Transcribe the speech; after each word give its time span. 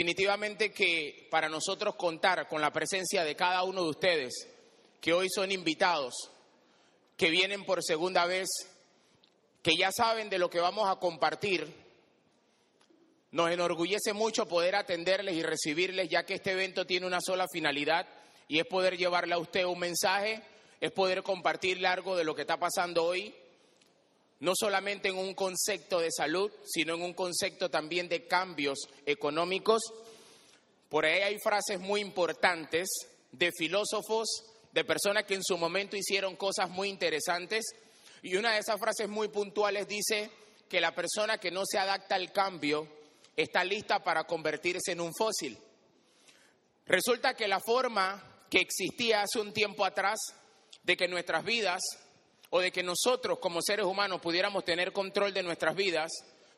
Definitivamente 0.00 0.70
que 0.70 1.26
para 1.28 1.48
nosotros 1.48 1.96
contar 1.96 2.46
con 2.46 2.60
la 2.60 2.72
presencia 2.72 3.24
de 3.24 3.34
cada 3.34 3.64
uno 3.64 3.82
de 3.82 3.90
ustedes, 3.90 4.46
que 5.00 5.12
hoy 5.12 5.26
son 5.28 5.50
invitados, 5.50 6.14
que 7.16 7.30
vienen 7.30 7.64
por 7.64 7.82
segunda 7.82 8.24
vez, 8.24 8.46
que 9.60 9.76
ya 9.76 9.90
saben 9.90 10.30
de 10.30 10.38
lo 10.38 10.50
que 10.50 10.60
vamos 10.60 10.88
a 10.88 11.00
compartir, 11.00 11.74
nos 13.32 13.50
enorgullece 13.50 14.12
mucho 14.12 14.46
poder 14.46 14.76
atenderles 14.76 15.34
y 15.34 15.42
recibirles, 15.42 16.08
ya 16.08 16.24
que 16.24 16.34
este 16.34 16.52
evento 16.52 16.86
tiene 16.86 17.04
una 17.04 17.20
sola 17.20 17.46
finalidad 17.52 18.06
y 18.46 18.60
es 18.60 18.66
poder 18.66 18.96
llevarle 18.96 19.34
a 19.34 19.38
usted 19.38 19.64
un 19.64 19.80
mensaje, 19.80 20.40
es 20.80 20.92
poder 20.92 21.24
compartirle 21.24 21.88
algo 21.88 22.16
de 22.16 22.22
lo 22.22 22.36
que 22.36 22.42
está 22.42 22.56
pasando 22.56 23.04
hoy, 23.04 23.34
no 24.40 24.52
solamente 24.54 25.08
en 25.08 25.16
un 25.16 25.34
concepto 25.34 26.00
de 26.00 26.10
salud, 26.10 26.50
sino 26.64 26.94
en 26.94 27.02
un 27.02 27.14
concepto 27.14 27.70
también 27.70 28.08
de 28.08 28.26
cambios 28.26 28.78
económicos. 29.04 29.82
Por 30.88 31.04
ahí 31.04 31.22
hay 31.22 31.38
frases 31.38 31.80
muy 31.80 32.00
importantes 32.00 32.88
de 33.32 33.50
filósofos, 33.52 34.28
de 34.72 34.84
personas 34.84 35.24
que 35.24 35.34
en 35.34 35.42
su 35.42 35.58
momento 35.58 35.96
hicieron 35.96 36.36
cosas 36.36 36.70
muy 36.70 36.88
interesantes, 36.88 37.64
y 38.22 38.36
una 38.36 38.52
de 38.52 38.60
esas 38.60 38.80
frases 38.80 39.08
muy 39.08 39.28
puntuales 39.28 39.86
dice 39.86 40.30
que 40.68 40.80
la 40.80 40.94
persona 40.94 41.38
que 41.38 41.50
no 41.50 41.62
se 41.64 41.78
adapta 41.78 42.14
al 42.14 42.32
cambio 42.32 42.88
está 43.36 43.64
lista 43.64 44.02
para 44.02 44.24
convertirse 44.24 44.92
en 44.92 45.00
un 45.00 45.12
fósil. 45.14 45.58
Resulta 46.86 47.34
que 47.34 47.48
la 47.48 47.60
forma 47.60 48.44
que 48.50 48.60
existía 48.60 49.22
hace 49.22 49.40
un 49.40 49.52
tiempo 49.52 49.84
atrás 49.84 50.18
de 50.82 50.96
que 50.96 51.06
nuestras 51.06 51.44
vidas 51.44 51.80
o 52.50 52.60
de 52.60 52.72
que 52.72 52.82
nosotros 52.82 53.38
como 53.38 53.60
seres 53.62 53.84
humanos 53.84 54.20
pudiéramos 54.20 54.64
tener 54.64 54.92
control 54.92 55.32
de 55.34 55.42
nuestras 55.42 55.74
vidas, 55.74 56.10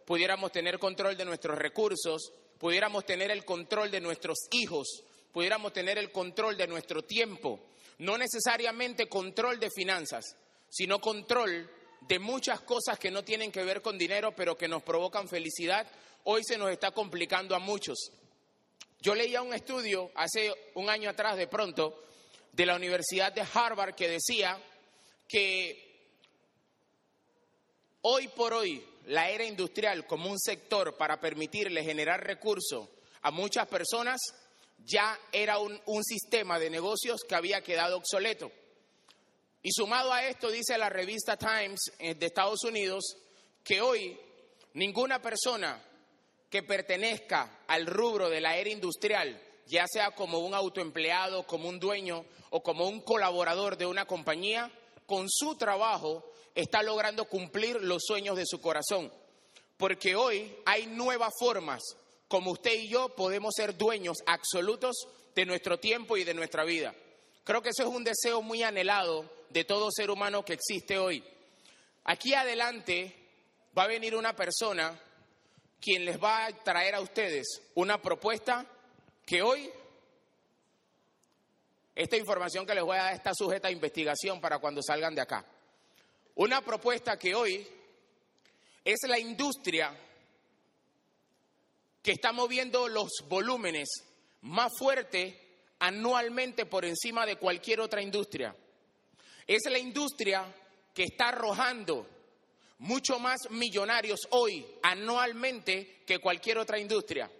pudiéramos 0.04 0.52
tener 0.52 0.78
control 0.78 1.16
de 1.16 1.24
nuestros 1.24 1.58
recursos, 1.58 2.32
pudiéramos 2.58 3.04
tener 3.04 3.30
el 3.30 3.44
control 3.44 3.90
de 3.90 4.00
nuestros 4.00 4.38
hijos, 4.52 5.04
pudiéramos 5.32 5.72
tener 5.72 5.98
el 5.98 6.12
control 6.12 6.56
de 6.56 6.66
nuestro 6.66 7.02
tiempo, 7.02 7.60
no 7.98 8.16
necesariamente 8.18 9.08
control 9.08 9.58
de 9.58 9.70
finanzas, 9.70 10.36
sino 10.68 11.00
control 11.00 11.68
de 12.00 12.18
muchas 12.18 12.60
cosas 12.60 12.98
que 12.98 13.10
no 13.10 13.24
tienen 13.24 13.52
que 13.52 13.64
ver 13.64 13.82
con 13.82 13.98
dinero, 13.98 14.34
pero 14.34 14.56
que 14.56 14.68
nos 14.68 14.82
provocan 14.82 15.28
felicidad, 15.28 15.86
hoy 16.24 16.42
se 16.44 16.56
nos 16.56 16.70
está 16.70 16.92
complicando 16.92 17.54
a 17.54 17.58
muchos. 17.58 18.12
Yo 19.00 19.14
leía 19.14 19.42
un 19.42 19.54
estudio 19.54 20.10
hace 20.14 20.52
un 20.74 20.90
año 20.90 21.10
atrás 21.10 21.36
de 21.36 21.46
pronto 21.46 22.02
de 22.52 22.66
la 22.66 22.76
Universidad 22.76 23.32
de 23.32 23.44
Harvard 23.54 23.94
que 23.94 24.08
decía 24.08 24.60
que 25.30 25.78
hoy 28.02 28.26
por 28.28 28.52
hoy 28.52 28.84
la 29.06 29.30
era 29.30 29.44
industrial 29.44 30.06
como 30.06 30.28
un 30.28 30.38
sector 30.38 30.96
para 30.96 31.20
permitirle 31.20 31.84
generar 31.84 32.24
recursos 32.26 32.88
a 33.22 33.30
muchas 33.30 33.68
personas 33.68 34.20
ya 34.84 35.18
era 35.30 35.58
un, 35.58 35.78
sistema 36.02 36.58
de 36.58 36.70
negocios 36.70 37.22
que 37.28 37.34
había 37.34 37.62
quedado 37.62 37.98
obsoleto. 37.98 38.50
Y 39.62 39.70
sumado 39.72 40.12
a 40.12 40.24
esto, 40.24 40.50
dice 40.50 40.78
la 40.78 40.88
revista 40.88 41.36
Times 41.36 41.92
eh, 41.98 42.14
de 42.14 42.26
Estados 42.26 42.64
Unidos, 42.64 43.16
que 43.62 43.82
hoy 43.82 44.18
ninguna 44.72 45.20
persona 45.20 45.80
que 46.48 46.62
pertenezca 46.62 47.60
al 47.68 47.86
rubro 47.86 48.30
de 48.30 48.40
la 48.40 48.56
era 48.56 48.70
industrial, 48.70 49.40
ya 49.66 49.84
sea 49.86 50.12
como 50.12 50.38
un 50.38 50.54
autoempleado, 50.54 51.46
como 51.46 51.68
un 51.68 51.78
dueño 51.78 52.24
o 52.48 52.62
como 52.62 52.88
un 52.88 53.02
colaborador 53.02 53.76
de 53.76 53.86
una 53.86 54.06
compañía, 54.06 54.72
con 55.10 55.28
su 55.28 55.56
trabajo 55.56 56.24
está 56.54 56.84
logrando 56.84 57.24
cumplir 57.24 57.82
los 57.82 58.00
sueños 58.06 58.36
de 58.36 58.46
su 58.46 58.60
corazón. 58.60 59.12
Porque 59.76 60.14
hoy 60.14 60.54
hay 60.64 60.86
nuevas 60.86 61.32
formas 61.36 61.82
como 62.28 62.52
usted 62.52 62.74
y 62.74 62.86
yo 62.86 63.08
podemos 63.16 63.52
ser 63.56 63.76
dueños 63.76 64.18
absolutos 64.24 65.08
de 65.34 65.46
nuestro 65.46 65.80
tiempo 65.80 66.16
y 66.16 66.22
de 66.22 66.32
nuestra 66.32 66.62
vida. 66.62 66.94
Creo 67.42 67.60
que 67.60 67.70
eso 67.70 67.82
es 67.82 67.88
un 67.88 68.04
deseo 68.04 68.40
muy 68.40 68.62
anhelado 68.62 69.28
de 69.48 69.64
todo 69.64 69.90
ser 69.90 70.12
humano 70.12 70.44
que 70.44 70.52
existe 70.52 70.96
hoy. 70.96 71.24
Aquí 72.04 72.32
adelante 72.32 73.12
va 73.76 73.82
a 73.82 73.88
venir 73.88 74.14
una 74.14 74.36
persona 74.36 74.96
quien 75.80 76.04
les 76.04 76.22
va 76.22 76.46
a 76.46 76.52
traer 76.52 76.94
a 76.94 77.00
ustedes 77.00 77.62
una 77.74 78.00
propuesta 78.00 78.64
que 79.26 79.42
hoy 79.42 79.72
esta 82.02 82.16
información 82.16 82.64
que 82.64 82.74
les 82.74 82.82
voy 82.82 82.96
a 82.96 83.02
dar 83.02 83.14
está 83.14 83.34
sujeta 83.34 83.68
a 83.68 83.70
investigación 83.70 84.40
para 84.40 84.58
cuando 84.58 84.82
salgan 84.82 85.14
de 85.14 85.20
acá. 85.20 85.44
Una 86.36 86.62
propuesta 86.62 87.18
que 87.18 87.34
hoy 87.34 87.66
es 88.82 88.98
la 89.06 89.18
industria 89.18 89.94
que 92.02 92.12
está 92.12 92.32
moviendo 92.32 92.88
los 92.88 93.10
volúmenes 93.28 93.90
más 94.40 94.72
fuertes 94.78 95.34
anualmente 95.78 96.64
por 96.64 96.86
encima 96.86 97.26
de 97.26 97.36
cualquier 97.36 97.80
otra 97.80 98.00
industria. 98.00 98.56
Es 99.46 99.60
la 99.68 99.78
industria 99.78 100.46
que 100.94 101.04
está 101.04 101.28
arrojando 101.28 102.08
mucho 102.78 103.18
más 103.18 103.40
millonarios 103.50 104.20
hoy 104.30 104.66
anualmente 104.82 106.02
que 106.06 106.18
cualquier 106.18 106.56
otra 106.56 106.78
industria. 106.78 107.30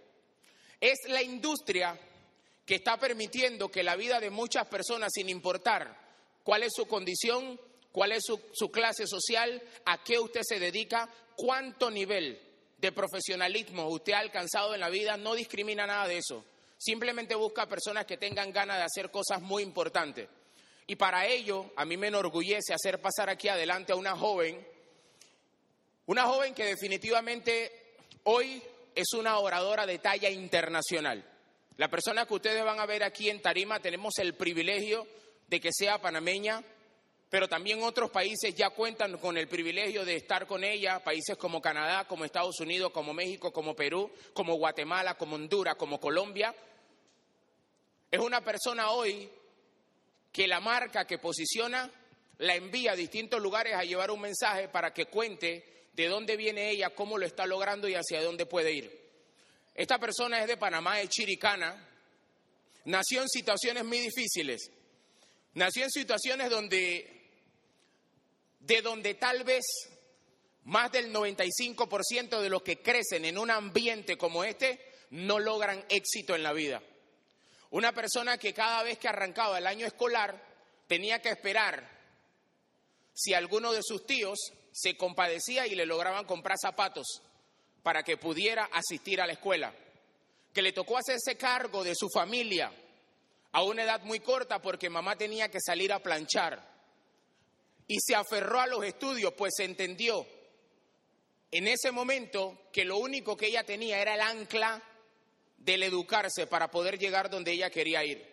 Es 0.79 0.99
la 1.09 1.23
industria 1.23 1.99
que 2.65 2.77
está 2.77 2.99
permitiendo 2.99 3.71
que 3.71 3.83
la 3.83 3.97
vida 3.97 4.21
de 4.21 4.31
muchas 4.31 4.67
personas, 4.69 5.11
sin 5.15 5.29
importar 5.29 5.97
cuál 6.43 6.63
es 6.63 6.73
su 6.75 6.87
condición, 6.87 7.61
cuál 7.93 8.13
es 8.13 8.25
su, 8.25 8.71
clase 8.71 9.07
social, 9.07 9.63
a 9.85 10.03
qué 10.03 10.19
usted 10.19 10.43
se 10.43 10.59
dedica, 10.61 11.09
cuánto 11.37 11.91
nivel 11.91 12.41
de 12.79 12.93
profesionalismo 12.93 13.89
usted 13.89 14.13
ha 14.13 14.21
alcanzado 14.21 14.75
en 14.75 14.81
la 14.81 14.89
vida, 14.89 15.17
no 15.17 15.35
discrimina 15.35 15.87
nada 15.87 16.07
de 16.07 16.19
eso. 16.19 16.45
Simplemente 16.79 17.35
busca 17.35 17.69
personas 17.69 18.07
que 18.07 18.17
tengan 18.17 18.53
ganas 18.53 18.79
de 18.79 18.85
hacer 18.85 19.11
cosas 19.11 19.43
muy 19.43 19.63
importantes. 19.63 20.29
Y 20.87 20.97
para 20.97 21.27
ello, 21.27 21.73
a 21.77 21.85
mí 21.85 21.97
me 21.97 22.09
enorgullece 22.09 22.73
hacer 22.73 23.01
pasar 23.01 23.29
aquí 23.29 23.49
adelante 23.49 23.93
a 23.93 23.97
una 23.97 24.17
joven, 24.17 24.67
una 26.07 26.25
joven 26.25 26.55
que 26.55 26.65
definitivamente 26.65 27.95
hoy 28.25 28.63
es 28.95 29.13
una 29.13 29.39
oradora 29.39 29.87
de 29.87 29.99
talla 29.99 30.31
internacional. 30.31 31.25
La 31.81 31.89
persona 31.89 32.27
que 32.27 32.35
ustedes 32.35 32.63
van 32.63 32.79
a 32.79 32.85
ver 32.85 33.03
aquí 33.03 33.31
en 33.31 33.41
Tarima 33.41 33.81
tenemos 33.81 34.19
el 34.19 34.35
privilegio 34.35 35.07
de 35.49 35.61
que 35.63 35.71
sea 35.73 35.99
panameña, 35.99 36.63
pero 37.31 37.49
también 37.49 37.83
otros 37.83 38.11
países 38.11 38.55
ya 38.55 38.69
cuentan 38.69 39.17
con 39.17 39.39
el 39.39 39.49
privilegio 39.49 40.05
de 40.05 40.17
estar 40.17 40.47
con 40.47 40.63
ella, 40.63 41.03
países 41.03 41.39
como 41.39 41.63
Canadá, 41.63 42.07
como 42.07 42.27
Estados 42.27 42.61
Unidos, 42.61 42.91
como 42.93 43.15
México, 43.15 43.51
como 43.51 43.75
Perú, 43.75 44.13
como 44.35 44.57
Guatemala, 44.57 45.15
como 45.15 45.37
Honduras, 45.37 45.77
como 45.77 45.99
Colombia. 45.99 46.55
Es 48.11 48.21
una 48.21 48.43
persona 48.43 48.91
hoy 48.91 49.31
que 50.31 50.47
la 50.47 50.61
marca 50.61 51.07
que 51.07 51.17
posiciona 51.17 51.91
la 52.37 52.57
envía 52.57 52.93
a 52.93 52.95
distintos 52.95 53.41
lugares 53.41 53.75
a 53.75 53.85
llevar 53.85 54.11
un 54.11 54.21
mensaje 54.21 54.69
para 54.69 54.93
que 54.93 55.07
cuente 55.07 55.89
de 55.95 56.09
dónde 56.09 56.37
viene 56.37 56.69
ella, 56.69 56.91
cómo 56.91 57.17
lo 57.17 57.25
está 57.25 57.47
logrando 57.47 57.89
y 57.89 57.95
hacia 57.95 58.23
dónde 58.23 58.45
puede 58.45 58.71
ir. 58.71 59.00
Esta 59.75 59.99
persona 59.99 60.41
es 60.41 60.49
de 60.49 60.57
Panamá, 60.57 61.01
es 61.01 61.09
chiricana, 61.09 61.89
nació 62.85 63.23
en 63.23 63.29
situaciones 63.29 63.85
muy 63.85 63.99
difíciles, 63.99 64.71
nació 65.55 65.85
en 65.85 65.91
situaciones 65.91 66.51
donde, 66.51 67.31
de 68.61 68.83
donde 68.83 69.15
tal 69.15 69.45
vez 69.45 69.65
más 70.65 70.93
del 70.93 71.13
95% 71.13 72.41
de 72.41 72.51
los 72.51 72.63
que 72.63 72.83
crecen 72.83 73.25
en 73.25 73.39
un 73.39 73.51
ambiente 73.51 74.19
como 74.19 74.45
este 74.45 74.81
no 75.11 75.39
logran 75.39 75.85
éxito 75.89 76.35
en 76.35 76.43
la 76.43 76.53
vida. 76.53 76.83
Una 77.71 77.93
persona 77.93 78.39
que 78.39 78.53
cada 78.53 78.83
vez 78.83 78.99
que 78.99 79.09
arrancaba 79.09 79.59
el 79.59 79.67
año 79.67 79.87
escolar 79.87 80.45
tenía 80.87 81.23
que 81.23 81.31
esperar 81.31 81.89
si 83.15 83.33
alguno 83.35 83.73
de 83.73 83.83
sus 83.83 84.07
tíos 84.07 84.39
se 84.73 84.97
compadecía 84.97 85.67
y 85.67 85.75
le 85.75 85.87
lograban 85.87 86.25
comprar 86.25 86.57
zapatos 86.61 87.23
para 87.83 88.03
que 88.03 88.17
pudiera 88.17 88.69
asistir 88.73 89.21
a 89.21 89.27
la 89.27 89.33
escuela, 89.33 89.73
que 90.53 90.63
le 90.63 90.73
tocó 90.73 90.99
hacerse 90.99 91.37
cargo 91.37 91.83
de 91.85 91.95
su 91.95 92.09
familia 92.09 92.73
a 93.53 93.63
una 93.63 93.83
edad 93.83 94.03
muy 94.03 94.21
corta 94.21 94.61
porque 94.61 94.91
mamá 94.91 95.17
tenía 95.17 95.51
que 95.51 95.61
salir 95.61 95.93
a 95.93 96.01
planchar. 96.01 96.69
Y 97.87 97.99
se 98.01 98.15
aferró 98.15 98.61
a 98.61 98.67
los 98.67 98.85
estudios, 98.85 99.33
pues 99.35 99.59
entendió 99.59 100.25
en 101.51 101.67
ese 101.67 101.91
momento 101.91 102.69
que 102.73 102.85
lo 102.85 102.99
único 102.99 103.37
que 103.37 103.47
ella 103.47 103.65
tenía 103.65 104.01
era 104.01 104.15
el 104.15 104.21
ancla 104.21 104.81
del 105.57 105.83
educarse 105.83 106.47
para 106.47 106.71
poder 106.71 106.99
llegar 106.99 107.29
donde 107.29 107.53
ella 107.53 107.71
quería 107.71 108.05
ir. 108.05 108.25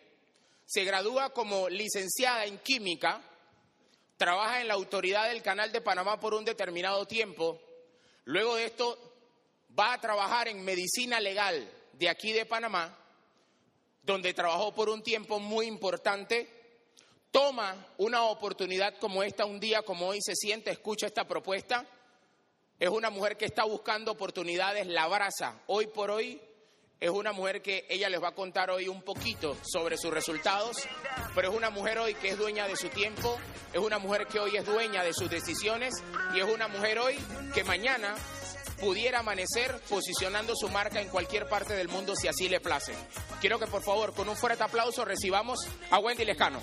Se 0.65 0.83
gradúa 0.83 1.31
como 1.31 1.67
licenciada 1.69 2.45
en 2.45 2.59
química, 2.59 3.21
trabaja 4.17 4.61
en 4.61 4.67
la 4.67 4.75
autoridad 4.75 5.29
del 5.29 5.41
Canal 5.41 5.71
de 5.71 5.81
Panamá 5.81 6.19
por 6.19 6.33
un 6.33 6.45
determinado 6.45 7.07
tiempo, 7.07 7.59
luego 8.25 8.55
de 8.55 8.65
esto 8.65 9.16
va 9.77 9.93
a 9.93 10.01
trabajar 10.01 10.47
en 10.47 10.63
medicina 10.63 11.19
legal 11.19 11.69
de 11.93 12.09
aquí 12.09 12.31
de 12.31 12.45
Panamá, 12.45 12.97
donde 14.01 14.33
trabajó 14.33 14.73
por 14.73 14.89
un 14.89 15.03
tiempo 15.03 15.39
muy 15.39 15.65
importante, 15.67 16.47
toma 17.31 17.75
una 17.97 18.23
oportunidad 18.23 18.97
como 18.99 19.23
esta 19.23 19.45
un 19.45 19.59
día 19.59 19.81
como 19.81 20.07
hoy 20.07 20.19
se 20.21 20.35
siente, 20.35 20.71
escucha 20.71 21.07
esta 21.07 21.27
propuesta, 21.27 21.85
es 22.79 22.89
una 22.89 23.09
mujer 23.09 23.37
que 23.37 23.45
está 23.45 23.63
buscando 23.63 24.11
oportunidades, 24.11 24.85
la 24.87 25.03
abraza. 25.03 25.61
Hoy 25.67 25.87
por 25.87 26.11
hoy 26.11 26.39
es 26.99 27.09
una 27.09 27.31
mujer 27.31 27.61
que 27.61 27.85
ella 27.89 28.09
les 28.09 28.21
va 28.21 28.29
a 28.29 28.35
contar 28.35 28.69
hoy 28.69 28.87
un 28.87 29.01
poquito 29.01 29.57
sobre 29.63 29.97
sus 29.97 30.11
resultados, 30.11 30.77
pero 31.35 31.49
es 31.49 31.55
una 31.55 31.69
mujer 31.69 31.99
hoy 31.99 32.13
que 32.15 32.29
es 32.29 32.37
dueña 32.37 32.67
de 32.67 32.75
su 32.75 32.89
tiempo, 32.89 33.37
es 33.73 33.79
una 33.79 33.99
mujer 33.99 34.27
que 34.27 34.39
hoy 34.39 34.55
es 34.55 34.65
dueña 34.65 35.03
de 35.03 35.13
sus 35.13 35.29
decisiones 35.29 35.93
y 36.33 36.39
es 36.39 36.45
una 36.45 36.67
mujer 36.67 36.99
hoy 36.99 37.17
que 37.53 37.63
mañana 37.63 38.15
pudiera 38.79 39.19
amanecer 39.19 39.79
posicionando 39.89 40.53
su 40.55 40.69
marca 40.69 41.01
en 41.01 41.09
cualquier 41.09 41.47
parte 41.47 41.73
del 41.75 41.87
mundo 41.89 42.15
si 42.15 42.27
así 42.27 42.49
le 42.49 42.59
place. 42.59 42.93
Quiero 43.41 43.59
que 43.59 43.67
por 43.67 43.83
favor 43.83 44.13
con 44.13 44.29
un 44.29 44.35
fuerte 44.35 44.63
aplauso 44.63 45.05
recibamos 45.05 45.59
a 45.91 45.99
Wendy 45.99 46.25
Lescano. 46.25 46.59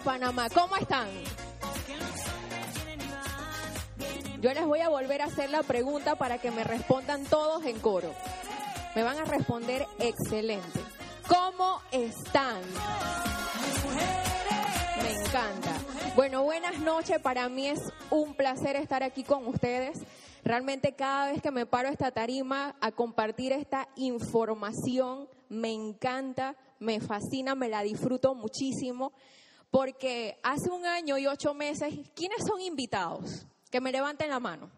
Panamá. 0.00 0.48
¿Cómo 0.50 0.76
están? 0.76 1.08
Yo 4.40 4.52
les 4.52 4.66
voy 4.66 4.80
a 4.80 4.88
volver 4.88 5.22
a 5.22 5.26
hacer 5.26 5.50
la 5.50 5.62
pregunta 5.62 6.16
para 6.16 6.38
que 6.38 6.50
me 6.50 6.62
respondan 6.62 7.24
todos 7.24 7.64
en 7.64 7.80
coro. 7.80 8.12
Me 8.94 9.02
van 9.02 9.18
a 9.18 9.24
responder 9.24 9.86
excelente. 9.98 10.80
¿Cómo 11.28 11.80
están? 11.90 12.60
Me 15.02 15.12
encanta. 15.12 15.72
Bueno, 16.14 16.42
buenas 16.44 16.78
noches. 16.78 17.18
Para 17.20 17.48
mí 17.48 17.68
es 17.68 17.80
un 18.10 18.34
placer 18.34 18.76
estar 18.76 19.02
aquí 19.02 19.24
con 19.24 19.46
ustedes. 19.46 19.98
Realmente 20.44 20.94
cada 20.94 21.32
vez 21.32 21.42
que 21.42 21.50
me 21.50 21.66
paro 21.66 21.88
esta 21.88 22.10
tarima 22.12 22.76
a 22.80 22.92
compartir 22.92 23.52
esta 23.52 23.88
información, 23.96 25.28
me 25.48 25.72
encanta, 25.72 26.54
me 26.78 27.00
fascina, 27.00 27.54
me 27.54 27.68
la 27.68 27.82
disfruto 27.82 28.34
muchísimo. 28.34 29.12
Porque 29.70 30.38
hace 30.42 30.70
un 30.70 30.86
año 30.86 31.18
y 31.18 31.26
ocho 31.26 31.54
meses, 31.54 31.94
¿quiénes 32.14 32.44
son 32.46 32.60
invitados? 32.60 33.46
Que 33.70 33.80
me 33.80 33.92
levanten 33.92 34.30
la 34.30 34.40
mano. 34.40 34.70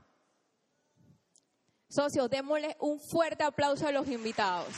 Socios, 1.89 2.29
démosle 2.29 2.77
un 2.81 3.01
fuerte 3.01 3.45
aplauso 3.45 3.87
a 3.87 3.93
los 3.93 4.09
invitados. 4.09 4.75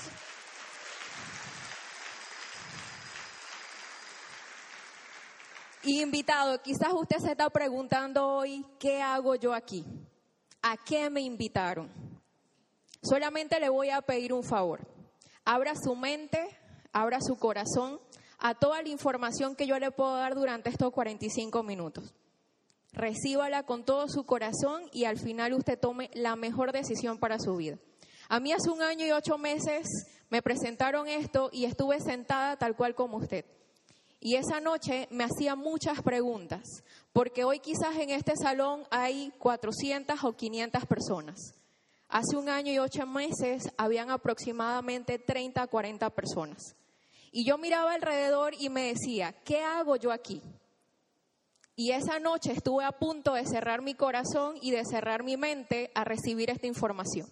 Invitado, 5.83 6.61
quizás 6.63 6.93
usted 6.93 7.17
se 7.19 7.31
está 7.33 7.49
preguntando 7.49 8.27
hoy, 8.29 8.67
¿qué 8.79 9.01
hago 9.01 9.35
yo 9.35 9.55
aquí? 9.55 9.85
¿A 10.61 10.77
qué 10.77 11.09
me 11.09 11.23
invitaron? 11.23 11.91
Solamente 13.03 13.59
le 13.59 13.71
voy 13.71 13.89
a 13.89 14.03
pedir 14.03 14.35
un 14.35 14.45
favor. 14.45 14.87
Abra 15.45 15.75
su 15.75 15.97
mente, 15.97 16.39
abra 16.93 17.19
su 17.23 17.37
corazón 17.37 17.99
a 18.41 18.55
toda 18.55 18.83
la 18.83 18.89
información 18.89 19.55
que 19.55 19.67
yo 19.67 19.79
le 19.79 19.91
puedo 19.91 20.17
dar 20.17 20.35
durante 20.35 20.71
estos 20.71 20.93
45 20.93 21.63
minutos. 21.63 22.15
Recíbala 22.93 23.63
con 23.63 23.85
todo 23.85 24.09
su 24.09 24.25
corazón 24.25 24.83
y 24.93 25.05
al 25.05 25.19
final 25.19 25.53
usted 25.53 25.79
tome 25.79 26.11
la 26.15 26.35
mejor 26.35 26.73
decisión 26.73 27.19
para 27.19 27.39
su 27.39 27.57
vida. 27.57 27.79
A 28.29 28.41
mí 28.41 28.53
hace 28.53 28.71
un 28.71 28.83
año 28.83 29.07
y 29.07 29.13
ocho 29.13 29.39
meses 29.39 29.87
me 30.29 30.43
presentaron 30.43 31.07
esto 31.09 31.51
y 31.53 31.65
estuve 31.65 32.01
sentada 32.01 32.57
tal 32.57 32.77
cual 32.77 32.95
como 32.95 33.19
usted. 33.19 33.45
Y 34.21 34.37
esa 34.37 34.61
noche 34.61 35.09
me 35.11 35.25
hacía 35.25 35.57
muchas 35.57 36.03
preguntas, 36.03 36.85
porque 37.13 37.45
hoy 37.45 37.59
quizás 37.59 37.97
en 37.97 38.11
este 38.11 38.35
salón 38.37 38.85
hay 38.91 39.33
400 39.39 40.23
o 40.25 40.33
500 40.37 40.85
personas. 40.87 41.55
Hace 42.09 42.37
un 42.37 42.49
año 42.49 42.73
y 42.73 42.79
ocho 42.79 43.07
meses 43.07 43.71
habían 43.77 44.11
aproximadamente 44.11 45.19
30 45.19 45.63
a 45.63 45.67
40 45.67 46.11
personas. 46.11 46.77
Y 47.33 47.45
yo 47.45 47.59
miraba 47.59 47.95
alrededor 47.95 48.55
y 48.59 48.69
me 48.69 48.93
decía, 48.93 49.33
¿qué 49.45 49.63
hago 49.63 49.97
yo 49.97 50.11
aquí? 50.11 50.43
Y 51.77 51.93
esa 51.93 52.19
noche 52.19 52.53
estuve 52.53 52.85
a 52.85 52.93
punto 52.93 53.35
de 53.35 53.47
cerrar 53.47 53.83
mi 53.83 53.95
corazón 53.95 54.57
y 54.61 54.73
de 54.73 54.85
cerrar 54.85 55.23
mi 55.23 55.37
mente 55.37 55.91
a 55.95 56.05
recibir 56.05 56.51
esta 56.51 56.67
información. 56.67 57.29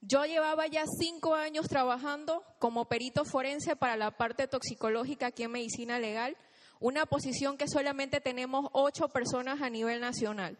Yo 0.00 0.24
llevaba 0.24 0.66
ya 0.66 0.84
cinco 0.98 1.34
años 1.34 1.66
trabajando 1.66 2.44
como 2.58 2.86
perito 2.86 3.24
forense 3.24 3.74
para 3.74 3.96
la 3.96 4.12
parte 4.12 4.46
toxicológica 4.46 5.26
aquí 5.26 5.42
en 5.42 5.52
medicina 5.52 5.98
legal, 5.98 6.36
una 6.78 7.06
posición 7.06 7.56
que 7.56 7.68
solamente 7.68 8.20
tenemos 8.20 8.66
ocho 8.72 9.08
personas 9.08 9.60
a 9.62 9.70
nivel 9.70 10.00
nacional. 10.00 10.56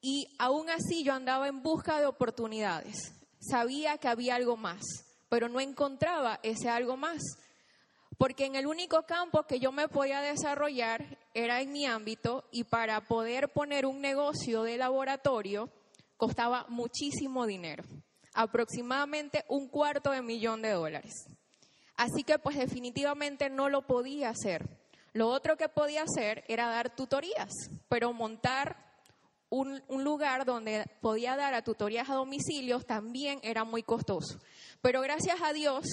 Y 0.00 0.36
aún 0.38 0.70
así 0.70 1.02
yo 1.04 1.14
andaba 1.14 1.48
en 1.48 1.62
busca 1.62 1.98
de 1.98 2.06
oportunidades. 2.06 3.12
Sabía 3.40 3.98
que 3.98 4.08
había 4.08 4.36
algo 4.36 4.56
más 4.56 5.07
pero 5.28 5.48
no 5.48 5.60
encontraba 5.60 6.40
ese 6.42 6.68
algo 6.68 6.96
más. 6.96 7.22
Porque 8.16 8.46
en 8.46 8.56
el 8.56 8.66
único 8.66 9.04
campo 9.04 9.44
que 9.44 9.60
yo 9.60 9.70
me 9.70 9.88
podía 9.88 10.20
desarrollar 10.20 11.18
era 11.34 11.60
en 11.60 11.70
mi 11.72 11.86
ámbito 11.86 12.44
y 12.50 12.64
para 12.64 13.00
poder 13.02 13.50
poner 13.50 13.86
un 13.86 14.00
negocio 14.00 14.62
de 14.64 14.76
laboratorio 14.76 15.70
costaba 16.16 16.66
muchísimo 16.68 17.46
dinero, 17.46 17.84
aproximadamente 18.34 19.44
un 19.48 19.68
cuarto 19.68 20.10
de 20.10 20.22
millón 20.22 20.62
de 20.62 20.70
dólares. 20.70 21.12
Así 21.96 22.24
que 22.24 22.38
pues 22.38 22.56
definitivamente 22.56 23.50
no 23.50 23.68
lo 23.68 23.86
podía 23.86 24.30
hacer. 24.30 24.68
Lo 25.12 25.28
otro 25.28 25.56
que 25.56 25.68
podía 25.68 26.02
hacer 26.02 26.44
era 26.48 26.68
dar 26.68 26.94
tutorías, 26.94 27.50
pero 27.88 28.12
montar 28.12 28.87
un, 29.50 29.82
lugar 29.88 30.44
donde 30.44 30.86
podía 31.00 31.36
dar 31.36 31.54
a 31.54 31.62
tutorías 31.62 32.08
a 32.10 32.14
domicilios 32.14 32.86
también 32.86 33.40
era 33.42 33.64
muy 33.64 33.82
costoso. 33.82 34.38
Pero 34.82 35.00
gracias 35.00 35.40
a 35.42 35.52
Dios 35.52 35.86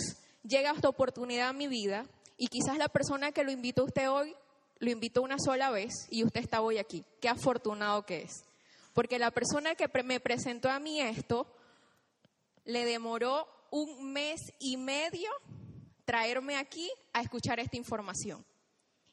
llega 0.44 0.72
esta 0.72 0.90
oportunidad 0.90 1.50
a 1.50 1.54
mi 1.54 1.68
vida 1.68 2.06
y 2.38 2.48
quizás 2.48 2.78
la 2.78 2.90
persona 2.90 3.32
que 3.32 3.44
lo 3.44 3.52
invitó 3.52 3.84
a 3.84 3.86
usted 3.86 4.10
hoy 4.10 4.36
lo 4.80 4.90
invitó 4.90 5.22
una 5.22 5.38
sola 5.40 5.72
vez 5.72 5.94
y 6.10 6.24
usted 6.24 6.42
está 6.42 6.62
hoy 6.62 6.78
aquí. 6.78 7.04
Qué 7.22 7.30
afortunado 7.30 8.06
que 8.06 8.24
es. 8.24 8.44
Porque 8.94 9.20
la 9.20 9.32
persona 9.32 9.76
que 9.76 9.90
me 10.04 10.20
presentó 10.20 10.70
a 10.70 10.80
mí 10.80 11.02
esto 11.02 11.48
le 12.66 12.86
demoró 12.86 13.48
un 13.72 14.12
mes 14.12 14.42
y 14.60 14.78
medio 14.78 15.30
traerme 16.06 16.58
aquí 16.58 16.90
a 17.14 17.22
escuchar 17.22 17.60
esta 17.60 17.78
información. 17.78 18.46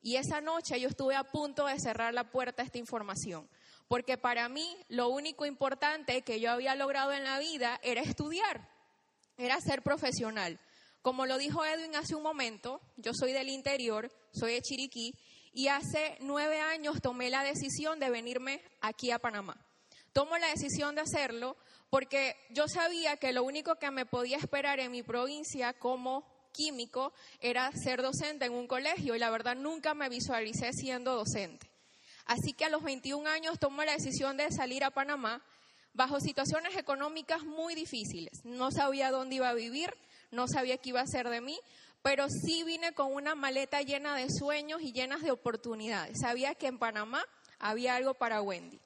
Y 0.02 0.16
esa 0.16 0.40
noche 0.40 0.80
yo 0.80 0.88
estuve 0.88 1.14
a 1.14 1.24
punto 1.24 1.66
de 1.66 1.78
cerrar 1.78 2.12
la 2.12 2.30
puerta 2.30 2.62
a 2.62 2.64
esta 2.64 2.78
información, 2.78 3.48
porque 3.92 4.16
para 4.16 4.48
mí 4.48 4.74
lo 4.88 5.08
único 5.10 5.44
importante 5.44 6.22
que 6.22 6.40
yo 6.40 6.50
había 6.50 6.74
logrado 6.74 7.12
en 7.12 7.24
la 7.24 7.38
vida 7.38 7.78
era 7.82 8.00
estudiar 8.00 8.66
era 9.36 9.60
ser 9.60 9.82
profesional. 9.82 10.58
Como 11.02 11.26
lo 11.26 11.36
dijo 11.36 11.62
Edwin 11.62 11.94
hace 11.94 12.14
un 12.14 12.22
momento, 12.22 12.80
yo 12.96 13.12
soy 13.12 13.32
del 13.32 13.50
interior, 13.50 14.10
soy 14.32 14.54
de 14.54 14.62
Chiriquí, 14.62 15.14
y 15.52 15.68
hace 15.68 16.16
nueve 16.20 16.58
años 16.58 17.02
tomé 17.02 17.28
la 17.28 17.44
decisión 17.44 18.00
de 18.00 18.08
venirme 18.08 18.62
aquí 18.80 19.10
a 19.10 19.18
Panamá. 19.18 19.62
Tomo 20.14 20.38
la 20.38 20.48
decisión 20.48 20.94
de 20.94 21.02
hacerlo 21.02 21.58
porque 21.90 22.34
yo 22.48 22.68
sabía 22.68 23.18
que 23.18 23.34
lo 23.34 23.44
único 23.44 23.74
que 23.74 23.90
me 23.90 24.06
podía 24.06 24.38
esperar 24.38 24.80
en 24.80 24.90
mi 24.90 25.02
provincia 25.02 25.74
como 25.74 26.24
químico 26.52 27.12
era 27.40 27.70
ser 27.72 28.00
docente 28.00 28.46
en 28.46 28.54
un 28.54 28.66
colegio 28.66 29.14
y 29.14 29.18
la 29.18 29.28
verdad 29.28 29.54
nunca 29.54 29.92
me 29.92 30.08
visualicé 30.08 30.72
siendo 30.72 31.14
docente. 31.14 31.71
Así 32.26 32.52
que 32.52 32.64
a 32.64 32.70
los 32.70 32.82
21 32.82 33.28
años 33.28 33.58
tomo 33.58 33.82
la 33.84 33.92
decisión 33.92 34.36
de 34.36 34.50
salir 34.50 34.84
a 34.84 34.90
Panamá 34.90 35.42
bajo 35.94 36.20
situaciones 36.20 36.76
económicas 36.76 37.44
muy 37.44 37.74
difíciles. 37.74 38.44
No 38.44 38.70
sabía 38.70 39.10
dónde 39.10 39.36
iba 39.36 39.48
a 39.48 39.54
vivir, 39.54 39.94
no 40.30 40.48
sabía 40.48 40.78
qué 40.78 40.90
iba 40.90 41.00
a 41.00 41.04
hacer 41.04 41.28
de 41.28 41.40
mí, 41.40 41.58
pero 42.02 42.28
sí 42.28 42.64
vine 42.64 42.92
con 42.92 43.12
una 43.12 43.34
maleta 43.34 43.82
llena 43.82 44.16
de 44.16 44.28
sueños 44.30 44.82
y 44.82 44.92
llenas 44.92 45.22
de 45.22 45.30
oportunidades. 45.30 46.18
Sabía 46.20 46.54
que 46.54 46.66
en 46.66 46.78
Panamá 46.78 47.24
había 47.58 47.94
algo 47.94 48.14
para 48.14 48.42
Wendy. 48.42 48.80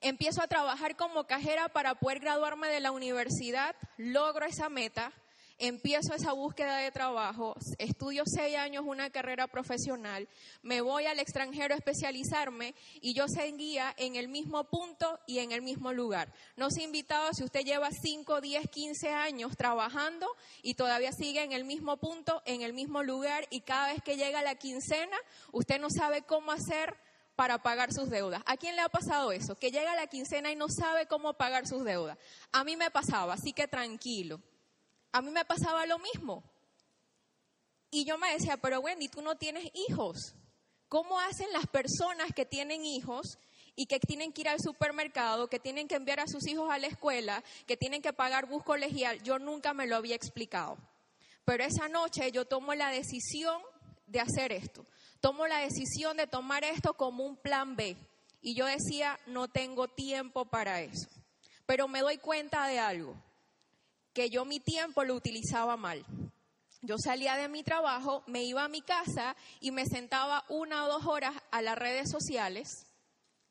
Empiezo 0.00 0.40
a 0.40 0.46
trabajar 0.46 0.96
como 0.96 1.26
cajera 1.26 1.68
para 1.68 1.96
poder 1.96 2.20
graduarme 2.20 2.68
de 2.68 2.78
la 2.78 2.92
universidad, 2.92 3.74
logro 3.96 4.46
esa 4.46 4.68
meta. 4.68 5.12
Empiezo 5.58 6.14
esa 6.14 6.32
búsqueda 6.32 6.78
de 6.78 6.92
trabajo, 6.92 7.56
estudio 7.78 8.22
seis 8.26 8.56
años 8.56 8.84
una 8.86 9.10
carrera 9.10 9.48
profesional, 9.48 10.28
me 10.62 10.80
voy 10.80 11.06
al 11.06 11.18
extranjero 11.18 11.74
a 11.74 11.76
especializarme 11.76 12.74
y 13.00 13.14
yo 13.14 13.26
seguía 13.28 13.92
en 13.96 14.16
el 14.16 14.28
mismo 14.28 14.64
punto 14.64 15.18
y 15.26 15.40
en 15.40 15.52
el 15.52 15.62
mismo 15.62 15.92
lugar. 15.92 16.32
No 16.56 16.70
se 16.70 16.82
invitado 16.82 17.32
si 17.34 17.42
usted 17.42 17.64
lleva 17.64 17.90
5, 17.90 18.40
10, 18.40 18.70
15 18.70 19.08
años 19.10 19.56
trabajando 19.56 20.28
y 20.62 20.74
todavía 20.74 21.12
sigue 21.12 21.42
en 21.42 21.52
el 21.52 21.64
mismo 21.64 21.96
punto, 21.96 22.42
en 22.44 22.62
el 22.62 22.72
mismo 22.72 23.02
lugar 23.02 23.46
y 23.50 23.60
cada 23.62 23.92
vez 23.92 24.02
que 24.02 24.16
llega 24.16 24.42
la 24.42 24.54
quincena, 24.54 25.16
usted 25.50 25.80
no 25.80 25.90
sabe 25.90 26.22
cómo 26.22 26.52
hacer 26.52 26.96
para 27.34 27.62
pagar 27.62 27.92
sus 27.92 28.10
deudas. 28.10 28.42
¿A 28.46 28.56
quién 28.56 28.76
le 28.76 28.82
ha 28.82 28.88
pasado 28.88 29.32
eso? 29.32 29.56
Que 29.56 29.70
llega 29.70 29.94
la 29.94 30.08
quincena 30.08 30.50
y 30.50 30.56
no 30.56 30.68
sabe 30.68 31.06
cómo 31.06 31.34
pagar 31.34 31.66
sus 31.66 31.84
deudas. 31.84 32.18
A 32.52 32.64
mí 32.64 32.76
me 32.76 32.90
pasaba, 32.90 33.34
así 33.34 33.52
que 33.52 33.68
tranquilo 33.68 34.40
a 35.18 35.20
mí 35.20 35.32
me 35.32 35.44
pasaba 35.44 35.84
lo 35.84 35.98
mismo. 35.98 36.44
Y 37.90 38.04
yo 38.04 38.18
me 38.18 38.32
decía, 38.32 38.56
pero 38.56 38.78
Wendy, 38.78 39.08
tú 39.08 39.20
no 39.20 39.36
tienes 39.36 39.68
hijos. 39.74 40.36
¿Cómo 40.88 41.18
hacen 41.18 41.52
las 41.52 41.66
personas 41.66 42.32
que 42.32 42.46
tienen 42.46 42.84
hijos 42.84 43.36
y 43.74 43.86
que 43.86 43.98
tienen 43.98 44.32
que 44.32 44.42
ir 44.42 44.48
al 44.48 44.60
supermercado, 44.60 45.48
que 45.48 45.58
tienen 45.58 45.88
que 45.88 45.96
enviar 45.96 46.20
a 46.20 46.28
sus 46.28 46.46
hijos 46.46 46.70
a 46.70 46.78
la 46.78 46.86
escuela, 46.86 47.42
que 47.66 47.76
tienen 47.76 48.00
que 48.00 48.12
pagar 48.12 48.46
bus 48.46 48.62
colegial? 48.62 49.20
Yo 49.24 49.40
nunca 49.40 49.74
me 49.74 49.88
lo 49.88 49.96
había 49.96 50.14
explicado. 50.14 50.78
Pero 51.44 51.64
esa 51.64 51.88
noche 51.88 52.30
yo 52.30 52.44
tomo 52.44 52.74
la 52.74 52.90
decisión 52.90 53.60
de 54.06 54.20
hacer 54.20 54.52
esto. 54.52 54.86
Tomo 55.20 55.48
la 55.48 55.58
decisión 55.58 56.16
de 56.16 56.28
tomar 56.28 56.62
esto 56.62 56.94
como 56.94 57.24
un 57.24 57.36
plan 57.36 57.74
B. 57.74 57.96
Y 58.40 58.54
yo 58.54 58.66
decía, 58.66 59.18
no 59.26 59.48
tengo 59.48 59.88
tiempo 59.88 60.44
para 60.44 60.80
eso. 60.80 61.08
Pero 61.66 61.88
me 61.88 62.02
doy 62.02 62.18
cuenta 62.18 62.68
de 62.68 62.78
algo 62.78 63.16
que 64.12 64.30
yo 64.30 64.44
mi 64.44 64.60
tiempo 64.60 65.04
lo 65.04 65.14
utilizaba 65.14 65.76
mal. 65.76 66.04
Yo 66.80 66.96
salía 66.98 67.36
de 67.36 67.48
mi 67.48 67.64
trabajo, 67.64 68.22
me 68.26 68.44
iba 68.44 68.64
a 68.64 68.68
mi 68.68 68.82
casa 68.82 69.36
y 69.60 69.72
me 69.72 69.84
sentaba 69.86 70.44
una 70.48 70.84
o 70.84 70.88
dos 70.88 71.06
horas 71.06 71.34
a 71.50 71.60
las 71.60 71.76
redes 71.76 72.08
sociales 72.10 72.86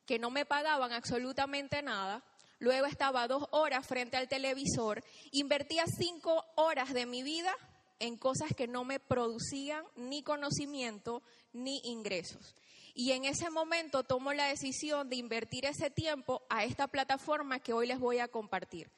que 0.05 0.17
no 0.17 0.31
me 0.31 0.45
pagaban 0.45 0.93
absolutamente 0.93 1.81
nada. 1.81 2.23
Luego 2.59 2.87
estaba 2.87 3.27
dos 3.27 3.43
horas 3.51 3.85
frente 3.85 4.17
al 4.17 4.29
televisor. 4.29 5.03
Invertía 5.31 5.83
cinco 5.85 6.43
horas 6.55 6.93
de 6.93 7.05
mi 7.05 7.21
vida 7.21 7.53
en 7.99 8.17
cosas 8.17 8.53
que 8.55 8.67
no 8.67 8.85
me 8.85 8.99
producían 8.99 9.83
ni 9.95 10.23
conocimiento 10.23 11.21
ni 11.51 11.79
ingresos. 11.83 12.55
Y 12.95 13.11
en 13.11 13.25
ese 13.25 13.49
momento 13.49 14.03
tomo 14.03 14.33
la 14.33 14.47
decisión 14.47 15.09
de 15.09 15.17
invertir 15.17 15.65
ese 15.65 15.91
tiempo 15.91 16.41
a 16.49 16.63
esta 16.63 16.87
plataforma 16.87 17.59
que 17.59 17.73
hoy 17.73 17.85
les 17.85 17.99
voy 17.99 18.19
a 18.19 18.27
compartir. 18.27 18.89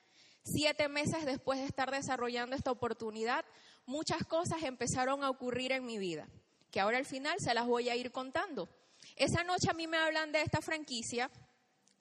Siete 0.43 0.87
meses 0.87 1.25
después 1.25 1.59
de 1.59 1.65
estar 1.65 1.91
desarrollando 1.91 2.55
esta 2.55 2.71
oportunidad, 2.71 3.45
muchas 3.85 4.25
cosas 4.25 4.63
empezaron 4.63 5.23
a 5.23 5.29
ocurrir 5.29 5.71
en 5.71 5.85
mi 5.85 5.97
vida, 5.97 6.27
que 6.71 6.79
ahora 6.79 6.97
al 6.97 7.05
final 7.05 7.37
se 7.39 7.53
las 7.53 7.65
voy 7.65 7.89
a 7.89 7.95
ir 7.95 8.11
contando. 8.11 8.69
Esa 9.15 9.43
noche 9.43 9.69
a 9.69 9.73
mí 9.73 9.87
me 9.87 9.97
hablan 9.97 10.31
de 10.31 10.41
esta 10.41 10.61
franquicia 10.61 11.29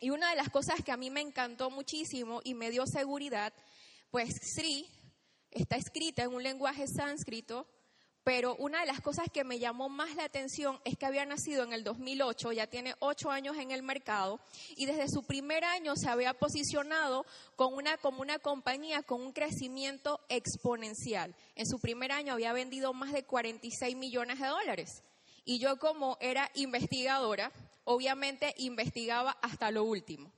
y 0.01 0.11
una 0.11 0.31
de 0.31 0.37
las 0.37 0.51
cosas 0.51 0.83
que 0.85 0.93
a 0.93 0.97
mí 0.97 1.11
me 1.11 1.21
encantó 1.21 1.71
muchísimo 1.71 2.41
y 2.45 2.55
me 2.55 2.71
dio 2.71 2.87
seguridad, 2.87 3.53
pues 4.11 4.35
Sri 4.55 4.89
está 5.51 5.77
escrita 5.77 6.23
en 6.23 6.33
un 6.33 6.43
lenguaje 6.43 6.87
sánscrito 6.87 7.67
pero 8.29 8.55
una 8.57 8.81
de 8.81 8.87
las 8.87 9.01
cosas 9.01 9.29
que 9.33 9.43
me 9.43 9.59
llamó 9.59 9.89
más 9.89 10.15
la 10.15 10.25
atención 10.25 10.79
es 10.85 10.99
que 10.99 11.07
había 11.07 11.25
nacido 11.25 11.65
en 11.65 11.73
el 11.73 11.83
2008, 11.83 12.53
ya 12.53 12.67
tiene 12.67 12.95
ocho 12.99 13.31
años 13.31 13.57
en 13.57 13.71
el 13.71 13.83
mercado 13.83 14.39
y 14.77 14.85
desde 14.85 15.09
su 15.09 15.23
primer 15.23 15.65
año 15.65 15.97
se 15.97 16.11
había 16.11 16.35
posicionado 16.35 17.25
con 17.57 17.73
una, 17.73 17.97
como 17.97 18.21
una 18.21 18.39
compañía 18.39 19.03
con 19.03 19.23
un 19.23 19.33
crecimiento 19.33 20.21
exponencial. 20.29 21.35
En 21.55 21.65
su 21.65 21.81
primer 21.81 22.13
año 22.13 22.35
había 22.35 22.53
vendido 22.53 22.93
más 22.93 23.15
de 23.15 23.25
46 23.25 23.97
millones 23.97 24.39
de 24.39 24.47
dólares. 24.47 25.03
Y 25.47 25.59
yo 25.59 25.79
como 25.79 26.19
era 26.21 26.51
investigadora, 26.53 27.51
obviamente 27.85 28.53
investigaba 28.59 29.39
hasta 29.41 29.71
lo 29.71 29.85
último. 29.85 30.31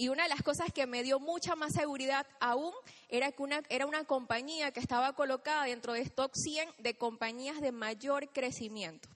Y 0.00 0.08
una 0.08 0.22
de 0.22 0.30
las 0.30 0.40
cosas 0.40 0.72
que 0.72 0.86
me 0.86 1.02
dio 1.02 1.20
mucha 1.20 1.56
más 1.56 1.74
seguridad 1.74 2.26
aún 2.40 2.72
era 3.10 3.32
que 3.32 3.42
una, 3.42 3.62
era 3.68 3.84
una 3.84 4.04
compañía 4.04 4.72
que 4.72 4.80
estaba 4.80 5.12
colocada 5.12 5.64
dentro 5.64 5.92
de 5.92 6.00
stock 6.00 6.32
100 6.34 6.70
de 6.78 6.96
compañías 6.96 7.60
de 7.60 7.70
mayor 7.70 8.32
crecimiento. 8.32 9.10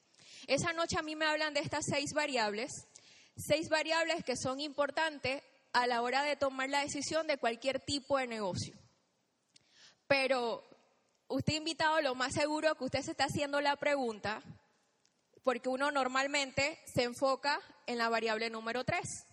Esa 0.47 0.75
noche 0.75 0.99
a 0.99 1.03
mí 1.03 1.17
me 1.17 1.25
hablan 1.25 1.55
de 1.55 1.61
estas 1.61 1.87
seis 1.87 2.13
variables, 2.13 2.87
seis 3.35 3.71
variables 3.71 4.27
que 4.27 4.37
son 4.37 4.61
importantes 4.61 5.43
a 5.73 5.87
la 5.87 6.03
hora 6.03 6.23
de 6.23 6.37
tomar 6.37 6.69
la 6.69 6.81
decisión 6.81 7.27
de 7.29 7.39
cualquier 7.39 7.81
tipo 7.81 8.19
de 8.19 8.27
negocio. 8.27 8.77
Pero 10.07 10.63
usted 11.29 11.55
invitado, 11.55 12.03
lo 12.03 12.15
más 12.15 12.35
seguro 12.35 12.75
que 12.75 12.85
usted 12.85 13.01
se 13.01 13.13
está 13.13 13.25
haciendo 13.25 13.63
la 13.63 13.77
pregunta, 13.77 14.43
porque 15.45 15.71
uno 15.71 15.91
normalmente 15.91 16.79
se 16.85 17.05
enfoca 17.05 17.59
en 17.87 17.97
la 17.97 18.11
variable 18.11 18.51
número 18.51 18.85
3 18.85 19.29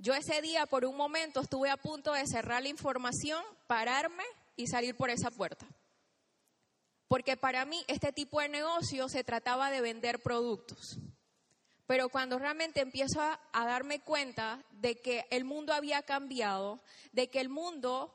yo 0.00 0.14
ese 0.14 0.40
día 0.40 0.64
por 0.64 0.86
un 0.86 0.96
momento 0.96 1.40
estuve 1.40 1.68
a 1.68 1.76
punto 1.76 2.14
de 2.14 2.26
cerrar 2.26 2.62
la 2.62 2.70
información, 2.70 3.44
pararme 3.66 4.24
y 4.56 4.66
salir 4.66 4.96
por 4.96 5.10
esa 5.10 5.30
puerta. 5.30 5.66
Porque 7.06 7.36
para 7.36 7.66
mí 7.66 7.84
este 7.86 8.10
tipo 8.10 8.40
de 8.40 8.48
negocio 8.48 9.10
se 9.10 9.24
trataba 9.24 9.70
de 9.70 9.82
vender 9.82 10.22
productos. 10.22 10.98
Pero 11.86 12.08
cuando 12.08 12.38
realmente 12.38 12.80
empiezo 12.80 13.20
a, 13.20 13.38
darme 13.52 14.00
cuenta 14.00 14.64
de 14.70 14.98
que 14.98 15.26
el 15.30 15.44
mundo 15.44 15.74
había 15.74 16.02
cambiado, 16.02 16.80
de 17.12 17.28
que 17.28 17.40
el 17.40 17.50
mundo 17.50 18.14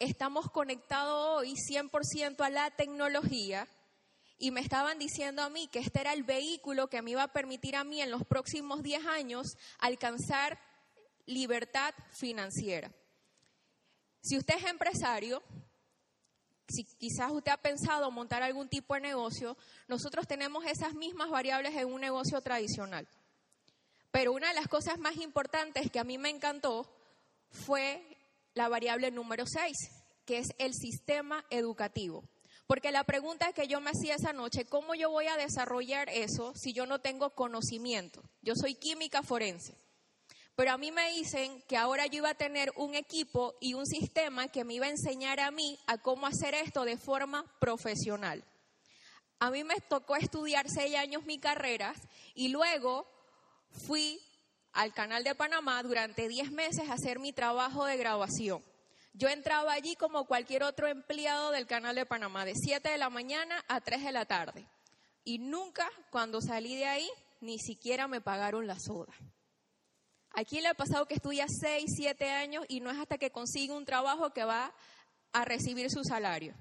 estamos 0.00 0.50
conectados 0.50 1.38
hoy 1.38 1.54
100% 1.54 2.40
a 2.40 2.50
la 2.50 2.70
tecnología, 2.72 3.68
y 4.38 4.50
me 4.50 4.60
estaban 4.60 4.98
diciendo 4.98 5.42
a 5.42 5.50
mí 5.50 5.68
que 5.68 5.78
este 5.78 6.00
era 6.00 6.12
el 6.12 6.24
vehículo 6.24 6.88
que 6.88 7.00
me 7.00 7.12
iba 7.12 7.22
a 7.22 7.32
permitir 7.32 7.76
a 7.76 7.84
mí 7.84 8.02
en 8.02 8.10
los 8.10 8.24
próximos 8.26 8.82
10 8.82 9.06
años 9.06 9.56
alcanzar 9.78 10.58
libertad 11.26 11.94
financiera. 12.12 12.90
Si 14.22 14.36
usted 14.38 14.56
es 14.56 14.64
empresario, 14.64 15.42
si 16.68 16.84
quizás 16.84 17.30
usted 17.30 17.52
ha 17.52 17.56
pensado 17.56 18.10
montar 18.10 18.42
algún 18.42 18.68
tipo 18.68 18.94
de 18.94 19.00
negocio, 19.00 19.56
nosotros 19.88 20.26
tenemos 20.26 20.64
esas 20.64 20.94
mismas 20.94 21.30
variables 21.30 21.74
en 21.74 21.92
un 21.92 22.00
negocio 22.00 22.40
tradicional. 22.40 23.06
Pero 24.10 24.32
una 24.32 24.48
de 24.48 24.54
las 24.54 24.68
cosas 24.68 24.98
más 24.98 25.16
importantes 25.16 25.90
que 25.90 26.00
a 26.00 26.04
mí 26.04 26.18
me 26.18 26.30
encantó 26.30 26.90
fue 27.50 28.02
la 28.54 28.68
variable 28.68 29.10
número 29.10 29.46
6, 29.46 29.76
que 30.24 30.38
es 30.38 30.48
el 30.58 30.74
sistema 30.74 31.44
educativo. 31.50 32.24
Porque 32.66 32.90
la 32.90 33.04
pregunta 33.04 33.52
que 33.52 33.68
yo 33.68 33.80
me 33.80 33.90
hacía 33.90 34.16
esa 34.16 34.32
noche, 34.32 34.64
¿cómo 34.64 34.94
yo 34.94 35.10
voy 35.10 35.26
a 35.26 35.36
desarrollar 35.36 36.08
eso 36.08 36.52
si 36.56 36.72
yo 36.72 36.86
no 36.86 37.00
tengo 37.00 37.30
conocimiento? 37.30 38.22
Yo 38.42 38.54
soy 38.56 38.74
química 38.74 39.22
forense. 39.22 39.76
Pero 40.56 40.72
a 40.72 40.78
mí 40.78 40.90
me 40.90 41.12
dicen 41.12 41.62
que 41.68 41.76
ahora 41.76 42.06
yo 42.06 42.18
iba 42.18 42.30
a 42.30 42.34
tener 42.34 42.72
un 42.76 42.94
equipo 42.94 43.54
y 43.60 43.74
un 43.74 43.86
sistema 43.86 44.48
que 44.48 44.64
me 44.64 44.72
iba 44.72 44.86
a 44.86 44.90
enseñar 44.90 45.38
a 45.38 45.50
mí 45.50 45.78
a 45.86 45.98
cómo 45.98 46.26
hacer 46.26 46.54
esto 46.54 46.84
de 46.84 46.96
forma 46.96 47.44
profesional. 47.60 48.42
A 49.38 49.50
mí 49.50 49.64
me 49.64 49.78
tocó 49.82 50.16
estudiar 50.16 50.70
seis 50.70 50.96
años 50.96 51.26
mi 51.26 51.38
carrera 51.38 51.94
y 52.34 52.48
luego 52.48 53.06
fui 53.86 54.18
al 54.72 54.94
canal 54.94 55.24
de 55.24 55.34
Panamá 55.34 55.82
durante 55.82 56.26
diez 56.26 56.50
meses 56.50 56.88
a 56.88 56.94
hacer 56.94 57.18
mi 57.18 57.34
trabajo 57.34 57.84
de 57.84 57.98
graduación. 57.98 58.62
Yo 59.12 59.28
entraba 59.28 59.74
allí 59.74 59.94
como 59.94 60.24
cualquier 60.24 60.62
otro 60.62 60.86
empleado 60.86 61.50
del 61.50 61.66
canal 61.66 61.96
de 61.96 62.06
Panamá, 62.06 62.46
de 62.46 62.54
7 62.54 62.88
de 62.88 62.98
la 62.98 63.10
mañana 63.10 63.62
a 63.68 63.82
3 63.82 64.04
de 64.04 64.12
la 64.12 64.24
tarde. 64.24 64.66
Y 65.22 65.38
nunca, 65.38 65.90
cuando 66.10 66.40
salí 66.40 66.76
de 66.76 66.86
ahí, 66.86 67.08
ni 67.40 67.58
siquiera 67.58 68.08
me 68.08 68.20
pagaron 68.22 68.66
la 68.66 68.78
soda. 68.78 69.12
¿A 70.36 70.42
le 70.42 70.68
ha 70.68 70.74
pasado 70.74 71.06
que 71.06 71.14
estudia 71.14 71.46
6, 71.48 71.94
7 71.96 72.28
años 72.28 72.66
y 72.68 72.80
no 72.80 72.90
es 72.90 72.98
hasta 72.98 73.16
que 73.16 73.30
consigue 73.30 73.72
un 73.72 73.86
trabajo 73.86 74.34
que 74.34 74.44
va 74.44 74.74
a 75.32 75.44
recibir 75.46 75.90
su 75.90 76.04
salario? 76.04 76.54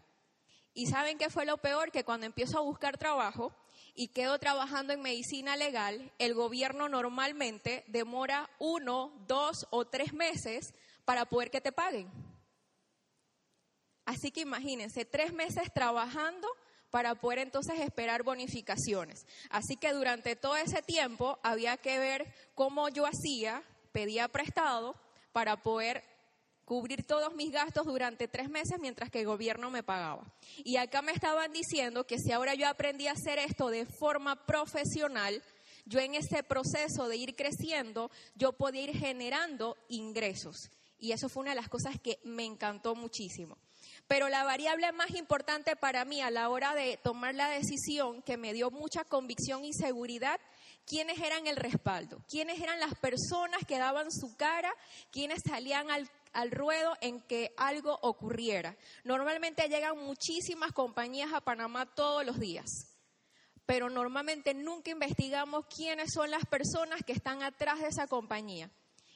Y 0.74 0.86
saben 0.86 1.18
qué 1.18 1.30
fue 1.30 1.46
lo 1.46 1.58
peor, 1.58 1.92
que 1.92 2.06
cuando 2.06 2.26
empiezo 2.26 2.58
a 2.58 2.62
buscar 2.62 2.98
trabajo 2.98 3.54
y 3.94 4.08
quedo 4.08 4.40
trabajando 4.40 4.94
en 4.94 5.02
medicina 5.02 5.58
legal, 5.58 6.14
el 6.20 6.34
gobierno 6.34 6.88
normalmente 6.88 7.84
demora 7.88 8.50
uno, 8.60 9.12
dos 9.28 9.68
o 9.72 9.84
tres 9.84 10.14
meses 10.14 10.74
para 11.04 11.26
poder 11.26 11.52
que 11.52 11.60
te 11.60 11.74
paguen. 11.74 12.10
Así 14.06 14.32
que 14.32 14.40
imagínense, 14.40 15.04
tres 15.04 15.34
meses 15.34 15.70
trabajando 15.74 16.48
para 16.96 17.14
poder 17.14 17.40
entonces 17.40 17.78
esperar 17.82 18.24
bonificaciones. 18.24 19.26
Así 19.50 19.76
que 19.76 19.92
durante 19.92 20.38
todo 20.38 20.56
ese 20.56 20.82
tiempo 20.82 21.38
había 21.44 21.76
que 21.76 22.00
ver 22.00 22.26
cómo 22.54 22.88
yo 22.88 23.06
hacía, 23.06 23.62
pedía 23.92 24.30
prestado 24.30 24.96
para 25.34 25.62
poder 25.62 26.06
cubrir 26.64 27.06
todos 27.06 27.36
mis 27.36 27.52
gastos 27.52 27.86
durante 27.86 28.30
tres 28.30 28.50
meses 28.50 28.80
mientras 28.80 29.12
que 29.12 29.20
el 29.20 29.26
gobierno 29.26 29.70
me 29.70 29.84
pagaba. 29.84 30.24
Y 30.64 30.78
acá 30.78 31.02
me 31.02 31.12
estaban 31.12 31.52
diciendo 31.52 32.08
que 32.08 32.18
si 32.18 32.32
ahora 32.32 32.54
yo 32.54 32.66
aprendí 32.66 33.08
a 33.08 33.12
hacer 33.12 33.40
esto 33.40 33.68
de 33.68 33.86
forma 33.86 34.46
profesional, 34.46 35.44
yo 35.84 36.00
en 36.00 36.16
ese 36.16 36.44
proceso 36.44 37.10
de 37.10 37.18
ir 37.18 37.36
creciendo, 37.36 38.10
yo 38.36 38.54
podía 38.54 38.84
ir 38.84 38.98
generando 38.98 39.76
ingresos. 39.90 40.72
Y 40.98 41.12
eso 41.12 41.28
fue 41.28 41.42
una 41.42 41.52
de 41.52 41.60
las 41.60 41.68
cosas 41.68 42.00
que 42.00 42.20
me 42.24 42.46
encantó 42.46 42.96
muchísimo. 42.96 43.58
Pero 44.08 44.30
la 44.30 44.44
variable 44.44 44.92
más 44.92 45.12
importante 45.12 45.76
para 45.76 46.06
mí 46.06 46.22
a 46.22 46.30
la 46.30 46.50
hora 46.50 46.76
de 46.76 46.98
tomar 46.98 47.34
la 47.34 47.50
decisión, 47.50 48.22
que 48.22 48.38
me 48.38 48.54
dio 48.54 48.70
mucha 48.70 49.04
convicción 49.04 49.66
y 49.66 49.74
seguridad, 49.74 50.40
quiénes 50.86 51.20
eran 51.20 51.48
el 51.48 51.56
respaldo, 51.56 52.22
quiénes 52.30 52.62
eran 52.62 52.80
las 52.80 52.94
personas 52.96 53.62
que 53.68 53.80
daban 53.80 54.12
su 54.12 54.36
cara, 54.38 54.72
quiénes 55.12 55.42
salían 55.44 55.90
al, 55.90 56.10
al 56.34 56.52
ruedo 56.52 56.96
en 57.02 57.22
que 57.22 57.54
algo 57.58 57.98
ocurriera. 58.02 58.78
Normalmente 59.04 59.68
llegan 59.68 59.98
muchísimas 59.98 60.72
compañías 60.72 61.34
a 61.34 61.42
Panamá 61.42 61.86
todos 61.86 62.26
los 62.26 62.40
días 62.40 62.96
pero 63.66 63.90
normalmente 63.90 64.54
nunca 64.54 64.92
investigamos 64.92 65.66
quiénes 65.76 66.14
son 66.14 66.30
las 66.30 66.46
personas 66.46 67.02
que 67.04 67.14
están 67.14 67.42
atrás 67.42 67.80
de 67.80 67.88
esa 67.88 68.08
compañía. 68.08 68.70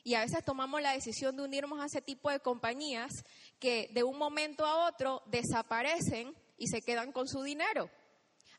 Y 0.04 0.14
a 0.16 0.22
veces 0.22 0.44
tomamos 0.44 0.82
la 0.82 0.94
decisión 0.94 1.36
de 1.36 1.44
unirnos 1.44 1.80
a 1.80 1.86
ese 1.86 2.02
tipo 2.02 2.30
de 2.30 2.40
compañías 2.40 3.24
que 3.60 3.90
de 3.94 4.04
un 4.04 4.18
momento 4.18 4.66
a 4.66 4.88
otro 4.88 5.22
desaparecen 5.28 6.36
y 6.58 6.68
se 6.68 6.82
quedan 6.82 7.12
con 7.12 7.28
su 7.28 7.44
dinero. 7.44 7.90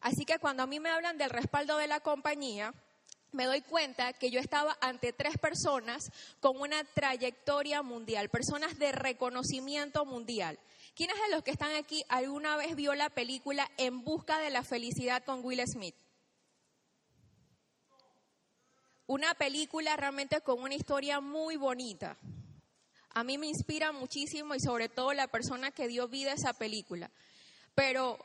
Así 0.00 0.24
que 0.24 0.38
cuando 0.38 0.62
a 0.62 0.66
mí 0.66 0.80
me 0.80 0.90
hablan 0.90 1.18
del 1.18 1.30
respaldo 1.30 1.76
de 1.76 1.86
la 1.86 2.00
compañía, 2.00 2.74
me 3.32 3.44
doy 3.44 3.60
cuenta 3.60 4.12
que 4.12 4.30
yo 4.30 4.40
estaba 4.40 4.76
ante 4.80 5.12
tres 5.12 5.38
personas 5.38 6.10
con 6.40 6.58
una 6.58 6.82
trayectoria 6.84 7.82
mundial, 7.82 8.28
personas 8.28 8.78
de 8.78 8.92
reconocimiento 8.92 10.04
mundial. 10.04 10.58
¿Quiénes 10.94 11.16
de 11.16 11.34
los 11.34 11.44
que 11.44 11.52
están 11.52 11.74
aquí 11.76 12.04
alguna 12.08 12.56
vez 12.56 12.74
vio 12.74 12.94
la 12.94 13.10
película 13.10 13.70
En 13.76 14.02
Busca 14.04 14.38
de 14.38 14.50
la 14.50 14.64
Felicidad 14.64 15.24
con 15.24 15.44
Will 15.44 15.64
Smith? 15.66 15.94
Una 19.10 19.34
película 19.34 19.96
realmente 19.96 20.40
con 20.40 20.62
una 20.62 20.76
historia 20.76 21.20
muy 21.20 21.56
bonita. 21.56 22.16
A 23.12 23.24
mí 23.24 23.38
me 23.38 23.48
inspira 23.48 23.90
muchísimo 23.90 24.54
y 24.54 24.60
sobre 24.60 24.88
todo 24.88 25.12
la 25.14 25.26
persona 25.26 25.72
que 25.72 25.88
dio 25.88 26.06
vida 26.06 26.30
a 26.30 26.34
esa 26.34 26.52
película. 26.52 27.10
Pero 27.74 28.24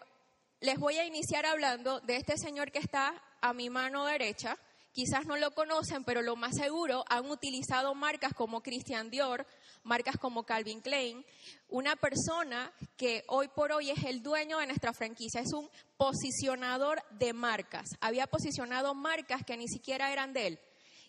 les 0.59 0.77
voy 0.77 0.99
a 0.99 1.05
iniciar 1.07 1.47
hablando 1.47 2.01
de 2.01 2.17
este 2.17 2.37
señor 2.37 2.71
que 2.71 2.77
está 2.77 3.19
a 3.41 3.51
mi 3.51 3.71
mano 3.71 4.05
derecha, 4.05 4.59
Quizás 4.95 5.25
no 5.25 5.35
lo 5.35 5.51
conocen, 5.51 6.05
pero 6.05 6.21
lo 6.21 6.37
más 6.37 6.55
seguro 6.55 7.03
han 7.09 7.29
utilizado 7.29 7.93
marcas 7.95 8.33
como 8.33 8.63
Christian 8.63 9.09
Dior, 9.09 9.45
marcas 9.83 10.15
como 10.15 10.45
Calvin 10.45 10.79
Klein, 10.79 11.25
una 11.67 11.97
persona 11.97 12.71
que 12.95 13.25
hoy 13.27 13.49
por 13.49 13.73
hoy 13.73 13.91
es 13.91 14.05
el 14.05 14.23
dueño 14.23 14.57
de 14.59 14.67
nuestra 14.67 14.93
franquicia, 14.93 15.41
es 15.41 15.51
un 15.51 15.69
posicionador 15.97 17.03
de 17.19 17.33
marcas. 17.33 17.89
Había 17.99 18.25
posicionado 18.27 18.95
marcas 18.95 19.43
que 19.43 19.57
ni 19.57 19.67
siquiera 19.67 20.13
eran 20.13 20.31
de 20.31 20.47
él. 20.47 20.59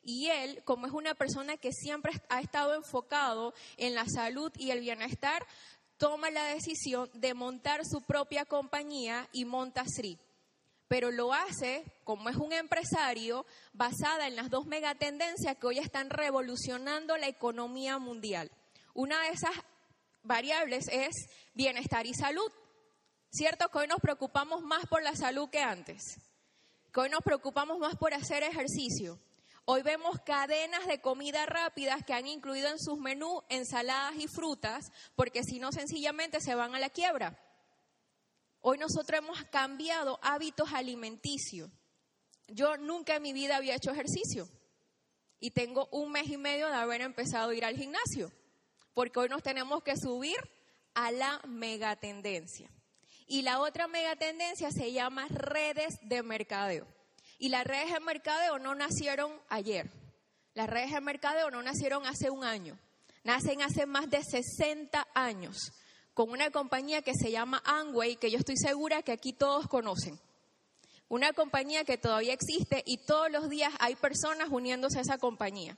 Y 0.06 0.28
él, 0.28 0.62
como 0.64 0.86
es 0.86 0.92
una 0.92 1.14
persona 1.14 1.58
que 1.58 1.72
siempre 1.72 2.12
ha 2.30 2.40
estado 2.40 2.75
enfocado 2.75 3.52
en 3.76 3.94
la 3.94 4.06
salud 4.06 4.50
y 4.56 4.70
el 4.70 4.80
bienestar, 4.80 5.44
toma 5.98 6.30
la 6.30 6.44
decisión 6.44 7.10
de 7.12 7.34
montar 7.34 7.84
su 7.84 8.00
propia 8.00 8.46
compañía 8.46 9.28
y 9.32 9.44
monta 9.44 9.84
Sri 9.84 10.18
pero 10.88 11.10
lo 11.10 11.32
hace, 11.32 11.84
como 12.04 12.28
es 12.28 12.36
un 12.36 12.52
empresario, 12.52 13.44
basada 13.72 14.28
en 14.28 14.36
las 14.36 14.50
dos 14.50 14.66
megatendencias 14.66 15.56
que 15.56 15.66
hoy 15.66 15.78
están 15.78 16.10
revolucionando 16.10 17.16
la 17.16 17.26
economía 17.26 17.98
mundial. 17.98 18.50
Una 18.94 19.20
de 19.22 19.30
esas 19.30 19.50
variables 20.22 20.86
es 20.90 21.28
bienestar 21.54 22.06
y 22.06 22.14
salud. 22.14 22.52
¿Cierto 23.30 23.68
que 23.68 23.78
hoy 23.78 23.88
nos 23.88 24.00
preocupamos 24.00 24.62
más 24.62 24.86
por 24.86 25.02
la 25.02 25.16
salud 25.16 25.50
que 25.50 25.60
antes? 25.60 26.02
Que 26.92 27.00
hoy 27.00 27.10
nos 27.10 27.22
preocupamos 27.22 27.78
más 27.78 27.96
por 27.96 28.14
hacer 28.14 28.44
ejercicio. 28.44 29.18
Hoy 29.68 29.82
vemos 29.82 30.20
cadenas 30.20 30.87
de 30.87 31.00
comida 31.00 31.44
rápidas 31.44 32.04
que 32.04 32.14
han 32.14 32.28
incluido 32.28 32.68
en 32.68 32.78
sus 32.78 32.99
menús 32.99 33.42
ensaladas 33.49 34.14
y 34.14 34.28
frutas, 34.28 34.92
porque 35.16 35.42
si 35.42 35.58
no 35.58 35.73
sencillamente 35.73 36.40
se 36.40 36.54
van 36.54 36.76
a 36.76 36.78
la 36.78 36.88
quiebra. 36.88 37.37
Hoy 38.61 38.78
nosotros 38.78 39.18
hemos 39.18 39.42
cambiado 39.46 40.20
hábitos 40.23 40.73
alimenticios. 40.73 41.68
Yo 42.46 42.76
nunca 42.76 43.16
en 43.16 43.23
mi 43.23 43.32
vida 43.32 43.56
había 43.56 43.75
hecho 43.75 43.90
ejercicio 43.90 44.49
y 45.40 45.50
tengo 45.50 45.88
un 45.90 46.12
mes 46.12 46.28
y 46.28 46.37
medio 46.37 46.68
de 46.68 46.76
haber 46.76 47.00
empezado 47.00 47.50
a 47.50 47.54
ir 47.56 47.64
al 47.64 47.76
gimnasio, 47.76 48.30
porque 48.95 49.19
hoy 49.19 49.28
nos 49.28 49.43
tenemos 49.43 49.82
que 49.82 49.97
subir 49.97 50.36
a 50.95 51.10
la 51.10 51.40
megatendencia. 51.45 52.71
Y 53.26 53.43
la 53.43 53.58
otra 53.58 53.88
megatendencia 53.88 54.71
se 54.71 54.93
llama 54.93 55.26
redes 55.28 55.99
de 56.02 56.23
mercadeo. 56.23 56.96
Y 57.38 57.49
las 57.49 57.66
redes 57.66 57.92
de 57.92 58.00
mercadeo 58.00 58.58
no 58.58 58.75
nacieron 58.75 59.32
ayer. 59.49 59.90
Las 60.54 60.68
redes 60.68 60.92
de 60.92 61.00
mercadeo 61.00 61.50
no 61.50 61.62
nacieron 61.62 62.06
hace 62.06 62.30
un 62.30 62.44
año. 62.44 62.78
Nacen 63.25 63.60
hace 63.60 63.86
más 63.86 64.08
de 64.08 64.22
60 64.22 65.06
años 65.14 65.72
con 66.14 66.30
una 66.30 66.50
compañía 66.50 67.02
que 67.02 67.12
se 67.12 67.30
llama 67.30 67.62
Amway, 67.66 68.16
que 68.16 68.30
yo 68.30 68.38
estoy 68.38 68.56
segura 68.56 69.02
que 69.02 69.12
aquí 69.12 69.34
todos 69.34 69.68
conocen. 69.68 70.18
Una 71.08 71.34
compañía 71.34 71.84
que 71.84 71.99
todavía 71.99 72.32
existe 72.32 72.82
y 72.86 72.96
todos 72.99 73.30
los 73.30 73.50
días 73.50 73.75
hay 73.80 73.96
personas 73.96 74.49
uniéndose 74.50 74.99
a 74.99 75.02
esa 75.02 75.18
compañía. 75.18 75.76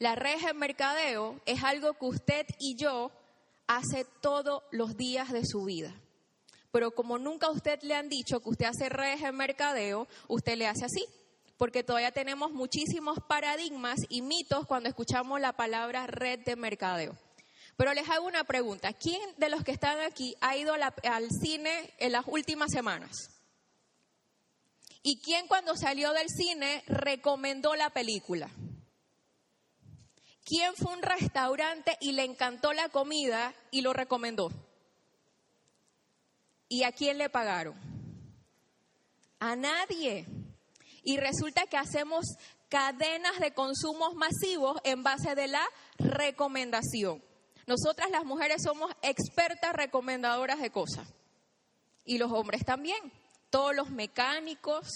La 0.00 0.16
red 0.16 0.40
de 0.44 0.52
mercadeo 0.52 1.40
es 1.46 1.62
algo 1.62 1.94
que 1.94 2.06
usted 2.06 2.46
y 2.58 2.74
yo 2.74 3.12
hace 3.68 4.04
todos 4.20 4.64
los 4.72 4.96
días 4.96 5.30
de 5.30 5.46
su 5.46 5.64
vida. 5.64 5.94
Pero 6.70 6.90
como 6.90 7.18
nunca 7.18 7.46
a 7.46 7.50
usted 7.50 7.80
le 7.82 7.94
han 7.94 8.08
dicho 8.08 8.40
que 8.40 8.50
usted 8.50 8.66
hace 8.66 8.88
redes 8.88 9.22
de 9.22 9.32
mercadeo, 9.32 10.06
usted 10.28 10.56
le 10.56 10.66
hace 10.66 10.84
así. 10.84 11.04
Porque 11.56 11.82
todavía 11.82 12.12
tenemos 12.12 12.52
muchísimos 12.52 13.18
paradigmas 13.26 13.98
y 14.08 14.22
mitos 14.22 14.66
cuando 14.66 14.88
escuchamos 14.88 15.40
la 15.40 15.54
palabra 15.54 16.06
red 16.06 16.40
de 16.44 16.56
mercadeo. 16.56 17.16
Pero 17.76 17.94
les 17.94 18.08
hago 18.08 18.26
una 18.26 18.44
pregunta. 18.44 18.92
¿Quién 18.92 19.20
de 19.38 19.48
los 19.48 19.64
que 19.64 19.72
están 19.72 20.00
aquí 20.00 20.34
ha 20.40 20.56
ido 20.56 20.74
al 20.74 21.28
cine 21.42 21.94
en 21.98 22.12
las 22.12 22.24
últimas 22.26 22.70
semanas? 22.70 23.30
¿Y 25.02 25.20
quién 25.20 25.46
cuando 25.46 25.76
salió 25.76 26.12
del 26.12 26.28
cine 26.28 26.82
recomendó 26.86 27.74
la 27.76 27.90
película? 27.90 28.50
¿Quién 30.44 30.74
fue 30.74 30.92
a 30.92 30.96
un 30.96 31.02
restaurante 31.02 31.96
y 32.00 32.12
le 32.12 32.24
encantó 32.24 32.72
la 32.72 32.88
comida 32.88 33.54
y 33.70 33.82
lo 33.82 33.92
recomendó? 33.92 34.50
¿Y 36.68 36.82
a 36.82 36.92
quién 36.92 37.18
le 37.18 37.30
pagaron? 37.30 37.74
A 39.40 39.56
nadie. 39.56 40.26
Y 41.02 41.16
resulta 41.16 41.66
que 41.66 41.76
hacemos 41.76 42.26
cadenas 42.68 43.38
de 43.40 43.52
consumos 43.52 44.14
masivos 44.14 44.80
en 44.84 45.02
base 45.02 45.34
de 45.34 45.48
la 45.48 45.66
recomendación. 45.98 47.22
Nosotras 47.66 48.10
las 48.10 48.24
mujeres 48.24 48.62
somos 48.62 48.90
expertas 49.02 49.72
recomendadoras 49.72 50.60
de 50.60 50.70
cosas. 50.70 51.08
Y 52.04 52.18
los 52.18 52.32
hombres 52.32 52.64
también. 52.64 53.12
Todos 53.50 53.74
los 53.74 53.90
mecánicos, 53.90 54.88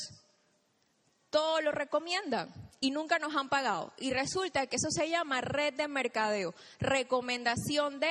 todos 1.30 1.62
lo 1.62 1.72
recomiendan 1.72 2.52
y 2.78 2.90
nunca 2.90 3.18
nos 3.18 3.35
han 3.37 3.48
pagado. 3.48 3.92
Y 3.96 4.12
resulta 4.12 4.66
que 4.66 4.76
eso 4.76 4.90
se 4.90 5.08
llama 5.08 5.40
red 5.40 5.72
de 5.74 5.88
mercadeo, 5.88 6.54
recomendación 6.78 8.00
de 8.00 8.11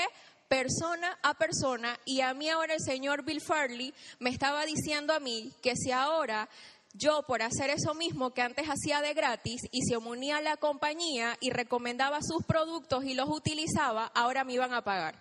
persona 0.52 1.18
a 1.24 1.34
persona. 1.36 1.98
Y 2.04 2.20
a 2.20 2.34
mí 2.34 2.50
ahora 2.50 2.74
el 2.74 2.82
señor 2.82 3.24
Bill 3.24 3.40
Farley 3.40 3.94
me 4.20 4.30
estaba 4.30 4.66
diciendo 4.66 5.14
a 5.14 5.22
mí 5.22 5.54
que 5.62 5.78
si 5.78 5.92
ahora 5.92 6.50
yo 6.94 7.24
por 7.26 7.42
hacer 7.42 7.70
eso 7.70 7.94
mismo 7.94 8.34
que 8.34 8.42
antes 8.42 8.68
hacía 8.68 9.00
de 9.00 9.14
gratis 9.14 9.62
y 9.72 9.84
se 9.84 9.96
unía 9.96 10.38
a 10.38 10.42
la 10.42 10.58
compañía 10.58 11.38
y 11.40 11.52
recomendaba 11.52 12.20
sus 12.22 12.44
productos 12.46 13.06
y 13.06 13.14
los 13.14 13.30
utilizaba, 13.30 14.12
ahora 14.14 14.44
me 14.44 14.52
iban 14.52 14.74
a 14.74 14.84
pagar. 14.84 15.16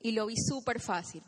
Y 0.00 0.12
lo 0.12 0.24
vi 0.24 0.36
súper 0.38 0.80
fácil. 0.80 1.22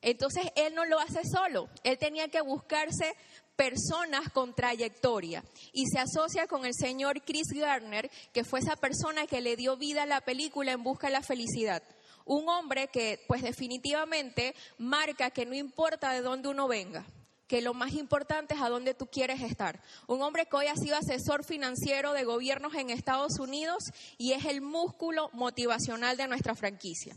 Entonces 0.00 0.44
él 0.56 0.74
no 0.74 0.86
lo 0.86 0.98
hace 0.98 1.20
solo, 1.30 1.68
él 1.84 1.98
tenía 1.98 2.28
que 2.28 2.40
buscarse 2.40 3.14
personas 3.56 4.30
con 4.32 4.54
trayectoria 4.54 5.44
y 5.72 5.86
se 5.86 5.98
asocia 5.98 6.46
con 6.46 6.64
el 6.64 6.74
señor 6.74 7.22
Chris 7.22 7.48
Garner, 7.54 8.10
que 8.32 8.44
fue 8.44 8.60
esa 8.60 8.76
persona 8.76 9.26
que 9.26 9.40
le 9.40 9.56
dio 9.56 9.76
vida 9.76 10.04
a 10.04 10.06
la 10.06 10.20
película 10.20 10.72
En 10.72 10.82
Busca 10.82 11.08
de 11.08 11.14
la 11.14 11.22
Felicidad. 11.22 11.82
Un 12.24 12.48
hombre 12.48 12.88
que 12.88 13.24
pues 13.26 13.42
definitivamente 13.42 14.54
marca 14.78 15.30
que 15.30 15.46
no 15.46 15.54
importa 15.54 16.12
de 16.12 16.22
dónde 16.22 16.48
uno 16.48 16.68
venga, 16.68 17.04
que 17.48 17.60
lo 17.60 17.74
más 17.74 17.92
importante 17.92 18.54
es 18.54 18.62
a 18.62 18.68
dónde 18.68 18.94
tú 18.94 19.06
quieres 19.06 19.42
estar. 19.42 19.80
Un 20.06 20.22
hombre 20.22 20.46
que 20.46 20.56
hoy 20.56 20.66
ha 20.68 20.76
sido 20.76 20.96
asesor 20.96 21.44
financiero 21.44 22.12
de 22.12 22.24
gobiernos 22.24 22.74
en 22.74 22.90
Estados 22.90 23.38
Unidos 23.38 23.84
y 24.18 24.32
es 24.32 24.44
el 24.44 24.60
músculo 24.60 25.28
motivacional 25.32 26.16
de 26.16 26.28
nuestra 26.28 26.54
franquicia. 26.54 27.16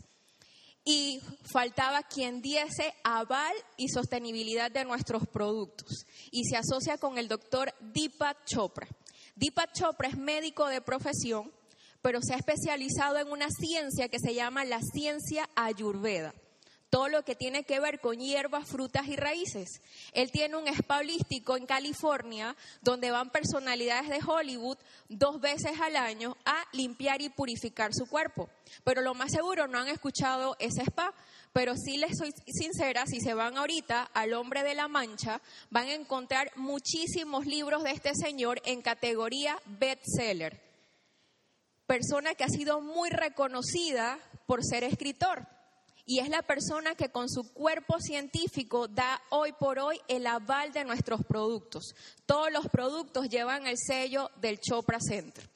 Y 0.86 1.20
faltaba 1.42 2.04
quien 2.04 2.40
diese 2.40 2.94
aval 3.04 3.54
y 3.76 3.88
sostenibilidad 3.88 4.70
de 4.70 4.84
nuestros 4.84 5.26
productos. 5.26 6.06
Y 6.30 6.44
se 6.44 6.56
asocia 6.56 6.96
con 6.96 7.18
el 7.18 7.28
doctor 7.28 7.74
Deepak 7.80 8.46
Chopra. 8.46 8.86
Deepak 9.34 9.72
Chopra 9.74 10.08
es 10.08 10.16
médico 10.16 10.68
de 10.68 10.80
profesión, 10.80 11.52
pero 12.00 12.20
se 12.22 12.32
ha 12.32 12.36
especializado 12.38 13.18
en 13.18 13.30
una 13.30 13.48
ciencia 13.50 14.08
que 14.08 14.20
se 14.20 14.32
llama 14.32 14.64
la 14.64 14.80
ciencia 14.80 15.50
ayurveda 15.56 16.32
todo 16.90 17.08
lo 17.08 17.24
que 17.24 17.34
tiene 17.34 17.64
que 17.64 17.80
ver 17.80 18.00
con 18.00 18.18
hierbas, 18.18 18.68
frutas 18.68 19.08
y 19.08 19.16
raíces. 19.16 19.80
Él 20.12 20.30
tiene 20.30 20.56
un 20.56 20.68
spa 20.68 20.98
holístico 20.98 21.56
en 21.56 21.66
California 21.66 22.56
donde 22.80 23.10
van 23.10 23.30
personalidades 23.30 24.08
de 24.08 24.20
Hollywood 24.24 24.78
dos 25.08 25.40
veces 25.40 25.80
al 25.80 25.96
año 25.96 26.36
a 26.44 26.64
limpiar 26.72 27.20
y 27.22 27.28
purificar 27.28 27.92
su 27.92 28.06
cuerpo. 28.06 28.48
Pero 28.84 29.02
lo 29.02 29.14
más 29.14 29.32
seguro 29.32 29.66
no 29.66 29.78
han 29.78 29.88
escuchado 29.88 30.56
ese 30.58 30.82
spa. 30.82 31.12
Pero 31.52 31.74
sí 31.74 31.96
les 31.96 32.18
soy 32.18 32.34
sincera, 32.46 33.06
si 33.06 33.18
se 33.18 33.32
van 33.32 33.56
ahorita 33.56 34.02
al 34.12 34.34
Hombre 34.34 34.62
de 34.62 34.74
la 34.74 34.88
Mancha, 34.88 35.40
van 35.70 35.86
a 35.88 35.94
encontrar 35.94 36.52
muchísimos 36.56 37.46
libros 37.46 37.82
de 37.82 37.92
este 37.92 38.14
señor 38.14 38.60
en 38.66 38.82
categoría 38.82 39.58
bestseller. 39.64 40.60
Persona 41.86 42.34
que 42.34 42.44
ha 42.44 42.48
sido 42.48 42.82
muy 42.82 43.08
reconocida 43.08 44.18
por 44.46 44.62
ser 44.62 44.84
escritor 44.84 45.55
y 46.08 46.20
es 46.20 46.28
la 46.28 46.42
persona 46.42 46.94
que 46.94 47.10
con 47.10 47.28
su 47.28 47.52
cuerpo 47.52 47.98
científico 47.98 48.86
da 48.86 49.20
hoy 49.30 49.52
por 49.52 49.80
hoy 49.80 50.00
el 50.06 50.26
aval 50.28 50.72
de 50.72 50.84
nuestros 50.84 51.24
productos. 51.24 51.96
Todos 52.26 52.52
los 52.52 52.68
productos 52.68 53.28
llevan 53.28 53.66
el 53.66 53.76
sello 53.76 54.30
del 54.36 54.60
Chopra 54.60 54.98
Center. 55.00 55.50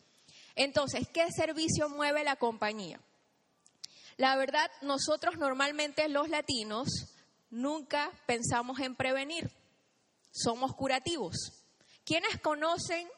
Entonces, 0.56 1.06
¿qué 1.08 1.28
servicio 1.30 1.88
mueve 1.88 2.24
la 2.24 2.34
compañía? 2.34 3.00
La 4.16 4.36
verdad, 4.36 4.68
nosotros 4.82 5.38
normalmente 5.38 6.08
los 6.08 6.28
latinos 6.28 6.88
nunca 7.48 8.10
pensamos 8.26 8.80
en 8.80 8.96
prevenir, 8.96 9.50
somos 10.32 10.74
curativos. 10.74 11.36
¿Quiénes 12.04 12.40
conocen 12.40 13.08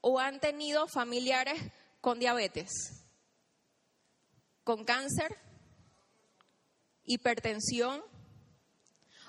o 0.00 0.20
han 0.20 0.38
tenido 0.38 0.86
familiares 0.86 1.60
con 2.00 2.20
diabetes? 2.20 2.70
¿Con 4.62 4.84
cáncer? 4.84 5.45
Hipertensión. 7.06 8.02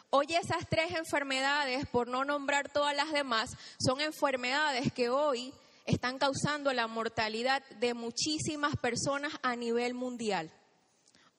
Hoy 0.09 0.27
esas 0.29 0.67
tres 0.69 0.91
enfermedades, 0.91 1.85
por 1.87 2.07
no 2.07 2.25
nombrar 2.25 2.69
todas 2.71 2.95
las 2.95 3.11
demás, 3.11 3.51
son 3.79 4.01
enfermedades 4.01 4.91
que 4.91 5.09
hoy 5.09 5.53
están 5.85 6.17
causando 6.17 6.73
la 6.73 6.87
mortalidad 6.87 7.63
de 7.79 7.93
muchísimas 7.93 8.75
personas 8.77 9.33
a 9.41 9.55
nivel 9.55 9.93
mundial. 9.93 10.51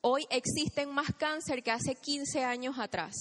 Hoy 0.01 0.27
existen 0.31 0.91
más 0.91 1.15
cáncer 1.15 1.63
que 1.63 1.71
hace 1.71 1.95
15 1.95 2.45
años 2.45 2.79
atrás, 2.79 3.15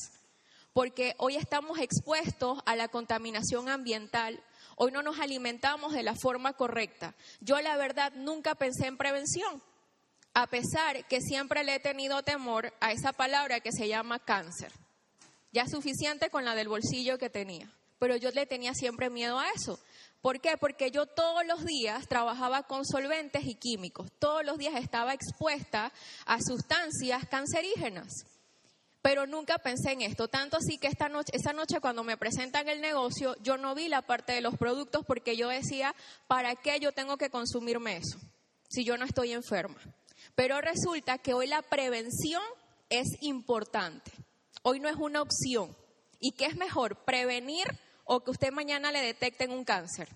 porque 0.73 1.15
hoy 1.17 1.35
estamos 1.35 1.79
expuestos 1.79 2.59
a 2.65 2.75
la 2.75 2.87
contaminación 2.87 3.67
ambiental, 3.67 4.41
hoy 4.75 4.91
no 4.91 5.01
nos 5.01 5.19
alimentamos 5.19 5.93
de 5.93 6.03
la 6.03 6.15
forma 6.15 6.53
correcta. 6.53 7.15
Yo 7.41 7.59
la 7.61 7.77
verdad 7.77 8.13
nunca 8.13 8.55
pensé 8.55 8.87
en 8.87 8.97
prevención 8.97 9.61
a 10.37 10.45
pesar 10.45 11.03
que 11.07 11.19
siempre 11.19 11.63
le 11.63 11.73
he 11.73 11.79
tenido 11.79 12.21
temor 12.21 12.71
a 12.79 12.91
esa 12.91 13.11
palabra 13.11 13.59
que 13.59 13.71
se 13.71 13.87
llama 13.87 14.19
cáncer. 14.19 14.71
Ya 15.51 15.65
suficiente 15.65 16.29
con 16.29 16.45
la 16.45 16.53
del 16.53 16.67
bolsillo 16.67 17.17
que 17.17 17.31
tenía, 17.31 17.71
pero 17.97 18.15
yo 18.17 18.29
le 18.29 18.45
tenía 18.45 18.75
siempre 18.75 19.09
miedo 19.09 19.39
a 19.39 19.49
eso. 19.49 19.79
¿Por 20.21 20.39
qué? 20.39 20.55
Porque 20.55 20.91
yo 20.91 21.07
todos 21.07 21.43
los 21.47 21.65
días 21.65 22.07
trabajaba 22.07 22.61
con 22.67 22.85
solventes 22.85 23.45
y 23.47 23.55
químicos, 23.55 24.11
todos 24.19 24.45
los 24.45 24.59
días 24.59 24.75
estaba 24.75 25.15
expuesta 25.15 25.91
a 26.27 26.37
sustancias 26.39 27.25
cancerígenas. 27.27 28.13
Pero 29.01 29.25
nunca 29.25 29.57
pensé 29.57 29.93
en 29.93 30.03
esto, 30.03 30.27
tanto 30.27 30.57
así 30.57 30.77
que 30.77 30.85
esta 30.85 31.09
noche, 31.09 31.31
esa 31.33 31.51
noche 31.51 31.79
cuando 31.79 32.03
me 32.03 32.15
presentan 32.15 32.69
el 32.69 32.79
negocio, 32.79 33.35
yo 33.41 33.57
no 33.57 33.73
vi 33.73 33.87
la 33.87 34.03
parte 34.03 34.33
de 34.33 34.41
los 34.41 34.55
productos 34.55 35.03
porque 35.03 35.35
yo 35.35 35.49
decía, 35.49 35.95
¿para 36.27 36.55
qué 36.55 36.79
yo 36.79 36.91
tengo 36.91 37.17
que 37.17 37.31
consumirme 37.31 37.97
eso 37.97 38.19
si 38.69 38.83
yo 38.83 38.99
no 38.99 39.05
estoy 39.05 39.33
enferma? 39.33 39.81
Pero 40.35 40.61
resulta 40.61 41.17
que 41.17 41.33
hoy 41.33 41.47
la 41.47 41.61
prevención 41.61 42.41
es 42.89 43.07
importante. 43.21 44.11
Hoy 44.63 44.79
no 44.79 44.89
es 44.89 44.95
una 44.95 45.21
opción. 45.21 45.75
¿Y 46.19 46.31
qué 46.31 46.45
es 46.45 46.55
mejor, 46.55 47.03
prevenir 47.05 47.65
o 48.05 48.23
que 48.23 48.31
usted 48.31 48.51
mañana 48.51 48.91
le 48.91 49.01
detecten 49.01 49.51
un 49.51 49.63
cáncer? 49.63 50.09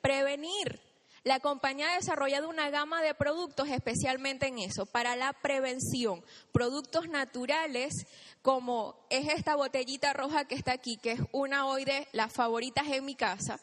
Prevenir. 0.00 0.80
La 1.22 1.38
compañía 1.38 1.92
ha 1.92 1.96
desarrollado 1.96 2.48
una 2.48 2.70
gama 2.70 3.02
de 3.02 3.14
productos 3.14 3.68
especialmente 3.68 4.46
en 4.46 4.58
eso, 4.58 4.86
para 4.86 5.16
la 5.16 5.34
prevención. 5.34 6.24
Productos 6.50 7.08
naturales 7.10 8.06
como 8.40 9.06
es 9.10 9.28
esta 9.28 9.54
botellita 9.54 10.14
roja 10.14 10.46
que 10.46 10.54
está 10.54 10.72
aquí, 10.72 10.96
que 10.96 11.12
es 11.12 11.20
una 11.32 11.66
hoy 11.66 11.84
de 11.84 12.08
las 12.12 12.32
favoritas 12.32 12.86
en 12.86 13.04
mi 13.04 13.14
casa, 13.14 13.60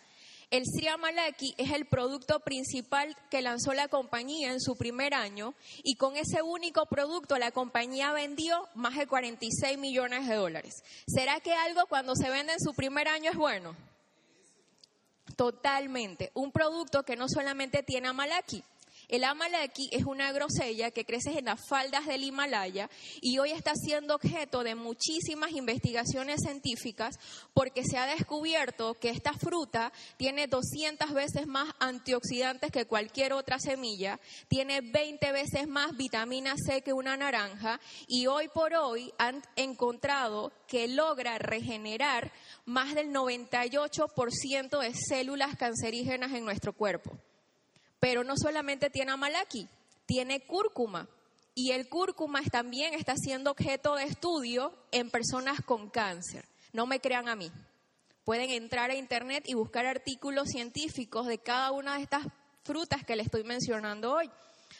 el 0.49 0.65
Sri 0.65 0.87
Amalaki 0.87 1.53
es 1.57 1.71
el 1.71 1.85
producto 1.85 2.39
principal 2.39 3.15
que 3.29 3.41
lanzó 3.41 3.73
la 3.73 3.89
compañía 3.89 4.51
en 4.51 4.61
su 4.61 4.77
primer 4.77 5.13
año 5.13 5.53
y 5.83 5.95
con 5.95 6.15
ese 6.15 6.41
único 6.41 6.85
producto 6.85 7.37
la 7.37 7.51
compañía 7.51 8.13
vendió 8.13 8.67
más 8.73 8.95
de 8.95 9.07
46 9.07 9.77
millones 9.77 10.27
de 10.27 10.35
dólares. 10.35 10.83
¿Será 11.05 11.39
que 11.41 11.53
algo 11.53 11.85
cuando 11.87 12.15
se 12.15 12.29
vende 12.29 12.53
en 12.53 12.61
su 12.61 12.73
primer 12.73 13.09
año 13.09 13.31
es 13.31 13.37
bueno? 13.37 13.75
Totalmente. 15.35 16.31
Un 16.33 16.51
producto 16.51 17.03
que 17.03 17.17
no 17.17 17.27
solamente 17.27 17.83
tiene 17.83 18.07
Amalaki, 18.07 18.63
el 19.07 19.23
amalaki 19.23 19.89
es 19.91 20.05
una 20.05 20.31
grosella 20.31 20.91
que 20.91 21.05
crece 21.05 21.37
en 21.37 21.45
las 21.45 21.61
faldas 21.67 22.05
del 22.05 22.23
Himalaya 22.23 22.89
y 23.21 23.39
hoy 23.39 23.51
está 23.51 23.73
siendo 23.75 24.15
objeto 24.15 24.63
de 24.63 24.75
muchísimas 24.75 25.51
investigaciones 25.51 26.41
científicas 26.41 27.15
porque 27.53 27.83
se 27.83 27.97
ha 27.97 28.05
descubierto 28.05 28.95
que 28.95 29.09
esta 29.09 29.33
fruta 29.33 29.93
tiene 30.17 30.47
200 30.47 31.13
veces 31.13 31.47
más 31.47 31.73
antioxidantes 31.79 32.71
que 32.71 32.85
cualquier 32.85 33.33
otra 33.33 33.59
semilla, 33.59 34.19
tiene 34.49 34.81
20 34.81 35.31
veces 35.31 35.67
más 35.67 35.95
vitamina 35.95 36.55
C 36.57 36.81
que 36.81 36.93
una 36.93 37.15
naranja 37.15 37.79
y 38.07 38.27
hoy 38.27 38.49
por 38.49 38.73
hoy 38.73 39.13
han 39.17 39.41
encontrado 39.55 40.51
que 40.67 40.87
logra 40.87 41.37
regenerar 41.37 42.31
más 42.65 42.93
del 42.93 43.09
98% 43.09 44.81
de 44.81 44.93
células 44.93 45.55
cancerígenas 45.55 46.33
en 46.33 46.43
nuestro 46.43 46.73
cuerpo. 46.73 47.17
Pero 47.99 48.23
no 48.23 48.35
solamente 48.37 48.89
tiene 48.89 49.11
amalaki, 49.11 49.67
tiene 50.05 50.41
cúrcuma. 50.41 51.07
Y 51.55 51.71
el 51.71 51.89
cúrcuma 51.89 52.41
también 52.51 52.93
está 52.93 53.15
siendo 53.15 53.51
objeto 53.51 53.95
de 53.95 54.03
estudio 54.03 54.73
en 54.91 55.09
personas 55.09 55.61
con 55.61 55.89
cáncer. 55.89 56.45
No 56.71 56.85
me 56.85 56.99
crean 56.99 57.27
a 57.27 57.35
mí. 57.35 57.51
Pueden 58.23 58.49
entrar 58.51 58.91
a 58.91 58.95
internet 58.95 59.45
y 59.47 59.55
buscar 59.55 59.85
artículos 59.85 60.49
científicos 60.49 61.27
de 61.27 61.39
cada 61.39 61.71
una 61.71 61.95
de 61.95 62.03
estas 62.03 62.27
frutas 62.63 63.03
que 63.03 63.15
les 63.15 63.27
estoy 63.27 63.43
mencionando 63.43 64.13
hoy. 64.13 64.29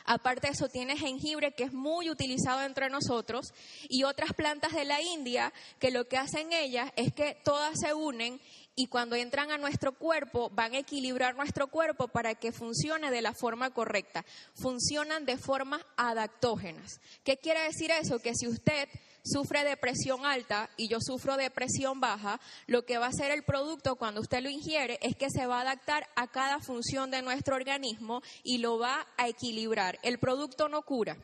Aparte 0.05 0.47
de 0.47 0.53
eso, 0.53 0.69
tiene 0.69 0.97
jengibre 0.97 1.53
que 1.53 1.63
es 1.63 1.73
muy 1.73 2.09
utilizado 2.09 2.61
entre 2.63 2.89
nosotros 2.89 3.53
y 3.89 4.03
otras 4.03 4.33
plantas 4.33 4.73
de 4.73 4.85
la 4.85 5.01
India 5.01 5.53
que 5.79 5.91
lo 5.91 6.07
que 6.07 6.17
hacen 6.17 6.53
ellas 6.53 6.91
es 6.95 7.13
que 7.13 7.37
todas 7.43 7.79
se 7.79 7.93
unen 7.93 8.39
y 8.79 8.87
cuando 8.87 9.15
entran 9.15 9.49
a 9.49 9.57
nuestro 9.57 9.91
cuerpo 9.91 10.51
van 10.51 10.75
a 10.75 10.77
equilibrar 10.77 11.35
nuestro 11.35 11.65
cuerpo 11.67 12.07
para 12.07 12.35
que 12.35 12.51
funcione 12.51 13.09
de 13.09 13.23
la 13.23 13.33
forma 13.33 13.71
correcta. 13.71 14.23
Funcionan 14.53 15.25
de 15.25 15.35
formas 15.37 15.81
adaptógenas. 15.97 17.01
¿Qué 17.23 17.37
quiere 17.37 17.61
decir 17.63 17.89
eso? 17.89 18.19
Que 18.19 18.35
si 18.35 18.47
usted 18.47 18.87
sufre 19.23 19.63
de 19.63 19.77
presión 19.77 20.27
alta 20.27 20.69
y 20.77 20.89
yo 20.89 20.99
sufro 21.01 21.37
de 21.37 21.49
presión 21.49 21.99
baja, 21.99 22.39
lo 22.67 22.85
que 22.85 22.99
va 22.99 23.07
a 23.07 23.09
hacer 23.09 23.31
el 23.31 23.43
producto 23.43 23.95
cuando 23.95 24.21
usted 24.21 24.43
lo 24.43 24.49
ingiere 24.49 24.99
es 25.01 25.15
que 25.15 25.31
se 25.31 25.47
va 25.47 25.57
a 25.57 25.61
adaptar 25.61 26.07
a 26.15 26.27
cada 26.27 26.59
función 26.59 27.09
de 27.09 27.23
nuestro 27.23 27.55
organismo 27.55 28.21
y 28.43 28.59
lo 28.59 28.77
va 28.77 29.07
a 29.17 29.27
equilibrar. 29.27 29.97
El 30.03 30.19
producto 30.19 30.69
no 30.69 30.83
cura. 30.83 31.17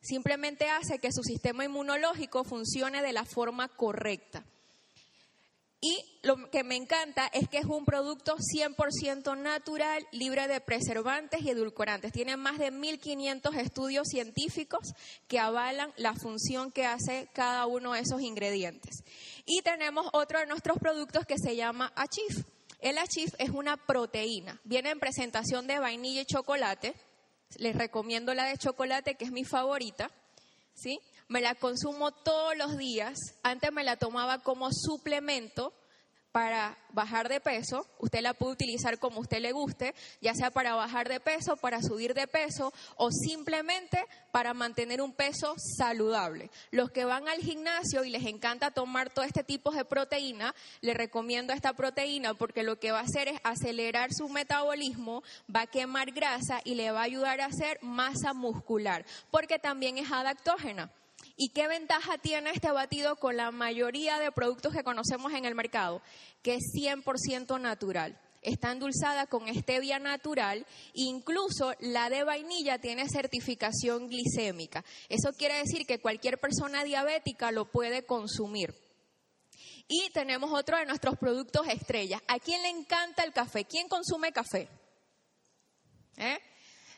Simplemente 0.00 0.70
hace 0.70 0.98
que 0.98 1.12
su 1.12 1.22
sistema 1.22 1.66
inmunológico 1.66 2.42
funcione 2.42 3.02
de 3.02 3.12
la 3.12 3.26
forma 3.26 3.68
correcta. 3.68 4.46
Y 5.86 6.02
lo 6.22 6.48
que 6.50 6.64
me 6.64 6.76
encanta 6.76 7.26
es 7.34 7.46
que 7.46 7.58
es 7.58 7.66
un 7.66 7.84
producto 7.84 8.36
100% 8.38 9.36
natural, 9.36 10.06
libre 10.12 10.48
de 10.48 10.58
preservantes 10.62 11.42
y 11.42 11.50
edulcorantes. 11.50 12.10
Tiene 12.10 12.38
más 12.38 12.56
de 12.56 12.72
1.500 12.72 13.54
estudios 13.58 14.08
científicos 14.08 14.94
que 15.28 15.38
avalan 15.38 15.92
la 15.98 16.14
función 16.14 16.72
que 16.72 16.86
hace 16.86 17.28
cada 17.34 17.66
uno 17.66 17.92
de 17.92 18.00
esos 18.00 18.22
ingredientes. 18.22 19.04
Y 19.44 19.60
tenemos 19.60 20.06
otro 20.14 20.38
de 20.38 20.46
nuestros 20.46 20.78
productos 20.78 21.26
que 21.26 21.36
se 21.36 21.54
llama 21.54 21.92
Achif. 21.96 22.46
El 22.80 22.96
Achif 22.96 23.34
es 23.36 23.50
una 23.50 23.76
proteína. 23.76 24.58
Viene 24.64 24.88
en 24.88 24.98
presentación 24.98 25.66
de 25.66 25.80
vainilla 25.80 26.22
y 26.22 26.24
chocolate. 26.24 26.94
Les 27.58 27.76
recomiendo 27.76 28.32
la 28.32 28.46
de 28.46 28.56
chocolate, 28.56 29.16
que 29.16 29.26
es 29.26 29.32
mi 29.32 29.44
favorita. 29.44 30.10
¿Sí? 30.72 30.98
Me 31.28 31.40
la 31.40 31.54
consumo 31.54 32.12
todos 32.12 32.56
los 32.56 32.76
días. 32.76 33.18
Antes 33.42 33.72
me 33.72 33.84
la 33.84 33.96
tomaba 33.96 34.42
como 34.42 34.70
suplemento 34.72 35.72
para 36.34 36.76
bajar 36.90 37.28
de 37.28 37.38
peso. 37.38 37.86
Usted 38.00 38.20
la 38.20 38.34
puede 38.34 38.54
utilizar 38.54 38.98
como 38.98 39.20
usted 39.20 39.38
le 39.38 39.52
guste, 39.52 39.94
ya 40.20 40.34
sea 40.34 40.50
para 40.50 40.74
bajar 40.74 41.08
de 41.08 41.20
peso, 41.20 41.56
para 41.56 41.80
subir 41.80 42.12
de 42.12 42.26
peso 42.26 42.72
o 42.96 43.12
simplemente 43.12 44.04
para 44.32 44.52
mantener 44.52 45.00
un 45.00 45.12
peso 45.12 45.54
saludable. 45.78 46.50
Los 46.72 46.90
que 46.90 47.04
van 47.04 47.28
al 47.28 47.38
gimnasio 47.38 48.02
y 48.02 48.10
les 48.10 48.26
encanta 48.26 48.72
tomar 48.72 49.10
todo 49.10 49.24
este 49.24 49.44
tipo 49.44 49.70
de 49.70 49.84
proteína, 49.84 50.56
les 50.80 50.96
recomiendo 50.96 51.52
esta 51.52 51.72
proteína 51.72 52.34
porque 52.34 52.64
lo 52.64 52.80
que 52.80 52.90
va 52.90 52.98
a 52.98 53.04
hacer 53.04 53.28
es 53.28 53.38
acelerar 53.44 54.12
su 54.12 54.28
metabolismo, 54.28 55.22
va 55.54 55.60
a 55.60 55.66
quemar 55.68 56.10
grasa 56.10 56.60
y 56.64 56.74
le 56.74 56.90
va 56.90 57.02
a 57.02 57.04
ayudar 57.04 57.42
a 57.42 57.46
hacer 57.46 57.78
masa 57.80 58.32
muscular, 58.34 59.06
porque 59.30 59.60
también 59.60 59.98
es 59.98 60.10
adaptógena. 60.10 60.90
¿Y 61.36 61.48
qué 61.48 61.66
ventaja 61.66 62.18
tiene 62.18 62.50
este 62.50 62.70
batido 62.70 63.16
con 63.16 63.36
la 63.36 63.50
mayoría 63.50 64.18
de 64.18 64.30
productos 64.30 64.72
que 64.72 64.84
conocemos 64.84 65.32
en 65.32 65.44
el 65.44 65.54
mercado? 65.54 66.00
Que 66.42 66.54
es 66.54 66.62
100% 66.74 67.60
natural. 67.60 68.20
Está 68.40 68.70
endulzada 68.70 69.26
con 69.26 69.48
stevia 69.52 69.98
natural, 69.98 70.66
incluso 70.92 71.72
la 71.80 72.10
de 72.10 72.24
vainilla 72.24 72.78
tiene 72.78 73.08
certificación 73.08 74.08
glicémica. 74.08 74.84
Eso 75.08 75.32
quiere 75.32 75.56
decir 75.56 75.86
que 75.86 75.98
cualquier 75.98 76.38
persona 76.38 76.84
diabética 76.84 77.50
lo 77.50 77.64
puede 77.64 78.04
consumir. 78.04 78.74
Y 79.88 80.10
tenemos 80.10 80.52
otro 80.52 80.76
de 80.76 80.86
nuestros 80.86 81.18
productos 81.18 81.66
estrellas. 81.68 82.20
¿A 82.28 82.38
quién 82.38 82.62
le 82.62 82.68
encanta 82.68 83.24
el 83.24 83.32
café? 83.32 83.64
¿Quién 83.64 83.88
consume 83.88 84.32
café? 84.32 84.68
¿Eh? 86.16 86.38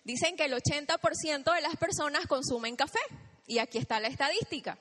Dicen 0.05 0.37
que 0.37 0.45
el 0.45 0.53
80% 0.53 1.55
de 1.55 1.61
las 1.61 1.77
personas 1.77 2.27
consumen 2.27 2.77
café. 2.77 3.01
Y 3.47 3.59
aquí 3.59 3.79
está 3.79 4.01
la 4.01 4.09
estadística. 4.09 4.79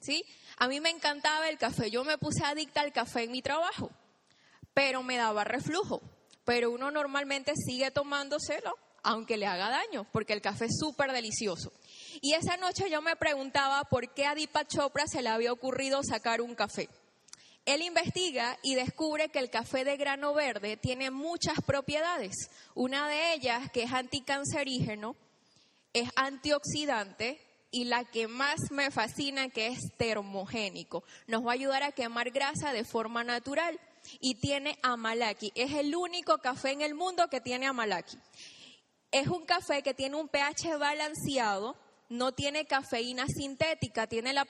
¿sí? 0.00 0.24
A 0.58 0.68
mí 0.68 0.80
me 0.80 0.90
encantaba 0.90 1.48
el 1.48 1.58
café. 1.58 1.90
Yo 1.90 2.04
me 2.04 2.18
puse 2.18 2.44
adicta 2.44 2.80
al 2.80 2.92
café 2.92 3.24
en 3.24 3.32
mi 3.32 3.42
trabajo, 3.42 3.90
pero 4.74 5.02
me 5.02 5.16
daba 5.16 5.44
reflujo. 5.44 6.02
Pero 6.44 6.70
uno 6.70 6.90
normalmente 6.90 7.52
sigue 7.56 7.90
tomándoselo 7.90 8.74
aunque 9.04 9.36
le 9.36 9.46
haga 9.46 9.68
daño, 9.68 10.06
porque 10.12 10.32
el 10.32 10.40
café 10.40 10.66
es 10.66 10.78
súper 10.78 11.12
delicioso. 11.12 11.72
Y 12.20 12.34
esa 12.34 12.56
noche 12.56 12.88
yo 12.88 13.02
me 13.02 13.16
preguntaba 13.16 13.82
por 13.84 14.12
qué 14.14 14.26
a 14.26 14.34
Deepak 14.34 14.68
Chopra 14.68 15.06
se 15.06 15.22
le 15.22 15.28
había 15.28 15.52
ocurrido 15.52 16.02
sacar 16.04 16.40
un 16.40 16.54
café. 16.54 16.88
Él 17.64 17.82
investiga 17.82 18.58
y 18.62 18.74
descubre 18.74 19.28
que 19.28 19.38
el 19.38 19.50
café 19.50 19.84
de 19.84 19.96
grano 19.96 20.34
verde 20.34 20.76
tiene 20.76 21.10
muchas 21.10 21.60
propiedades. 21.64 22.50
Una 22.74 23.08
de 23.08 23.34
ellas, 23.34 23.70
que 23.70 23.84
es 23.84 23.92
anticancerígeno, 23.92 25.16
es 25.92 26.08
antioxidante 26.16 27.40
y 27.72 27.84
la 27.84 28.04
que 28.04 28.28
más 28.28 28.70
me 28.70 28.90
fascina, 28.90 29.48
que 29.48 29.68
es 29.68 29.80
termogénico. 29.96 31.02
Nos 31.26 31.44
va 31.44 31.50
a 31.50 31.54
ayudar 31.54 31.82
a 31.82 31.90
quemar 31.92 32.30
grasa 32.30 32.72
de 32.72 32.84
forma 32.84 33.24
natural. 33.24 33.80
Y 34.20 34.34
tiene 34.34 34.78
amalaki. 34.82 35.52
Es 35.54 35.72
el 35.74 35.94
único 35.94 36.38
café 36.38 36.72
en 36.72 36.82
el 36.82 36.94
mundo 36.94 37.28
que 37.28 37.40
tiene 37.40 37.66
amalaki. 37.66 38.18
Es 39.12 39.28
un 39.28 39.44
café 39.44 39.82
que 39.82 39.94
tiene 39.94 40.16
un 40.16 40.28
pH 40.28 40.76
balanceado, 40.76 41.76
no 42.12 42.32
tiene 42.32 42.66
cafeína 42.66 43.26
sintética, 43.26 44.06
tiene 44.06 44.34
la, 44.34 44.46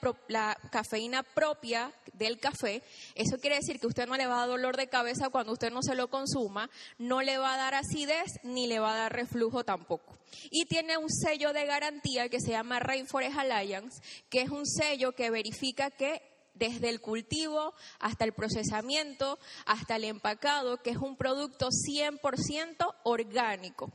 cafeína 0.69 1.23
propia 1.23 1.93
del 2.13 2.37
café. 2.37 2.83
Eso 3.15 3.39
quiere 3.39 3.55
decir 3.55 3.79
que 3.79 3.87
usted 3.87 4.05
no 4.05 4.17
le 4.17 4.27
va 4.27 4.35
a 4.35 4.39
dar 4.39 4.49
dolor 4.49 4.75
de 4.75 4.87
cabeza 4.87 5.29
cuando 5.29 5.53
usted 5.53 5.71
no 5.71 5.81
se 5.81 5.95
lo 5.95 6.09
consuma, 6.09 6.69
no 6.97 7.21
le 7.21 7.37
va 7.37 7.53
a 7.53 7.57
dar 7.57 7.73
acidez 7.73 8.39
ni 8.43 8.67
le 8.67 8.79
va 8.79 8.93
a 8.93 8.97
dar 8.97 9.13
reflujo 9.13 9.63
tampoco. 9.63 10.17
Y 10.51 10.65
tiene 10.65 10.97
un 10.97 11.09
sello 11.09 11.53
de 11.53 11.65
garantía 11.65 12.27
que 12.27 12.41
se 12.41 12.51
llama 12.51 12.79
Rainforest 12.79 13.37
Alliance, 13.37 14.01
que 14.29 14.41
es 14.41 14.49
un 14.49 14.65
sello 14.65 15.13
que 15.13 15.29
verifica 15.29 15.89
que 15.89 16.21
desde 16.55 16.89
el 16.89 16.99
cultivo 16.99 17.73
hasta 17.99 18.25
el 18.25 18.33
procesamiento, 18.33 19.39
hasta 19.65 19.95
el 19.95 20.03
empacado, 20.03 20.81
que 20.81 20.89
es 20.89 20.97
un 20.97 21.15
producto 21.15 21.69
100% 21.69 22.93
orgánico. 23.03 23.89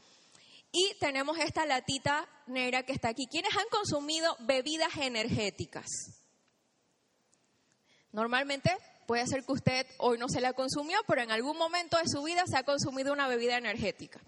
Y 0.70 0.96
tenemos 1.00 1.38
esta 1.38 1.64
latita 1.66 2.28
negra 2.46 2.82
que 2.82 2.92
está 2.92 3.08
aquí. 3.08 3.26
¿Quiénes 3.26 3.56
han 3.56 3.68
consumido 3.70 4.36
bebidas 4.40 4.96
energéticas? 4.96 5.86
Normalmente 8.12 8.76
puede 9.06 9.26
ser 9.26 9.44
que 9.44 9.52
usted 9.52 9.86
hoy 9.98 10.18
no 10.18 10.28
se 10.28 10.40
la 10.40 10.52
consumió, 10.52 10.98
pero 11.06 11.22
en 11.22 11.30
algún 11.30 11.56
momento 11.56 11.96
de 11.98 12.08
su 12.08 12.22
vida 12.22 12.44
se 12.46 12.58
ha 12.58 12.64
consumido 12.64 13.12
una 13.12 13.28
bebida 13.28 13.56
energética. 13.56 14.20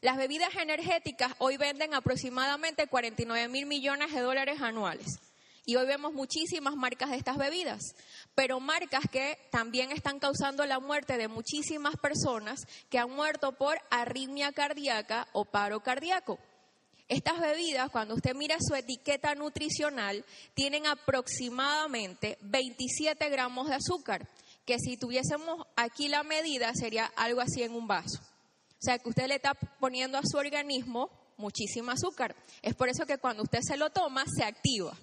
Las 0.00 0.16
bebidas 0.16 0.54
energéticas 0.56 1.32
hoy 1.38 1.56
venden 1.56 1.94
aproximadamente 1.94 2.86
49 2.86 3.48
mil 3.48 3.66
millones 3.66 4.12
de 4.12 4.20
dólares 4.20 4.60
anuales. 4.60 5.20
Y 5.66 5.76
hoy 5.76 5.86
vemos 5.86 6.12
muchísimas 6.12 6.76
marcas 6.76 7.10
de 7.10 7.16
estas 7.16 7.38
bebidas, 7.38 7.80
pero 8.34 8.60
marcas 8.60 9.04
que 9.10 9.38
también 9.50 9.92
están 9.92 10.18
causando 10.18 10.66
la 10.66 10.78
muerte 10.78 11.16
de 11.16 11.26
muchísimas 11.26 11.96
personas 11.96 12.60
que 12.90 12.98
han 12.98 13.10
muerto 13.10 13.52
por 13.52 13.78
arritmia 13.90 14.52
cardíaca 14.52 15.26
o 15.32 15.46
paro 15.46 15.80
cardíaco. 15.80 16.38
Estas 17.08 17.40
bebidas, 17.40 17.90
cuando 17.90 18.14
usted 18.14 18.34
mira 18.34 18.56
su 18.60 18.74
etiqueta 18.74 19.34
nutricional, 19.34 20.24
tienen 20.52 20.86
aproximadamente 20.86 22.36
27 22.42 23.26
gramos 23.30 23.68
de 23.68 23.76
azúcar, 23.76 24.28
que 24.66 24.78
si 24.78 24.98
tuviésemos 24.98 25.66
aquí 25.76 26.08
la 26.08 26.22
medida 26.24 26.72
sería 26.74 27.06
algo 27.16 27.40
así 27.40 27.62
en 27.62 27.72
un 27.72 27.86
vaso. 27.86 28.20
O 28.20 28.82
sea 28.84 28.98
que 28.98 29.08
usted 29.08 29.28
le 29.28 29.36
está 29.36 29.54
poniendo 29.54 30.18
a 30.18 30.22
su 30.24 30.36
organismo 30.36 31.10
muchísimo 31.38 31.90
azúcar. 31.90 32.36
Es 32.60 32.74
por 32.74 32.90
eso 32.90 33.06
que 33.06 33.16
cuando 33.16 33.42
usted 33.42 33.60
se 33.62 33.78
lo 33.78 33.88
toma, 33.88 34.24
se 34.26 34.44
activa 34.44 34.94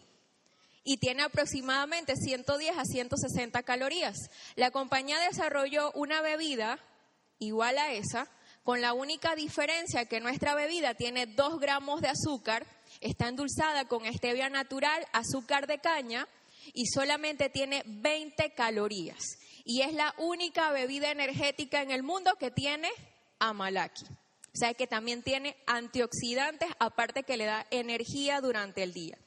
y 0.84 0.98
tiene 0.98 1.24
aproximadamente 1.24 2.16
110 2.16 2.78
a 2.78 2.86
160 2.86 3.64
calorías. 3.64 4.18
La 4.56 4.72
compañía 4.72 5.20
desarrolló 5.20 5.92
una 5.92 6.22
bebida 6.22 6.80
igual 7.40 7.78
a 7.78 7.92
esa, 7.92 8.28
con 8.64 8.82
la 8.82 8.94
única 8.94 9.36
diferencia 9.36 10.06
que 10.06 10.20
nuestra 10.20 10.56
bebida 10.56 10.94
tiene 10.94 11.26
2 11.26 11.60
gramos 11.60 12.02
de 12.02 12.10
azúcar, 12.10 12.66
está 13.00 13.28
endulzada 13.28 13.86
con 13.86 14.06
stevia 14.14 14.50
natural, 14.50 15.08
azúcar 15.14 15.68
de 15.68 15.80
caña 15.80 16.28
y 16.74 16.86
solamente 16.88 17.50
tiene 17.50 17.84
20 17.86 18.54
calorías. 18.54 19.24
Y 19.64 19.82
es 19.82 19.94
la 19.94 20.14
única 20.18 20.72
bebida 20.72 21.12
energética 21.12 21.82
en 21.82 21.92
el 21.92 22.04
mundo 22.04 22.36
que 22.40 22.52
tiene 22.52 22.90
amalaki. 23.40 24.06
O 24.06 24.58
sea 24.58 24.74
que 24.74 24.86
también 24.86 25.24
tiene 25.24 25.56
antioxidantes, 25.66 26.70
aparte 26.78 27.24
que 27.24 27.38
le 27.38 27.46
da 27.46 27.66
energía 27.72 28.42
durante 28.42 28.84
el 28.84 28.94
día. 28.94 29.18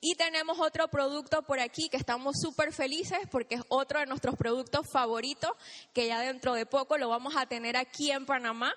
Y 0.00 0.14
tenemos 0.14 0.58
otro 0.60 0.88
producto 0.88 1.42
por 1.42 1.58
aquí 1.58 1.88
que 1.88 1.96
estamos 1.96 2.36
súper 2.40 2.72
felices 2.72 3.18
porque 3.30 3.56
es 3.56 3.62
otro 3.68 4.00
de 4.00 4.06
nuestros 4.06 4.36
productos 4.36 4.86
favoritos 4.92 5.50
que 5.94 6.06
ya 6.06 6.20
dentro 6.20 6.54
de 6.54 6.66
poco 6.66 6.98
lo 6.98 7.08
vamos 7.08 7.34
a 7.36 7.46
tener 7.46 7.76
aquí 7.76 8.10
en 8.10 8.26
Panamá. 8.26 8.74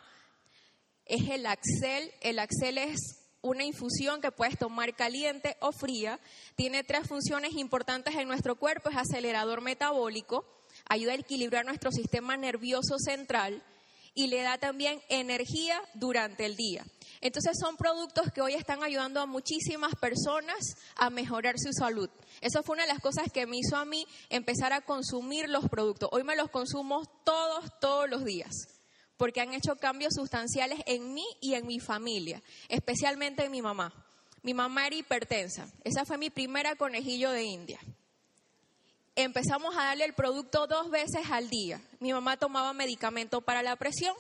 Es 1.05 1.29
el 1.29 1.45
Axel. 1.45 2.11
El 2.21 2.39
Axel 2.39 2.77
es 2.77 3.19
una 3.41 3.63
infusión 3.63 4.21
que 4.21 4.31
puedes 4.31 4.57
tomar 4.57 4.95
caliente 4.95 5.57
o 5.59 5.71
fría. 5.71 6.19
Tiene 6.55 6.83
tres 6.83 7.07
funciones 7.07 7.53
importantes 7.53 8.15
en 8.15 8.27
nuestro 8.27 8.55
cuerpo. 8.55 8.89
Es 8.89 8.97
acelerador 8.97 9.61
metabólico, 9.61 10.45
ayuda 10.87 11.13
a 11.13 11.15
equilibrar 11.15 11.65
nuestro 11.65 11.91
sistema 11.91 12.37
nervioso 12.37 12.97
central 12.97 13.61
y 14.13 14.27
le 14.27 14.41
da 14.41 14.57
también 14.57 15.01
energía 15.09 15.81
durante 15.93 16.45
el 16.45 16.55
día. 16.55 16.85
Entonces 17.21 17.57
son 17.59 17.75
productos 17.75 18.31
que 18.31 18.41
hoy 18.41 18.53
están 18.53 18.81
ayudando 18.81 19.19
a 19.19 19.25
muchísimas 19.25 19.93
personas 19.95 20.57
a 20.95 21.09
mejorar 21.09 21.55
su 21.59 21.73
salud. 21.73 22.09
Eso 22.39 22.63
fue 22.63 22.75
una 22.75 22.83
de 22.83 22.93
las 22.93 23.01
cosas 23.01 23.31
que 23.31 23.45
me 23.45 23.57
hizo 23.57 23.75
a 23.75 23.83
mí 23.83 24.07
empezar 24.29 24.71
a 24.71 24.81
consumir 24.81 25.49
los 25.49 25.67
productos. 25.67 26.09
Hoy 26.13 26.23
me 26.23 26.37
los 26.37 26.49
consumo 26.49 27.05
todos, 27.25 27.65
todos 27.81 28.09
los 28.09 28.23
días, 28.23 28.53
porque 29.17 29.41
han 29.41 29.53
hecho 29.53 29.75
cambios 29.75 30.13
sustanciales 30.15 30.79
en 30.85 31.13
mí 31.13 31.25
y 31.41 31.55
en 31.55 31.67
mi 31.67 31.79
familia, 31.79 32.41
especialmente 32.69 33.43
en 33.43 33.51
mi 33.51 33.61
mamá. 33.61 33.93
Mi 34.41 34.53
mamá 34.53 34.87
era 34.87 34.95
hipertensa. 34.95 35.67
Esa 35.83 36.05
fue 36.05 36.17
mi 36.17 36.29
primera 36.29 36.75
conejillo 36.75 37.31
de 37.31 37.43
India. 37.43 37.79
Empezamos 39.15 39.75
a 39.75 39.83
darle 39.83 40.05
el 40.05 40.13
producto 40.13 40.67
dos 40.67 40.89
veces 40.89 41.29
al 41.29 41.49
día. 41.49 41.81
Mi 41.99 42.13
mamá 42.13 42.37
tomaba 42.37 42.71
medicamento 42.71 43.41
para 43.41 43.61
la 43.61 43.75
presión 43.75 44.15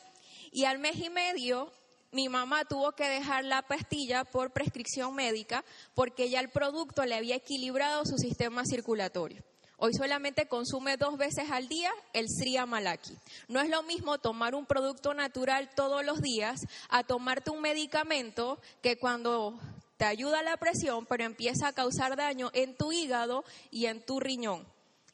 y 0.51 0.65
al 0.65 0.79
mes 0.79 0.97
y 0.97 1.09
medio 1.09 1.71
mi 2.11 2.29
mamá 2.29 2.65
tuvo 2.65 2.91
que 2.93 3.07
dejar 3.07 3.45
la 3.45 3.61
pastilla 3.61 4.23
por 4.23 4.51
prescripción 4.51 5.13
médica 5.13 5.63
porque 5.93 6.29
ya 6.29 6.39
el 6.39 6.49
producto 6.49 7.05
le 7.05 7.15
había 7.15 7.35
equilibrado 7.35 8.05
su 8.05 8.17
sistema 8.17 8.63
circulatorio. 8.65 9.43
Hoy 9.81 9.93
solamente 9.93 10.47
consume 10.47 10.97
dos 10.97 11.17
veces 11.17 11.51
al 11.51 11.69
día 11.69 11.89
el 12.11 12.27
Sri 12.27 12.57
Amalaki. 12.57 13.17
No 13.47 13.61
es 13.61 13.69
lo 13.69 13.81
mismo 13.83 14.17
tomar 14.17 14.53
un 14.53 14.65
producto 14.65 15.13
natural 15.13 15.69
todos 15.73 16.03
los 16.03 16.21
días 16.21 16.59
a 16.89 17.03
tomarte 17.03 17.51
un 17.51 17.61
medicamento 17.61 18.59
que 18.81 18.97
cuando 18.97 19.57
te 19.95 20.03
ayuda 20.03 20.43
la 20.43 20.57
presión, 20.57 21.05
pero 21.05 21.23
empieza 21.23 21.67
a 21.67 21.73
causar 21.73 22.17
daño 22.17 22.49
en 22.53 22.75
tu 22.75 22.91
hígado 22.91 23.45
y 23.71 23.85
en 23.85 24.01
tu 24.05 24.19
riñón. 24.19 24.67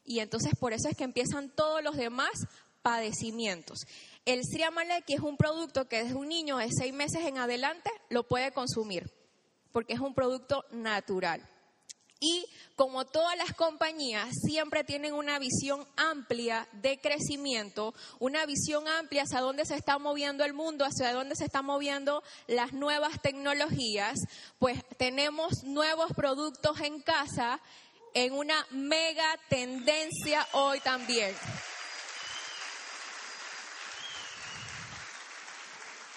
Y 0.04 0.18
entonces 0.18 0.52
por 0.58 0.72
eso 0.72 0.88
es 0.88 0.96
que 0.96 1.04
empiezan 1.04 1.48
todos 1.50 1.82
los 1.82 1.96
demás 1.96 2.32
padecimientos. 2.82 3.86
El 4.26 4.42
Sriamaleki 4.44 5.14
es 5.14 5.20
un 5.20 5.36
producto 5.36 5.88
que 5.88 6.02
desde 6.02 6.16
un 6.16 6.28
niño 6.28 6.56
de 6.56 6.68
seis 6.76 6.92
meses 6.92 7.24
en 7.24 7.38
adelante 7.38 7.90
lo 8.08 8.24
puede 8.24 8.50
consumir, 8.50 9.08
porque 9.70 9.92
es 9.92 10.00
un 10.00 10.14
producto 10.14 10.64
natural. 10.72 11.48
Y 12.18 12.44
como 12.74 13.04
todas 13.04 13.36
las 13.36 13.52
compañías, 13.52 14.28
siempre 14.44 14.82
tienen 14.82 15.14
una 15.14 15.38
visión 15.38 15.86
amplia 15.96 16.66
de 16.72 16.98
crecimiento, 17.00 17.94
una 18.18 18.44
visión 18.46 18.88
amplia 18.88 19.22
hacia 19.22 19.40
dónde 19.40 19.64
se 19.64 19.76
está 19.76 20.00
moviendo 20.00 20.44
el 20.44 20.54
mundo, 20.54 20.84
hacia 20.84 21.12
dónde 21.12 21.36
se 21.36 21.44
están 21.44 21.64
moviendo 21.64 22.24
las 22.48 22.72
nuevas 22.72 23.22
tecnologías, 23.22 24.18
pues 24.58 24.82
tenemos 24.96 25.62
nuevos 25.62 26.10
productos 26.16 26.80
en 26.80 27.00
casa 27.00 27.60
en 28.12 28.32
una 28.32 28.66
mega 28.72 29.38
tendencia 29.48 30.44
hoy 30.52 30.80
también. 30.80 31.32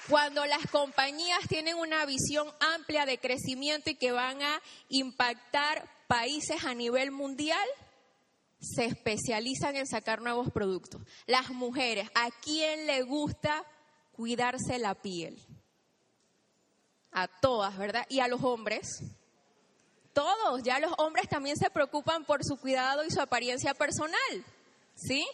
Cuando 0.09 0.43
las 0.47 0.65
compañías 0.71 1.47
tienen 1.47 1.75
una 1.75 2.03
visión 2.05 2.51
amplia 2.59 3.05
de 3.05 3.19
crecimiento 3.19 3.91
y 3.91 3.95
que 3.95 4.11
van 4.11 4.41
a 4.41 4.59
impactar 4.89 5.87
países 6.07 6.65
a 6.65 6.73
nivel 6.73 7.11
mundial, 7.11 7.67
se 8.59 8.85
especializan 8.85 9.75
en 9.75 9.85
sacar 9.85 10.21
nuevos 10.21 10.51
productos. 10.51 11.01
Las 11.27 11.51
mujeres, 11.51 12.09
¿a 12.15 12.29
quién 12.43 12.87
le 12.87 13.03
gusta 13.03 13.63
cuidarse 14.13 14.79
la 14.79 14.95
piel? 14.95 15.39
A 17.11 17.27
todas, 17.27 17.77
¿verdad? 17.77 18.05
Y 18.09 18.19
a 18.19 18.27
los 18.27 18.43
hombres. 18.43 18.87
Todos, 20.13 20.63
ya 20.63 20.79
los 20.79 20.91
hombres 20.97 21.29
también 21.29 21.55
se 21.55 21.69
preocupan 21.69 22.25
por 22.25 22.43
su 22.43 22.57
cuidado 22.57 23.05
y 23.05 23.11
su 23.11 23.21
apariencia 23.21 23.75
personal. 23.75 24.43
¿Sí? 24.95 25.27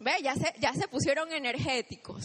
Ve, 0.00 0.12
ya 0.22 0.34
se, 0.34 0.52
ya 0.58 0.72
se 0.72 0.88
pusieron 0.88 1.32
energéticos. 1.32 2.24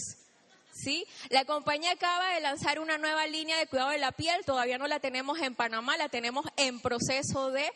¿Sí? 0.73 1.05
La 1.29 1.45
compañía 1.45 1.91
acaba 1.91 2.33
de 2.33 2.41
lanzar 2.41 2.79
una 2.79 2.97
nueva 2.97 3.25
línea 3.27 3.57
de 3.57 3.67
cuidado 3.67 3.91
de 3.91 3.97
la 3.97 4.11
piel, 4.11 4.43
todavía 4.45 4.77
no 4.77 4.87
la 4.87 4.99
tenemos 4.99 5.39
en 5.39 5.55
Panamá, 5.55 5.95
la 5.95 6.09
tenemos 6.09 6.45
en 6.57 6.81
proceso 6.81 7.51
de, 7.51 7.69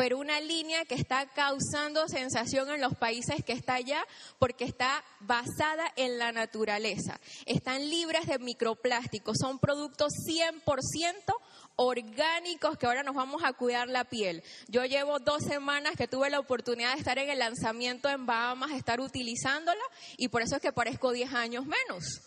pero 0.00 0.16
una 0.16 0.40
línea 0.40 0.86
que 0.86 0.94
está 0.94 1.26
causando 1.26 2.08
sensación 2.08 2.70
en 2.70 2.80
los 2.80 2.96
países 2.96 3.44
que 3.44 3.52
está 3.52 3.74
allá 3.74 4.02
porque 4.38 4.64
está 4.64 5.04
basada 5.20 5.92
en 5.94 6.16
la 6.16 6.32
naturaleza. 6.32 7.20
Están 7.44 7.90
libres 7.90 8.26
de 8.26 8.38
microplásticos, 8.38 9.36
son 9.38 9.58
productos 9.58 10.14
100% 10.26 11.34
orgánicos 11.76 12.78
que 12.78 12.86
ahora 12.86 13.02
nos 13.02 13.14
vamos 13.14 13.42
a 13.44 13.52
cuidar 13.52 13.88
la 13.88 14.04
piel. 14.04 14.42
Yo 14.68 14.86
llevo 14.86 15.18
dos 15.18 15.42
semanas 15.42 15.96
que 15.98 16.08
tuve 16.08 16.30
la 16.30 16.40
oportunidad 16.40 16.94
de 16.94 16.98
estar 16.98 17.18
en 17.18 17.28
el 17.28 17.38
lanzamiento 17.38 18.08
en 18.08 18.24
Bahamas, 18.24 18.70
estar 18.70 19.00
utilizándola 19.00 19.82
y 20.16 20.28
por 20.28 20.40
eso 20.40 20.56
es 20.56 20.62
que 20.62 20.72
parezco 20.72 21.12
10 21.12 21.34
años 21.34 21.66
menos. 21.66 22.22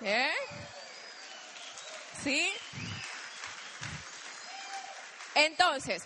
¿Eh? 0.00 0.32
¿Sí? 2.24 2.48
Entonces, 5.34 6.02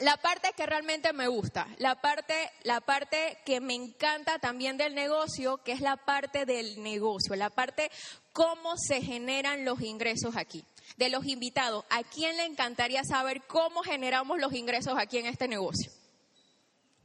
la 0.00 0.16
parte 0.16 0.52
que 0.56 0.66
realmente 0.66 1.12
me 1.12 1.28
gusta, 1.28 1.66
la 1.78 2.00
parte, 2.00 2.34
la 2.62 2.80
parte 2.80 3.38
que 3.44 3.60
me 3.60 3.74
encanta 3.74 4.38
también 4.38 4.76
del 4.76 4.94
negocio, 4.94 5.58
que 5.58 5.72
es 5.72 5.80
la 5.80 5.96
parte 5.96 6.46
del 6.46 6.82
negocio, 6.82 7.34
la 7.36 7.50
parte 7.50 7.90
cómo 8.32 8.76
se 8.76 9.00
generan 9.00 9.64
los 9.64 9.80
ingresos 9.80 10.36
aquí. 10.36 10.64
De 10.96 11.08
los 11.08 11.26
invitados, 11.26 11.84
¿a 11.90 12.02
quién 12.02 12.36
le 12.36 12.44
encantaría 12.44 13.02
saber 13.04 13.42
cómo 13.46 13.82
generamos 13.82 14.38
los 14.38 14.52
ingresos 14.52 14.94
aquí 14.96 15.18
en 15.18 15.26
este 15.26 15.48
negocio? 15.48 15.90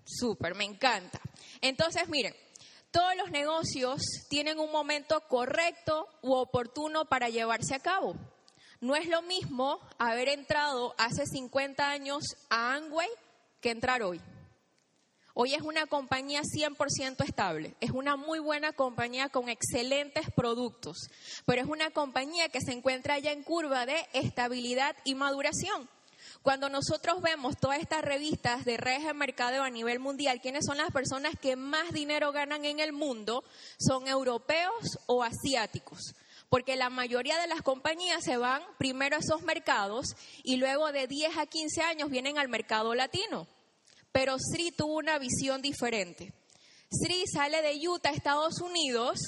Súper, 0.06 0.56
me 0.56 0.66
encanta. 0.66 1.20
Entonces, 1.62 2.08
miren, 2.10 2.36
todos 2.92 3.16
los 3.16 3.30
negocios 3.30 4.02
tienen 4.30 4.60
un 4.60 4.72
momento 4.72 5.22
correcto 5.28 6.08
u 6.22 6.34
oportuno 6.34 7.06
para 7.06 7.30
llevarse 7.30 7.76
a 7.76 7.80
cabo. 7.80 8.16
No 8.82 8.96
es 8.96 9.08
lo 9.08 9.22
mismo 9.22 9.80
haber 9.98 10.30
entrado 10.30 10.96
hace 10.98 11.26
50 11.26 11.90
años 11.90 12.24
a 12.50 12.76
Angway 12.76 13.10
que 13.60 13.72
entrar 13.72 14.02
hoy. 14.04 14.22
Hoy 15.34 15.54
es 15.54 15.62
una 15.62 15.86
compañía 15.86 16.42
100% 16.44 17.24
estable, 17.26 17.76
es 17.82 17.92
una 17.92 18.16
muy 18.16 18.40
buena 18.40 18.72
compañía 18.72 19.30
con 19.30 19.50
excelentes 19.50 20.32
productos, 20.34 21.10
pero 21.46 21.62
es 21.62 21.68
una 21.68 21.92
compañía 21.92 22.50
que 22.50 22.62
se 22.62 22.72
encuentra 22.72 23.20
ya 23.20 23.32
en 23.32 23.44
curva 23.44 23.86
de 23.86 24.08
estabilidad 24.14 24.96
y 25.04 25.14
maduración. 25.14 25.90
Cuando 26.42 26.70
nosotros 26.70 27.22
vemos 27.22 27.58
todas 27.58 27.80
estas 27.80 28.02
revistas 28.02 28.64
de 28.64 28.78
redes 28.78 29.06
de 29.06 29.14
mercadeo 29.14 29.64
a 29.64 29.70
nivel 29.70 30.00
mundial, 30.00 30.40
¿quiénes 30.42 30.66
son 30.66 30.78
las 30.78 30.92
personas 30.92 31.34
que 31.40 31.58
más 31.58 31.92
dinero 31.92 32.32
ganan 32.32 32.64
en 32.64 32.80
el 32.80 32.94
mundo? 32.94 33.44
Son 33.78 34.08
europeos 34.08 35.00
o 35.06 35.22
asiáticos. 35.22 36.16
Porque 36.50 36.76
la 36.76 36.90
mayoría 36.90 37.40
de 37.40 37.48
las 37.48 37.62
compañías 37.62 38.24
se 38.24 38.38
van 38.38 38.62
primero 38.78 39.16
a 39.16 39.20
esos 39.20 39.44
mercados 39.44 40.16
y 40.44 40.58
luego 40.58 40.92
de 40.92 41.08
10 41.08 41.38
a 41.38 41.46
15 41.46 41.82
años 41.82 42.10
vienen 42.10 42.38
al 42.38 42.50
mercado 42.50 42.96
latino. 42.96 43.48
Pero 44.12 44.38
Sri 44.40 44.72
tuvo 44.72 44.98
una 44.98 45.20
visión 45.20 45.62
diferente. 45.62 46.34
Sri 46.92 47.26
sale 47.28 47.62
de 47.62 47.88
Utah, 47.88 48.10
Estados 48.10 48.62
Unidos, 48.62 49.20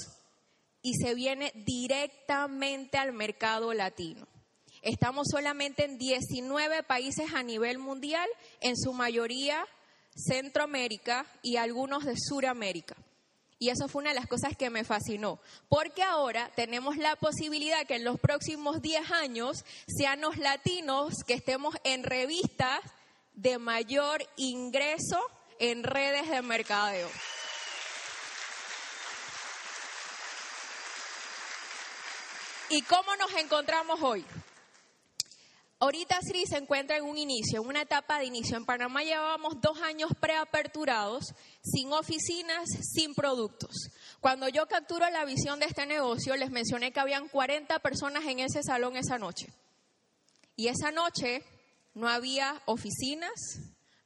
y 0.82 0.94
se 0.94 1.14
viene 1.14 1.52
directamente 1.54 2.98
al 2.98 3.12
mercado 3.12 3.72
latino. 3.72 4.26
Estamos 4.82 5.28
solamente 5.30 5.84
en 5.84 5.96
19 5.96 6.82
países 6.82 7.32
a 7.34 7.44
nivel 7.44 7.78
mundial, 7.78 8.28
en 8.60 8.76
su 8.76 8.92
mayoría 8.92 9.64
Centroamérica 10.16 11.24
y 11.40 11.56
algunos 11.56 12.04
de 12.04 12.14
Suramérica. 12.16 12.96
Y 13.62 13.70
eso 13.70 13.86
fue 13.86 14.00
una 14.00 14.10
de 14.10 14.16
las 14.16 14.26
cosas 14.26 14.56
que 14.56 14.70
me 14.70 14.82
fascinó, 14.82 15.38
porque 15.68 16.02
ahora 16.02 16.50
tenemos 16.56 16.96
la 16.96 17.14
posibilidad 17.14 17.86
que 17.86 17.94
en 17.94 18.02
los 18.02 18.18
próximos 18.18 18.82
10 18.82 19.12
años 19.12 19.64
sean 19.86 20.20
los 20.20 20.36
latinos 20.36 21.22
que 21.24 21.34
estemos 21.34 21.76
en 21.84 22.02
revistas 22.02 22.80
de 23.34 23.58
mayor 23.58 24.26
ingreso 24.34 25.20
en 25.60 25.84
redes 25.84 26.28
de 26.28 26.42
mercadeo. 26.42 27.08
¿Y 32.68 32.82
cómo 32.82 33.14
nos 33.14 33.32
encontramos 33.34 34.02
hoy? 34.02 34.24
Ahorita 35.82 36.20
Sri 36.22 36.46
se 36.46 36.58
encuentra 36.58 36.96
en 36.96 37.02
un 37.02 37.18
inicio, 37.18 37.60
en 37.60 37.66
una 37.66 37.82
etapa 37.82 38.20
de 38.20 38.26
inicio. 38.26 38.56
En 38.56 38.64
Panamá 38.64 39.02
llevábamos 39.02 39.60
dos 39.60 39.82
años 39.82 40.12
preaperturados, 40.20 41.34
sin 41.60 41.92
oficinas, 41.92 42.68
sin 42.94 43.16
productos. 43.16 43.90
Cuando 44.20 44.48
yo 44.48 44.66
capturo 44.66 45.10
la 45.10 45.24
visión 45.24 45.58
de 45.58 45.66
este 45.66 45.84
negocio, 45.84 46.36
les 46.36 46.52
mencioné 46.52 46.92
que 46.92 47.00
habían 47.00 47.26
40 47.26 47.80
personas 47.80 48.24
en 48.26 48.38
ese 48.38 48.62
salón 48.62 48.96
esa 48.96 49.18
noche. 49.18 49.52
Y 50.54 50.68
esa 50.68 50.92
noche 50.92 51.42
no 51.94 52.08
había 52.08 52.62
oficinas, 52.66 53.32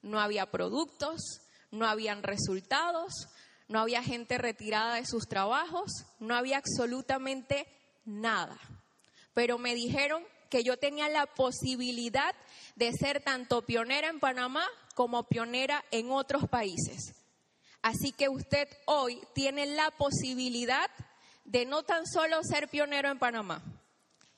no 0.01 0.19
había 0.19 0.51
productos, 0.51 1.21
no 1.71 1.87
habían 1.87 2.23
resultados, 2.23 3.13
no 3.69 3.81
había 3.81 4.03
gente 4.03 4.39
retirada 4.39 4.95
de 4.95 5.05
sus 5.05 5.29
trabajos, 5.29 5.93
no 6.21 6.37
había 6.37 6.57
absolutamente 6.57 7.67
nada. 8.07 8.59
Pero 9.35 9.59
me 9.59 9.75
dijeron 9.75 10.25
que 10.49 10.63
yo 10.63 10.77
tenía 10.77 11.09
la 11.09 11.27
posibilidad 11.27 12.35
de 12.75 12.93
ser 12.93 13.23
tanto 13.23 13.63
pionera 13.63 14.09
en 14.09 14.21
Panamá 14.21 14.67
como 14.95 15.25
pionera 15.25 15.85
en 15.91 16.11
otros 16.11 16.49
países. 16.49 17.15
Así 17.83 18.13
que 18.13 18.29
usted 18.29 18.69
hoy 18.87 19.21
tiene 19.35 19.67
la 19.67 19.91
posibilidad 19.93 20.91
de 21.45 21.67
no 21.67 21.83
tan 21.83 22.07
solo 22.07 22.43
ser 22.43 22.69
pionero 22.69 23.11
en 23.11 23.19
Panamá. 23.19 23.63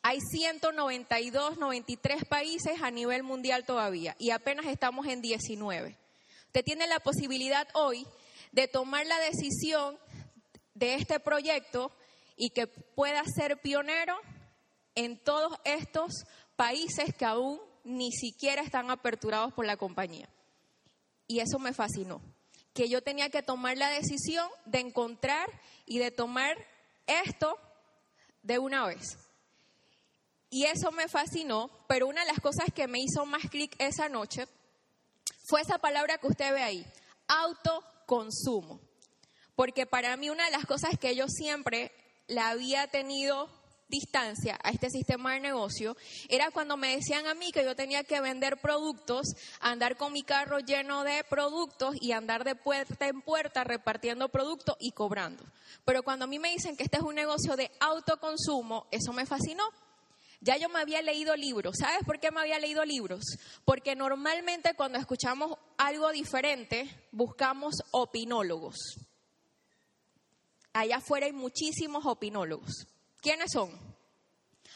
Hay 0.03 0.21
192, 0.21 1.59
93 1.59 2.25
países 2.25 2.83
a 2.83 2.91
nivel 2.91 3.23
mundial 3.23 3.65
todavía 3.65 4.15
y 4.19 4.31
apenas 4.31 4.67
estamos 4.67 5.07
en 5.07 5.23
19. 5.23 5.97
Usted 6.47 6.65
tiene 6.65 6.87
la 6.87 7.01
posibilidad 7.01 7.69
hoy 7.75 8.07
de 8.53 8.69
tomar 8.69 9.07
la 9.07 9.19
decisión 9.21 9.99
de 10.75 10.95
este 10.95 11.21
proyecto 11.21 11.93
y 12.37 12.51
que 12.51 12.67
pueda 12.67 13.23
ser 13.25 13.61
pionero 13.61 14.17
en 14.99 15.17
todos 15.17 15.57
estos 15.63 16.25
países 16.57 17.15
que 17.15 17.25
aún 17.25 17.61
ni 17.85 18.11
siquiera 18.11 18.63
están 18.63 18.91
aperturados 18.91 19.53
por 19.53 19.65
la 19.65 19.77
compañía. 19.77 20.29
Y 21.29 21.39
eso 21.39 21.61
me 21.61 21.73
fascinó, 21.73 22.21
que 22.75 22.89
yo 22.89 23.01
tenía 23.01 23.31
que 23.31 23.45
tomar 23.45 23.77
la 23.77 23.91
decisión 23.91 24.49
de 24.65 24.81
encontrar 24.81 25.49
y 25.87 25.99
de 26.01 26.11
tomar 26.11 26.57
esto 27.07 27.57
de 28.43 28.59
una 28.59 28.87
vez. 28.87 29.17
Y 30.51 30.65
eso 30.65 30.91
me 30.91 31.07
fascinó, 31.07 31.71
pero 31.87 32.09
una 32.09 32.23
de 32.23 32.33
las 32.33 32.41
cosas 32.41 32.67
que 32.75 32.89
me 32.89 32.99
hizo 32.99 33.25
más 33.25 33.49
clic 33.49 33.77
esa 33.79 34.09
noche 34.09 34.49
fue 35.45 35.61
esa 35.61 35.79
palabra 35.79 36.19
que 36.19 36.27
usted 36.27 36.53
ve 36.53 36.63
ahí, 36.65 36.87
autoconsumo. 37.29 38.81
Porque 39.55 39.87
para 39.87 40.17
mí 40.17 40.29
una 40.29 40.47
de 40.47 40.51
las 40.51 40.67
cosas 40.67 40.99
que 40.99 41.15
yo 41.15 41.29
siempre 41.29 41.93
la 42.27 42.49
había 42.49 42.89
tenido 42.89 43.49
distancia 43.89 44.59
a 44.63 44.71
este 44.71 44.91
sistema 44.91 45.35
de 45.35 45.41
negocio 45.41 45.97
era 46.29 46.51
cuando 46.51 46.77
me 46.77 46.95
decían 46.97 47.27
a 47.27 47.35
mí 47.35 47.51
que 47.53 47.65
yo 47.65 47.75
tenía 47.75 48.05
que 48.05 48.21
vender 48.21 48.59
productos, 48.59 49.35
andar 49.61 49.97
con 49.97 50.13
mi 50.13 50.23
carro 50.23 50.59
lleno 50.61 51.05
de 51.05 51.25
productos 51.25 51.97
y 52.01 52.13
andar 52.13 52.45
de 52.45 52.55
puerta 52.55 53.09
en 53.09 53.23
puerta 53.23 53.65
repartiendo 53.65 54.29
productos 54.29 54.77
y 54.79 54.93
cobrando. 54.93 55.45
Pero 55.85 56.03
cuando 56.03 56.27
a 56.27 56.29
mí 56.29 56.39
me 56.39 56.53
dicen 56.53 56.77
que 56.77 56.85
este 56.85 56.99
es 56.99 57.03
un 57.03 57.15
negocio 57.15 57.57
de 57.57 57.71
autoconsumo, 57.81 58.87
eso 58.91 59.13
me 59.13 59.27
fascinó. 59.27 59.65
Ya 60.41 60.57
yo 60.57 60.69
me 60.69 60.79
había 60.79 61.03
leído 61.03 61.35
libros. 61.35 61.79
¿Sabes 61.81 62.05
por 62.05 62.21
qué 62.21 62.31
me 62.31 62.41
había 62.41 62.61
leído 62.61 62.85
libros? 62.85 63.25
Porque 63.65 63.97
normalmente 63.97 64.75
cuando 64.75 64.99
escuchamos 64.99 65.59
algo 65.77 66.13
diferente, 66.13 66.89
buscamos 67.11 67.83
opinólogos. 67.91 68.77
Allá 70.73 70.99
afuera 70.99 71.27
hay 71.27 71.33
muchísimos 71.33 72.07
opinólogos. 72.07 72.87
¿Quiénes 73.21 73.51
son? 73.53 73.71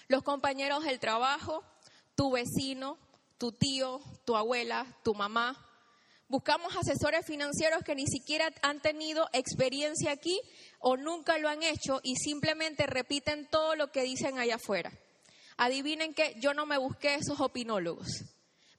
Los 0.09 0.22
compañeros 0.22 0.84
del 0.84 0.99
trabajo, 0.99 1.64
tu 2.14 2.32
vecino, 2.32 2.99
tu 3.38 3.53
tío, 3.53 4.01
tu 4.24 4.36
abuela, 4.36 4.86
tu 5.05 5.14
mamá. 5.14 5.57
Buscamos 6.28 6.74
asesores 6.76 7.26
financieros 7.26 7.82
que 7.84 7.95
ni 7.95 8.07
siquiera 8.07 8.53
han 8.62 8.80
tenido 8.80 9.28
experiencia 9.32 10.12
aquí 10.12 10.40
o 10.80 10.97
nunca 10.97 11.38
lo 11.38 11.49
han 11.49 11.62
hecho 11.62 12.01
y 12.03 12.16
simplemente 12.16 12.86
repiten 12.86 13.47
todo 13.49 13.76
lo 13.76 13.93
que 13.93 14.03
dicen 14.03 14.38
allá 14.38 14.57
afuera. 14.57 14.93
Adivinen 15.57 16.14
que 16.14 16.34
yo 16.40 16.55
no 16.55 16.66
me 16.66 16.78
busqué 16.78 17.14
esos 17.14 17.40
opinólogos. 17.40 18.24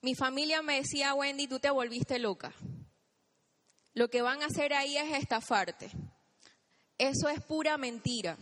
Mi 0.02 0.16
familia 0.16 0.62
me 0.62 0.82
decía, 0.82 1.14
Wendy, 1.14 1.48
tú 1.48 1.60
te 1.60 1.70
volviste 1.70 2.20
loca. 2.20 2.54
Lo 3.94 4.10
que 4.10 4.22
van 4.22 4.42
a 4.42 4.48
hacer 4.48 4.74
ahí 4.74 4.98
es 4.98 5.14
estafarte. 5.14 5.92
Eso 6.98 7.30
es 7.30 7.42
pura 7.42 7.78
mentira. 7.78 8.38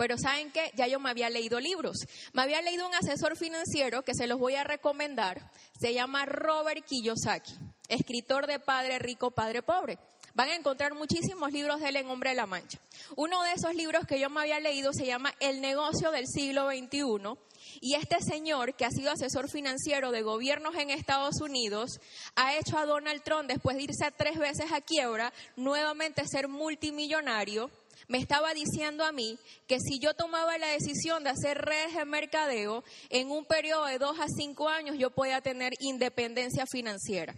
Pero 0.00 0.16
¿saben 0.16 0.50
qué? 0.50 0.72
Ya 0.76 0.86
yo 0.86 0.98
me 0.98 1.10
había 1.10 1.28
leído 1.28 1.60
libros. 1.60 2.06
Me 2.32 2.40
había 2.40 2.62
leído 2.62 2.88
un 2.88 2.94
asesor 2.94 3.36
financiero 3.36 4.02
que 4.02 4.14
se 4.14 4.26
los 4.26 4.38
voy 4.38 4.54
a 4.54 4.64
recomendar. 4.64 5.50
Se 5.78 5.92
llama 5.92 6.24
Robert 6.24 6.86
Kiyosaki, 6.86 7.52
escritor 7.86 8.46
de 8.46 8.60
Padre 8.60 8.98
Rico, 8.98 9.30
Padre 9.30 9.60
Pobre. 9.62 9.98
Van 10.32 10.48
a 10.48 10.54
encontrar 10.54 10.94
muchísimos 10.94 11.52
libros 11.52 11.80
de 11.80 11.90
él 11.90 11.96
en 11.96 12.08
Hombre 12.08 12.30
de 12.30 12.36
la 12.36 12.46
Mancha. 12.46 12.78
Uno 13.14 13.42
de 13.42 13.52
esos 13.52 13.74
libros 13.74 14.06
que 14.06 14.18
yo 14.18 14.30
me 14.30 14.40
había 14.40 14.58
leído 14.58 14.94
se 14.94 15.04
llama 15.04 15.34
El 15.38 15.60
negocio 15.60 16.10
del 16.12 16.26
siglo 16.26 16.70
XXI. 16.70 17.36
Y 17.82 17.94
este 17.94 18.22
señor, 18.22 18.76
que 18.76 18.86
ha 18.86 18.90
sido 18.90 19.12
asesor 19.12 19.50
financiero 19.50 20.12
de 20.12 20.22
gobiernos 20.22 20.76
en 20.76 20.88
Estados 20.88 21.42
Unidos, 21.42 22.00
ha 22.36 22.56
hecho 22.56 22.78
a 22.78 22.86
Donald 22.86 23.22
Trump, 23.22 23.48
después 23.48 23.76
de 23.76 23.82
irse 23.82 24.10
tres 24.16 24.38
veces 24.38 24.72
a 24.72 24.80
quiebra, 24.80 25.30
nuevamente 25.56 26.26
ser 26.26 26.48
multimillonario 26.48 27.70
me 28.08 28.18
estaba 28.18 28.54
diciendo 28.54 29.04
a 29.04 29.12
mí 29.12 29.38
que 29.66 29.78
si 29.80 29.98
yo 29.98 30.14
tomaba 30.14 30.58
la 30.58 30.68
decisión 30.68 31.24
de 31.24 31.30
hacer 31.30 31.58
redes 31.58 31.94
de 31.94 32.04
mercadeo, 32.04 32.84
en 33.08 33.30
un 33.30 33.44
periodo 33.44 33.86
de 33.86 33.98
dos 33.98 34.18
a 34.20 34.26
cinco 34.28 34.68
años 34.68 34.96
yo 34.98 35.10
podía 35.10 35.40
tener 35.40 35.72
independencia 35.80 36.66
financiera, 36.66 37.34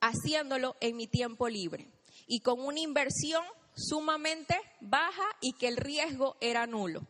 haciéndolo 0.00 0.76
en 0.80 0.96
mi 0.96 1.06
tiempo 1.06 1.48
libre 1.48 1.88
y 2.26 2.40
con 2.40 2.60
una 2.60 2.80
inversión 2.80 3.44
sumamente 3.74 4.56
baja 4.80 5.24
y 5.40 5.52
que 5.52 5.68
el 5.68 5.76
riesgo 5.76 6.36
era 6.40 6.66
nulo. 6.66 7.06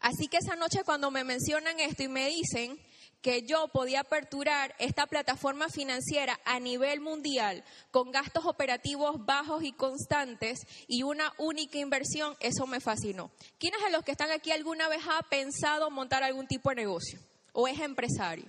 Así 0.00 0.28
que 0.28 0.36
esa 0.36 0.54
noche 0.54 0.84
cuando 0.84 1.10
me 1.10 1.24
mencionan 1.24 1.80
esto 1.80 2.04
y 2.04 2.08
me 2.08 2.28
dicen 2.28 2.78
que 3.22 3.42
yo 3.42 3.68
podía 3.68 4.00
aperturar 4.00 4.74
esta 4.78 5.06
plataforma 5.06 5.68
financiera 5.68 6.38
a 6.44 6.60
nivel 6.60 7.00
mundial 7.00 7.64
con 7.90 8.12
gastos 8.12 8.46
operativos 8.46 9.24
bajos 9.24 9.64
y 9.64 9.72
constantes 9.72 10.60
y 10.86 11.02
una 11.02 11.32
única 11.38 11.78
inversión, 11.78 12.36
eso 12.40 12.66
me 12.66 12.80
fascinó. 12.80 13.30
¿Quiénes 13.58 13.82
de 13.82 13.90
los 13.90 14.04
que 14.04 14.12
están 14.12 14.30
aquí 14.30 14.52
alguna 14.52 14.88
vez 14.88 15.02
ha 15.08 15.22
pensado 15.22 15.90
montar 15.90 16.22
algún 16.22 16.46
tipo 16.46 16.70
de 16.70 16.76
negocio 16.76 17.18
o 17.52 17.66
es 17.66 17.80
empresario? 17.80 18.46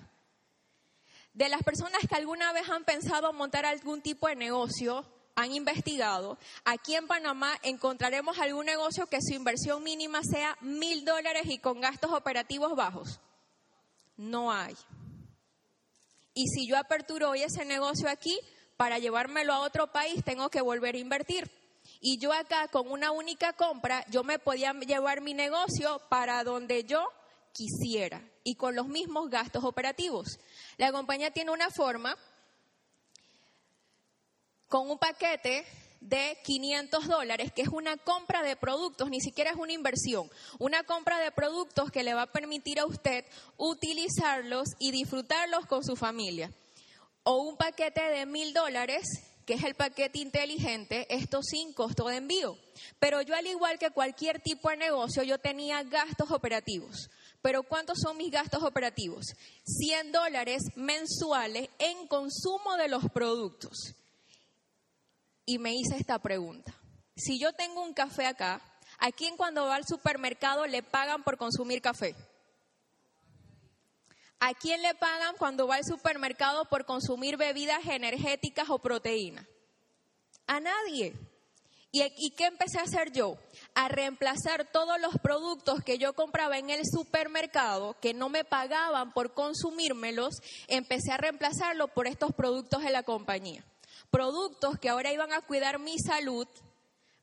De 1.34 1.49
las 1.49 1.63
personas 1.63 2.01
que 2.07 2.15
alguna 2.15 2.51
vez 2.53 2.70
han 2.70 2.84
pensado 2.84 3.32
montar 3.34 3.65
algún 3.65 4.01
tipo 4.01 4.28
de 4.28 4.36
negocio, 4.36 5.05
han 5.36 5.53
investigado, 5.53 6.38
aquí 6.65 6.95
en 6.95 7.07
Panamá 7.07 7.57
encontraremos 7.63 8.38
algún 8.39 8.65
negocio 8.65 9.07
que 9.07 9.22
su 9.22 9.34
inversión 9.34 9.82
mínima 9.84 10.22
sea 10.22 10.57
mil 10.59 11.05
dólares 11.05 11.43
y 11.45 11.59
con 11.59 11.80
gastos 11.80 12.11
operativos 12.11 12.76
bajos 12.76 13.22
no 14.20 14.51
hay. 14.51 14.76
Y 16.34 16.47
si 16.47 16.67
yo 16.67 16.78
aperturo 16.78 17.30
hoy 17.30 17.41
ese 17.41 17.65
negocio 17.65 18.09
aquí, 18.09 18.38
para 18.78 18.99
llevármelo 18.99 19.53
a 19.53 19.61
otro 19.61 19.91
país 19.91 20.24
tengo 20.24 20.49
que 20.49 20.61
volver 20.61 20.95
a 20.95 20.99
invertir. 20.99 21.49
Y 22.01 22.17
yo 22.17 22.32
acá 22.34 22.67
con 22.67 22.91
una 22.91 23.11
única 23.11 23.53
compra, 23.53 24.05
yo 24.09 24.24
me 24.24 24.38
podía 24.38 24.74
llevar 24.74 25.22
mi 25.22 25.34
negocio 25.34 26.01
para 26.09 26.43
donde 26.43 26.84
yo 26.84 27.09
quisiera 27.53 28.22
y 28.43 28.55
con 28.55 28.76
los 28.76 28.88
mismos 28.88 29.30
gastos 29.30 29.63
operativos. 29.63 30.39
La 30.78 30.91
compañía 30.91 31.32
tiene 31.32 31.51
una 31.51 31.70
forma 31.70 32.15
con 34.67 34.89
un 34.89 34.99
paquete 34.99 35.65
de 36.01 36.37
500 36.43 37.07
dólares, 37.07 37.51
que 37.53 37.61
es 37.61 37.67
una 37.67 37.97
compra 37.97 38.41
de 38.43 38.55
productos, 38.55 39.09
ni 39.09 39.19
siquiera 39.19 39.51
es 39.51 39.57
una 39.57 39.73
inversión, 39.73 40.29
una 40.57 40.83
compra 40.83 41.19
de 41.19 41.31
productos 41.31 41.91
que 41.91 42.03
le 42.03 42.13
va 42.13 42.23
a 42.23 42.31
permitir 42.31 42.79
a 42.79 42.85
usted 42.85 43.25
utilizarlos 43.57 44.69
y 44.79 44.91
disfrutarlos 44.91 45.65
con 45.65 45.83
su 45.83 45.95
familia. 45.95 46.51
O 47.23 47.41
un 47.41 47.57
paquete 47.57 48.01
de 48.01 48.25
mil 48.25 48.53
dólares, 48.53 49.03
que 49.45 49.55
es 49.55 49.63
el 49.63 49.75
paquete 49.75 50.19
inteligente, 50.19 51.05
esto 51.09 51.41
sin 51.43 51.73
costo 51.73 52.07
de 52.07 52.17
envío. 52.17 52.57
Pero 52.99 53.21
yo 53.21 53.35
al 53.35 53.47
igual 53.47 53.77
que 53.77 53.91
cualquier 53.91 54.39
tipo 54.39 54.69
de 54.69 54.77
negocio, 54.77 55.23
yo 55.23 55.37
tenía 55.37 55.83
gastos 55.83 56.31
operativos. 56.31 57.09
Pero 57.41 57.63
¿cuántos 57.63 57.99
son 58.01 58.17
mis 58.17 58.31
gastos 58.31 58.63
operativos? 58.63 59.25
100 59.65 60.11
dólares 60.11 60.61
mensuales 60.75 61.69
en 61.79 62.07
consumo 62.07 62.75
de 62.77 62.87
los 62.87 63.09
productos 63.11 63.95
y 65.49 65.57
me 65.57 65.73
hice 65.73 65.95
esta 65.97 66.19
pregunta. 66.19 66.71
Si 67.15 67.39
yo 67.39 67.53
tengo 67.53 67.81
un 67.81 67.95
café 67.95 68.27
acá, 68.27 68.61
¿a 68.99 69.11
quién 69.11 69.35
cuando 69.35 69.65
va 69.65 69.77
al 69.77 69.87
supermercado 69.87 70.67
le 70.67 70.83
pagan 70.83 71.23
por 71.23 71.37
consumir 71.37 71.81
café? 71.81 72.15
¿A 74.39 74.53
quién 74.53 74.83
le 74.83 74.93
pagan 74.93 75.35
cuando 75.39 75.65
va 75.65 75.77
al 75.77 75.85
supermercado 75.85 76.65
por 76.65 76.85
consumir 76.85 77.35
bebidas 77.35 77.83
energéticas 77.87 78.69
o 78.69 78.77
proteínas? 78.77 79.47
A 80.45 80.59
nadie. 80.59 81.15
¿Y, 81.91 82.03
¿Y, 82.17 82.29
qué 82.37 82.45
empecé 82.45 82.77
a 82.77 82.83
hacer 82.83 83.11
yo? 83.11 83.35
A 83.73 83.87
reemplazar 83.87 84.71
todos 84.71 85.01
los 85.01 85.17
productos 85.17 85.83
que 85.83 85.97
yo 85.97 86.13
compraba 86.13 86.59
en 86.59 86.69
el 86.69 86.83
supermercado, 86.85 87.95
que 87.99 88.13
no 88.13 88.29
me 88.29 88.43
pagaban 88.43 89.13
por 89.13 89.33
consumírmelos, 89.33 90.35
empecé 90.67 91.11
a 91.11 91.17
reemplazarlo 91.17 91.87
por 91.87 92.05
estos 92.05 92.35
productos 92.35 92.83
de 92.83 92.91
la 92.91 93.01
compañía 93.01 93.65
productos 94.12 94.80
que 94.80 94.89
ahora 94.89 95.12
iban 95.12 95.34
a 95.34 95.41
cuidar 95.41 95.80
mi 95.80 95.97
salud, 95.99 96.47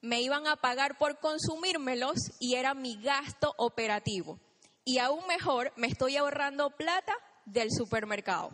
me 0.01 0.21
iban 0.21 0.47
a 0.47 0.57
pagar 0.57 0.99
por 0.99 1.19
consumírmelos 1.19 2.19
y 2.39 2.55
era 2.55 2.75
mi 2.75 3.01
gasto 3.03 3.55
operativo. 3.59 4.39
Y 4.85 4.99
aún 4.99 5.27
mejor, 5.27 5.73
me 5.77 5.89
estoy 5.89 6.17
ahorrando 6.17 6.71
plata 6.71 7.15
del 7.45 7.73
supermercado. 7.73 8.51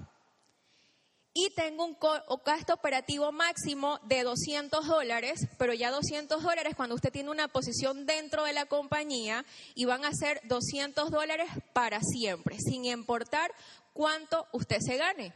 Y 1.35 1.51
tengo 1.51 1.87
un 1.87 1.97
gasto 2.45 2.75
operativo 2.75 3.33
máximo 3.33 3.99
de 4.05 4.23
200 4.23 4.87
dólares, 4.87 5.49
pero 5.59 5.73
ya 5.73 5.91
200 5.91 6.43
dólares 6.43 6.75
cuando 6.77 6.95
usted 6.95 7.11
tiene 7.11 7.31
una 7.31 7.49
posición 7.49 8.05
dentro 8.05 8.45
de 8.45 8.53
la 8.53 8.67
compañía 8.67 9.47
y 9.75 9.87
van 9.87 10.05
a 10.05 10.13
ser 10.13 10.43
200 10.45 11.11
dólares 11.11 11.49
para 11.73 12.01
siempre, 12.01 12.59
sin 12.59 12.85
importar 12.85 13.51
cuánto 13.95 14.47
usted 14.53 14.79
se 14.81 14.99
gane. 14.99 15.33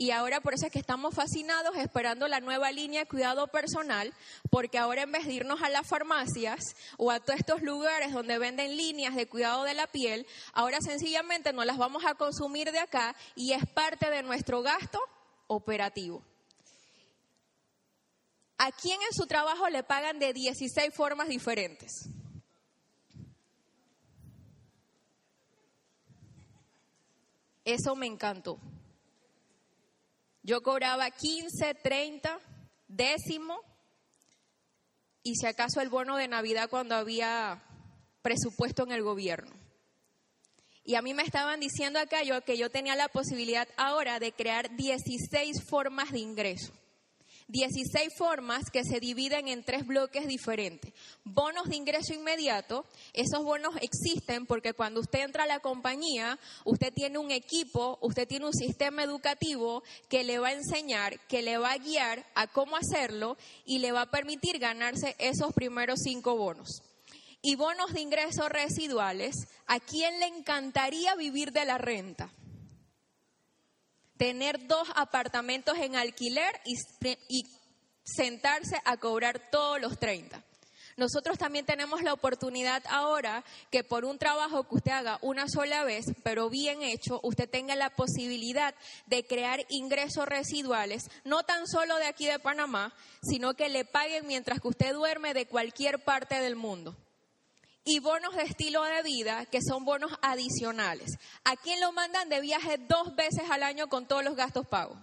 Y 0.00 0.12
ahora 0.12 0.40
por 0.40 0.54
eso 0.54 0.64
es 0.64 0.70
que 0.70 0.78
estamos 0.78 1.12
fascinados 1.12 1.76
esperando 1.76 2.28
la 2.28 2.38
nueva 2.38 2.70
línea 2.70 3.00
de 3.00 3.08
cuidado 3.08 3.48
personal, 3.48 4.14
porque 4.48 4.78
ahora 4.78 5.02
en 5.02 5.10
vez 5.10 5.26
de 5.26 5.32
irnos 5.32 5.60
a 5.60 5.68
las 5.70 5.88
farmacias 5.88 6.60
o 6.98 7.10
a 7.10 7.18
todos 7.18 7.40
estos 7.40 7.62
lugares 7.62 8.12
donde 8.12 8.38
venden 8.38 8.76
líneas 8.76 9.16
de 9.16 9.26
cuidado 9.26 9.64
de 9.64 9.74
la 9.74 9.88
piel, 9.88 10.24
ahora 10.52 10.78
sencillamente 10.80 11.52
nos 11.52 11.66
las 11.66 11.78
vamos 11.78 12.04
a 12.04 12.14
consumir 12.14 12.70
de 12.70 12.78
acá 12.78 13.16
y 13.34 13.54
es 13.54 13.66
parte 13.74 14.08
de 14.08 14.22
nuestro 14.22 14.62
gasto 14.62 15.00
operativo. 15.48 16.22
¿A 18.56 18.70
quién 18.70 19.00
en 19.02 19.14
su 19.14 19.26
trabajo 19.26 19.68
le 19.68 19.82
pagan 19.82 20.20
de 20.20 20.32
16 20.32 20.94
formas 20.94 21.26
diferentes? 21.26 22.08
Eso 27.64 27.96
me 27.96 28.06
encantó. 28.06 28.60
Yo 30.48 30.62
cobraba 30.62 31.10
15, 31.10 31.74
30, 31.74 32.40
décimo 32.88 33.60
y 35.22 35.34
si 35.34 35.46
acaso 35.46 35.82
el 35.82 35.90
bono 35.90 36.16
de 36.16 36.26
Navidad 36.26 36.70
cuando 36.70 36.94
había 36.94 37.62
presupuesto 38.22 38.82
en 38.84 38.92
el 38.92 39.02
gobierno. 39.02 39.54
Y 40.84 40.94
a 40.94 41.02
mí 41.02 41.12
me 41.12 41.22
estaban 41.22 41.60
diciendo 41.60 41.98
acá 41.98 42.22
yo 42.22 42.40
que 42.46 42.56
yo 42.56 42.70
tenía 42.70 42.96
la 42.96 43.08
posibilidad 43.08 43.68
ahora 43.76 44.20
de 44.20 44.32
crear 44.32 44.74
16 44.74 45.64
formas 45.68 46.12
de 46.12 46.20
ingreso. 46.20 46.72
16 47.48 48.12
formas 48.14 48.70
que 48.70 48.84
se 48.84 49.00
dividen 49.00 49.48
en 49.48 49.64
tres 49.64 49.86
bloques 49.86 50.26
diferentes. 50.26 50.92
Bonos 51.24 51.66
de 51.68 51.76
ingreso 51.76 52.12
inmediato, 52.12 52.84
esos 53.14 53.42
bonos 53.42 53.74
existen 53.80 54.44
porque 54.44 54.74
cuando 54.74 55.00
usted 55.00 55.20
entra 55.20 55.44
a 55.44 55.46
la 55.46 55.60
compañía, 55.60 56.38
usted 56.66 56.92
tiene 56.92 57.16
un 57.16 57.30
equipo, 57.30 57.98
usted 58.02 58.28
tiene 58.28 58.44
un 58.44 58.52
sistema 58.52 59.02
educativo 59.02 59.82
que 60.10 60.24
le 60.24 60.38
va 60.38 60.48
a 60.48 60.52
enseñar, 60.52 61.18
que 61.26 61.40
le 61.40 61.56
va 61.56 61.72
a 61.72 61.78
guiar 61.78 62.26
a 62.34 62.48
cómo 62.48 62.76
hacerlo 62.76 63.38
y 63.64 63.78
le 63.78 63.92
va 63.92 64.02
a 64.02 64.10
permitir 64.10 64.58
ganarse 64.58 65.16
esos 65.18 65.54
primeros 65.54 66.00
cinco 66.02 66.36
bonos. 66.36 66.82
Y 67.40 67.54
bonos 67.54 67.94
de 67.94 68.02
ingreso 68.02 68.50
residuales, 68.50 69.34
¿a 69.66 69.80
quién 69.80 70.20
le 70.20 70.26
encantaría 70.26 71.14
vivir 71.14 71.52
de 71.52 71.64
la 71.64 71.78
renta? 71.78 72.30
Tener 74.18 74.66
dos 74.66 74.88
apartamentos 74.94 75.78
en 75.78 75.96
alquiler 75.96 76.52
y, 76.64 77.44
sentarse 78.04 78.80
a 78.84 78.96
cobrar 78.96 79.50
todos 79.50 79.80
los 79.80 79.98
30. 79.98 80.42
nosotros 80.96 81.36
también 81.36 81.66
tenemos 81.66 82.02
la 82.02 82.14
oportunidad 82.14 82.82
ahora 82.88 83.44
que 83.70 83.84
por 83.84 84.06
un 84.06 84.18
trabajo 84.18 84.64
que 84.64 84.74
usted 84.76 84.92
haga 84.92 85.18
una 85.20 85.46
sola 85.46 85.84
vez, 85.84 86.06
pero 86.22 86.48
bien 86.48 86.82
hecho, 86.82 87.20
usted 87.22 87.48
tenga 87.48 87.76
la 87.76 87.90
posibilidad 87.90 88.74
de 89.06 89.24
crear 89.26 89.64
ingresos 89.68 90.26
residuales, 90.26 91.10
no 91.24 91.42
tan 91.42 91.68
solo 91.68 91.96
de 91.98 92.06
aquí 92.06 92.26
de 92.26 92.38
Panamá, 92.38 92.94
sino 93.22 93.54
que 93.54 93.68
le 93.68 93.84
paguen 93.84 94.26
mientras 94.26 94.60
que 94.60 94.68
usted 94.68 94.94
duerme 94.94 95.34
de 95.34 95.46
cualquier 95.46 96.02
parte 96.02 96.40
del 96.40 96.56
mundo. 96.56 96.96
Y 97.84 98.00
bonos 98.00 98.34
de 98.34 98.42
estilo 98.42 98.82
de 98.82 99.02
vida, 99.02 99.46
que 99.46 99.60
son 99.62 99.84
bonos 99.84 100.12
adicionales. 100.20 101.18
¿A 101.44 101.56
quién 101.56 101.80
lo 101.80 101.92
mandan 101.92 102.28
de 102.28 102.40
viaje 102.40 102.78
dos 102.78 103.14
veces 103.16 103.50
al 103.50 103.62
año 103.62 103.88
con 103.88 104.06
todos 104.06 104.22
los 104.22 104.36
gastos 104.36 104.66
pagos? 104.66 104.98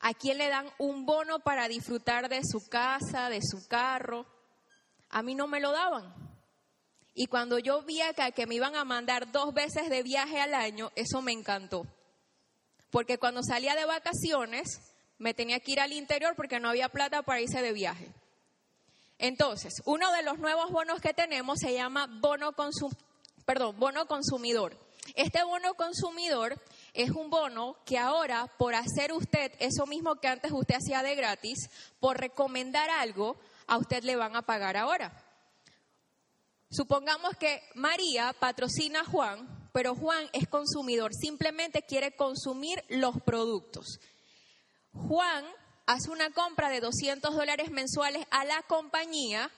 ¿A 0.00 0.14
quién 0.14 0.38
le 0.38 0.48
dan 0.48 0.66
un 0.78 1.04
bono 1.04 1.40
para 1.40 1.68
disfrutar 1.68 2.30
de 2.30 2.40
su 2.42 2.66
casa, 2.68 3.28
de 3.28 3.40
su 3.42 3.68
carro? 3.68 4.24
A 5.10 5.22
mí 5.22 5.34
no 5.34 5.46
me 5.46 5.60
lo 5.60 5.72
daban. 5.72 6.14
Y 7.12 7.26
cuando 7.26 7.58
yo 7.58 7.82
vi 7.82 8.00
acá 8.00 8.30
que 8.30 8.46
me 8.46 8.54
iban 8.54 8.76
a 8.76 8.84
mandar 8.84 9.30
dos 9.30 9.52
veces 9.52 9.90
de 9.90 10.02
viaje 10.02 10.40
al 10.40 10.54
año, 10.54 10.90
eso 10.94 11.20
me 11.20 11.32
encantó. 11.32 11.86
Porque 12.90 13.18
cuando 13.18 13.42
salía 13.42 13.74
de 13.74 13.84
vacaciones, 13.84 14.80
me 15.18 15.34
tenía 15.34 15.60
que 15.60 15.72
ir 15.72 15.80
al 15.80 15.92
interior 15.92 16.34
porque 16.34 16.60
no 16.60 16.70
había 16.70 16.88
plata 16.88 17.22
para 17.22 17.42
irse 17.42 17.60
de 17.60 17.72
viaje. 17.74 18.10
Entonces, 19.20 19.74
uno 19.84 20.10
de 20.12 20.22
los 20.22 20.38
nuevos 20.38 20.70
bonos 20.70 21.00
que 21.02 21.12
tenemos 21.12 21.58
se 21.60 21.74
llama 21.74 22.06
bono, 22.20 22.54
perdón, 23.44 23.78
bono 23.78 24.06
consumidor. 24.06 24.74
Este 25.14 25.42
bono 25.44 25.74
consumidor 25.74 26.58
es 26.94 27.10
un 27.10 27.28
bono 27.28 27.76
que 27.84 27.98
ahora, 27.98 28.46
por 28.58 28.74
hacer 28.74 29.12
usted 29.12 29.52
eso 29.58 29.84
mismo 29.86 30.16
que 30.16 30.28
antes 30.28 30.50
usted 30.52 30.76
hacía 30.76 31.02
de 31.02 31.14
gratis, 31.14 31.68
por 32.00 32.18
recomendar 32.18 32.88
algo, 32.88 33.36
a 33.66 33.76
usted 33.76 34.02
le 34.04 34.16
van 34.16 34.36
a 34.36 34.42
pagar 34.42 34.78
ahora. 34.78 35.12
Supongamos 36.70 37.36
que 37.36 37.62
María 37.74 38.32
patrocina 38.32 39.00
a 39.00 39.04
Juan, 39.04 39.68
pero 39.72 39.94
Juan 39.94 40.30
es 40.32 40.48
consumidor, 40.48 41.12
simplemente 41.12 41.82
quiere 41.82 42.16
consumir 42.16 42.82
los 42.88 43.20
productos. 43.20 44.00
Juan 44.94 45.44
hace 45.90 46.10
una 46.10 46.30
compra 46.30 46.68
de 46.68 46.80
200 46.80 47.34
dólares 47.34 47.70
mensuales 47.70 48.24
a 48.30 48.44
la 48.44 48.62
compañía, 48.62 49.50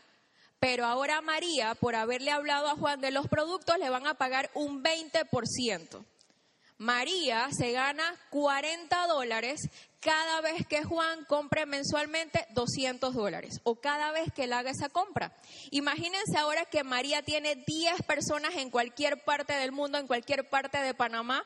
pero 0.58 0.86
ahora 0.86 1.20
María, 1.20 1.74
por 1.74 1.94
haberle 1.94 2.30
hablado 2.30 2.68
a 2.68 2.76
Juan 2.76 3.00
de 3.02 3.10
los 3.10 3.28
productos, 3.28 3.76
le 3.78 3.90
van 3.90 4.06
a 4.06 4.14
pagar 4.14 4.50
un 4.54 4.82
20%. 4.82 6.04
María 6.78 7.48
se 7.56 7.72
gana 7.72 8.16
40 8.30 9.06
dólares 9.08 9.60
cada 10.00 10.40
vez 10.40 10.66
que 10.66 10.82
Juan 10.82 11.24
compre 11.26 11.66
mensualmente 11.66 12.46
200 12.54 13.14
dólares 13.14 13.60
o 13.62 13.76
cada 13.76 14.10
vez 14.10 14.32
que 14.32 14.44
él 14.44 14.52
haga 14.54 14.70
esa 14.70 14.88
compra. 14.88 15.32
Imagínense 15.70 16.38
ahora 16.38 16.64
que 16.64 16.82
María 16.82 17.22
tiene 17.22 17.56
10 17.56 18.02
personas 18.02 18.54
en 18.56 18.70
cualquier 18.70 19.22
parte 19.22 19.52
del 19.52 19.70
mundo, 19.70 19.98
en 19.98 20.06
cualquier 20.06 20.48
parte 20.48 20.78
de 20.78 20.94
Panamá, 20.94 21.44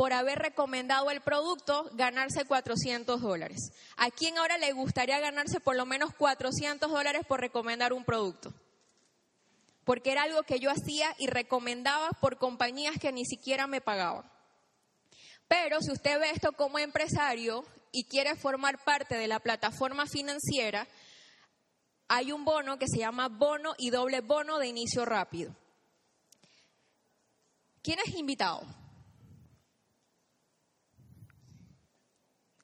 por 0.00 0.14
haber 0.14 0.38
recomendado 0.38 1.10
el 1.10 1.20
producto, 1.20 1.90
ganarse 1.92 2.46
400 2.46 3.20
dólares. 3.20 3.70
¿A 3.98 4.10
quién 4.10 4.38
ahora 4.38 4.56
le 4.56 4.72
gustaría 4.72 5.20
ganarse 5.20 5.60
por 5.60 5.76
lo 5.76 5.84
menos 5.84 6.14
400 6.14 6.90
dólares 6.90 7.26
por 7.28 7.38
recomendar 7.38 7.92
un 7.92 8.06
producto? 8.06 8.50
Porque 9.84 10.12
era 10.12 10.22
algo 10.22 10.42
que 10.44 10.58
yo 10.58 10.70
hacía 10.70 11.14
y 11.18 11.26
recomendaba 11.26 12.08
por 12.12 12.38
compañías 12.38 12.98
que 12.98 13.12
ni 13.12 13.26
siquiera 13.26 13.66
me 13.66 13.82
pagaban. 13.82 14.24
Pero 15.48 15.82
si 15.82 15.92
usted 15.92 16.18
ve 16.18 16.30
esto 16.30 16.52
como 16.52 16.78
empresario 16.78 17.62
y 17.92 18.04
quiere 18.04 18.36
formar 18.36 18.82
parte 18.82 19.18
de 19.18 19.28
la 19.28 19.40
plataforma 19.40 20.06
financiera, 20.06 20.88
hay 22.08 22.32
un 22.32 22.46
bono 22.46 22.78
que 22.78 22.88
se 22.88 23.00
llama 23.00 23.28
bono 23.28 23.74
y 23.76 23.90
doble 23.90 24.22
bono 24.22 24.58
de 24.58 24.66
inicio 24.66 25.04
rápido. 25.04 25.54
¿Quién 27.82 27.98
es 27.98 28.14
invitado? 28.14 28.79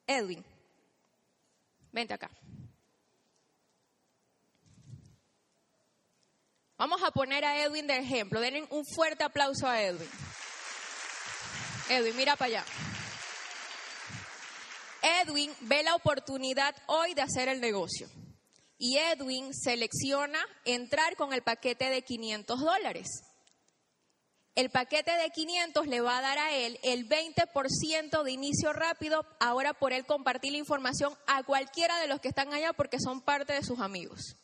Edwin. 0.07 0.43
Vente 1.91 2.13
acá. 2.13 2.31
Vamos 6.77 7.01
a 7.03 7.11
poner 7.11 7.43
a 7.43 7.61
Edwin 7.63 7.87
de 7.87 7.97
ejemplo. 7.97 8.39
Den 8.39 8.67
un 8.69 8.85
fuerte 8.85 9.23
aplauso 9.23 9.67
a 9.67 9.81
Edwin. 9.81 10.09
Edwin, 11.89 12.15
mira 12.15 12.35
para 12.35 12.59
allá. 12.59 12.65
Edwin 15.21 15.53
ve 15.61 15.83
la 15.83 15.95
oportunidad 15.95 16.75
hoy 16.87 17.13
de 17.13 17.21
hacer 17.21 17.47
el 17.47 17.61
negocio. 17.61 18.07
Y 18.77 18.97
Edwin 18.97 19.53
selecciona 19.53 20.39
entrar 20.65 21.15
con 21.15 21.33
el 21.33 21.41
paquete 21.41 21.89
de 21.89 22.03
500 22.03 22.59
dólares. 22.59 23.26
El 24.57 24.71
paquete 24.71 25.11
de 25.11 25.29
500 25.29 25.85
le 25.85 26.01
va 26.01 26.17
a 26.17 26.21
dar 26.21 26.37
a 26.39 26.51
él 26.51 26.79
el 26.81 27.07
20% 27.07 28.23
de 28.23 28.31
inicio 28.31 28.73
rápido, 28.73 29.23
ahora 29.39 29.73
por 29.73 29.93
él 29.93 30.05
compartir 30.05 30.51
la 30.51 30.57
información 30.57 31.13
a 31.27 31.43
cualquiera 31.43 31.99
de 31.99 32.07
los 32.07 32.19
que 32.19 32.29
están 32.29 32.53
allá 32.53 32.73
porque 32.73 32.99
son 32.99 33.21
parte 33.21 33.53
de 33.53 33.63
sus 33.63 33.79
amigos. 33.79 34.35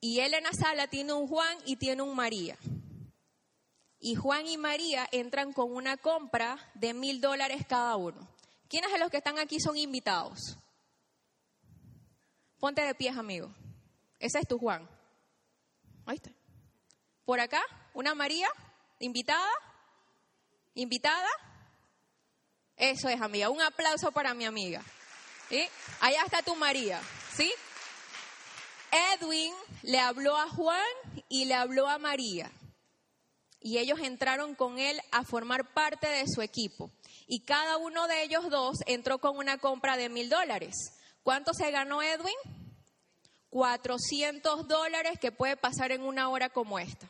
Y 0.00 0.20
él 0.20 0.34
en 0.34 0.42
la 0.42 0.52
sala 0.52 0.88
tiene 0.88 1.12
un 1.12 1.28
Juan 1.28 1.56
y 1.64 1.76
tiene 1.76 2.02
un 2.02 2.16
María 2.16 2.58
y 4.04 4.16
Juan 4.16 4.46
y 4.46 4.58
María 4.58 5.08
entran 5.12 5.54
con 5.54 5.72
una 5.72 5.96
compra 5.96 6.58
de 6.74 6.92
mil 6.92 7.22
dólares 7.22 7.64
cada 7.66 7.96
uno. 7.96 8.28
¿Quiénes 8.68 8.92
de 8.92 8.98
los 8.98 9.08
que 9.08 9.16
están 9.16 9.38
aquí 9.38 9.58
son 9.58 9.78
invitados? 9.78 10.58
Ponte 12.58 12.82
de 12.82 12.94
pies, 12.94 13.16
amigo. 13.16 13.50
Ese 14.18 14.40
es 14.40 14.46
tu 14.46 14.58
Juan. 14.58 14.86
Ahí 16.04 16.16
está. 16.16 16.32
Por 17.24 17.40
acá, 17.40 17.62
una 17.92 18.14
María, 18.14 18.48
invitada. 18.98 19.50
¿Invitada? 20.74 21.28
Eso 22.76 23.08
es, 23.08 23.20
amiga. 23.20 23.50
Un 23.50 23.62
aplauso 23.62 24.12
para 24.12 24.34
mi 24.34 24.44
amiga. 24.44 24.82
¿Sí? 25.48 25.66
Allá 26.00 26.22
está 26.24 26.42
tu 26.42 26.54
María. 26.56 27.00
¿Sí? 27.34 27.52
Edwin 29.14 29.54
le 29.82 30.00
habló 30.00 30.36
a 30.36 30.48
Juan 30.48 30.84
y 31.28 31.46
le 31.46 31.54
habló 31.54 31.88
a 31.88 31.98
María 31.98 32.50
y 33.64 33.78
ellos 33.78 33.98
entraron 34.00 34.54
con 34.54 34.78
él 34.78 35.00
a 35.10 35.24
formar 35.24 35.72
parte 35.72 36.06
de 36.06 36.28
su 36.28 36.42
equipo. 36.42 36.90
Y 37.26 37.40
cada 37.40 37.78
uno 37.78 38.06
de 38.06 38.22
ellos 38.22 38.50
dos 38.50 38.76
entró 38.86 39.18
con 39.18 39.38
una 39.38 39.56
compra 39.56 39.96
de 39.96 40.10
mil 40.10 40.28
dólares. 40.28 40.74
¿Cuánto 41.22 41.54
se 41.54 41.70
ganó 41.70 42.02
Edwin? 42.02 42.34
400 43.48 44.68
dólares 44.68 45.18
que 45.18 45.32
puede 45.32 45.56
pasar 45.56 45.92
en 45.92 46.02
una 46.02 46.28
hora 46.28 46.50
como 46.50 46.78
esta. 46.78 47.08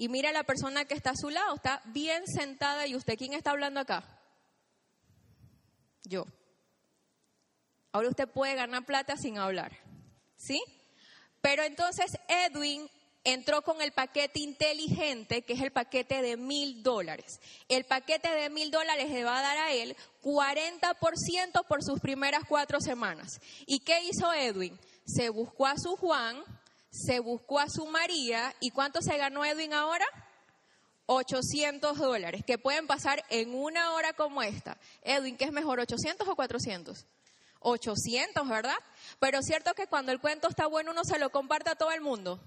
Y 0.00 0.08
mira 0.08 0.32
la 0.32 0.44
persona 0.44 0.86
que 0.86 0.94
está 0.94 1.10
a 1.10 1.14
su 1.14 1.28
lado, 1.28 1.56
está 1.56 1.82
bien 1.84 2.26
sentada. 2.26 2.86
¿Y 2.86 2.96
usted 2.96 3.18
quién 3.18 3.34
está 3.34 3.50
hablando 3.50 3.80
acá? 3.80 4.02
Yo. 6.04 6.24
Ahora 7.92 8.08
usted 8.08 8.26
puede 8.26 8.54
ganar 8.54 8.86
plata 8.86 9.18
sin 9.18 9.36
hablar. 9.36 9.76
¿Sí? 10.38 10.62
Pero 11.42 11.64
entonces 11.64 12.12
Edwin 12.28 12.88
entró 13.24 13.60
con 13.60 13.82
el 13.82 13.92
paquete 13.92 14.40
inteligente, 14.40 15.42
que 15.42 15.52
es 15.52 15.60
el 15.60 15.70
paquete 15.70 16.22
de 16.22 16.38
mil 16.38 16.82
dólares. 16.82 17.38
El 17.68 17.84
paquete 17.84 18.30
de 18.30 18.48
mil 18.48 18.70
dólares 18.70 19.10
le 19.10 19.22
va 19.22 19.38
a 19.38 19.42
dar 19.42 19.58
a 19.58 19.72
él 19.74 19.94
40% 20.22 21.66
por 21.68 21.84
sus 21.84 22.00
primeras 22.00 22.44
cuatro 22.48 22.80
semanas. 22.80 23.38
¿Y 23.66 23.80
qué 23.80 24.02
hizo 24.04 24.32
Edwin? 24.32 24.80
Se 25.04 25.28
buscó 25.28 25.66
a 25.66 25.76
su 25.76 25.94
Juan, 25.96 26.42
se 26.90 27.20
buscó 27.20 27.60
a 27.60 27.68
su 27.68 27.86
María, 27.86 28.54
¿y 28.60 28.70
cuánto 28.70 29.00
se 29.00 29.16
ganó 29.16 29.44
Edwin 29.44 29.72
ahora? 29.72 30.06
800 31.06 31.98
dólares, 31.98 32.44
que 32.46 32.58
pueden 32.58 32.86
pasar 32.86 33.24
en 33.30 33.54
una 33.54 33.94
hora 33.94 34.12
como 34.12 34.42
esta. 34.42 34.78
Edwin, 35.02 35.36
¿qué 35.36 35.44
es 35.44 35.52
mejor, 35.52 35.80
800 35.80 36.26
o 36.28 36.36
400? 36.36 37.06
800, 37.60 38.48
¿verdad? 38.48 38.78
Pero 39.18 39.42
cierto 39.42 39.74
que 39.74 39.86
cuando 39.86 40.12
el 40.12 40.20
cuento 40.20 40.48
está 40.48 40.66
bueno 40.66 40.92
uno 40.92 41.04
se 41.04 41.18
lo 41.18 41.30
comparte 41.30 41.70
a 41.70 41.74
todo 41.76 41.92
el 41.92 42.00
mundo. 42.00 42.40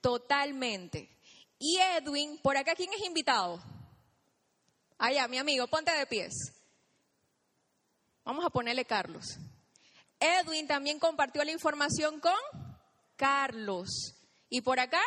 Totalmente. 0.00 1.10
Y 1.58 1.78
Edwin, 1.78 2.38
por 2.42 2.56
acá, 2.56 2.74
¿quién 2.74 2.92
es 2.92 3.04
invitado? 3.04 3.60
Allá, 4.98 5.28
mi 5.28 5.38
amigo, 5.38 5.66
ponte 5.66 5.92
de 5.92 6.06
pies. 6.06 6.52
Vamos 8.24 8.44
a 8.44 8.50
ponerle 8.50 8.84
Carlos. 8.84 9.38
Edwin 10.18 10.66
también 10.66 10.98
compartió 10.98 11.44
la 11.44 11.50
información 11.50 12.20
con 12.20 12.34
Carlos. 13.16 14.14
¿Y 14.48 14.60
por 14.60 14.78
acá? 14.80 15.02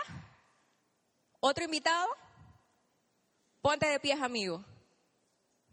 ¿Otro 1.40 1.64
invitado? 1.64 2.08
Ponte 3.62 3.88
de 3.88 4.00
pies, 4.00 4.22
amigo. 4.22 4.64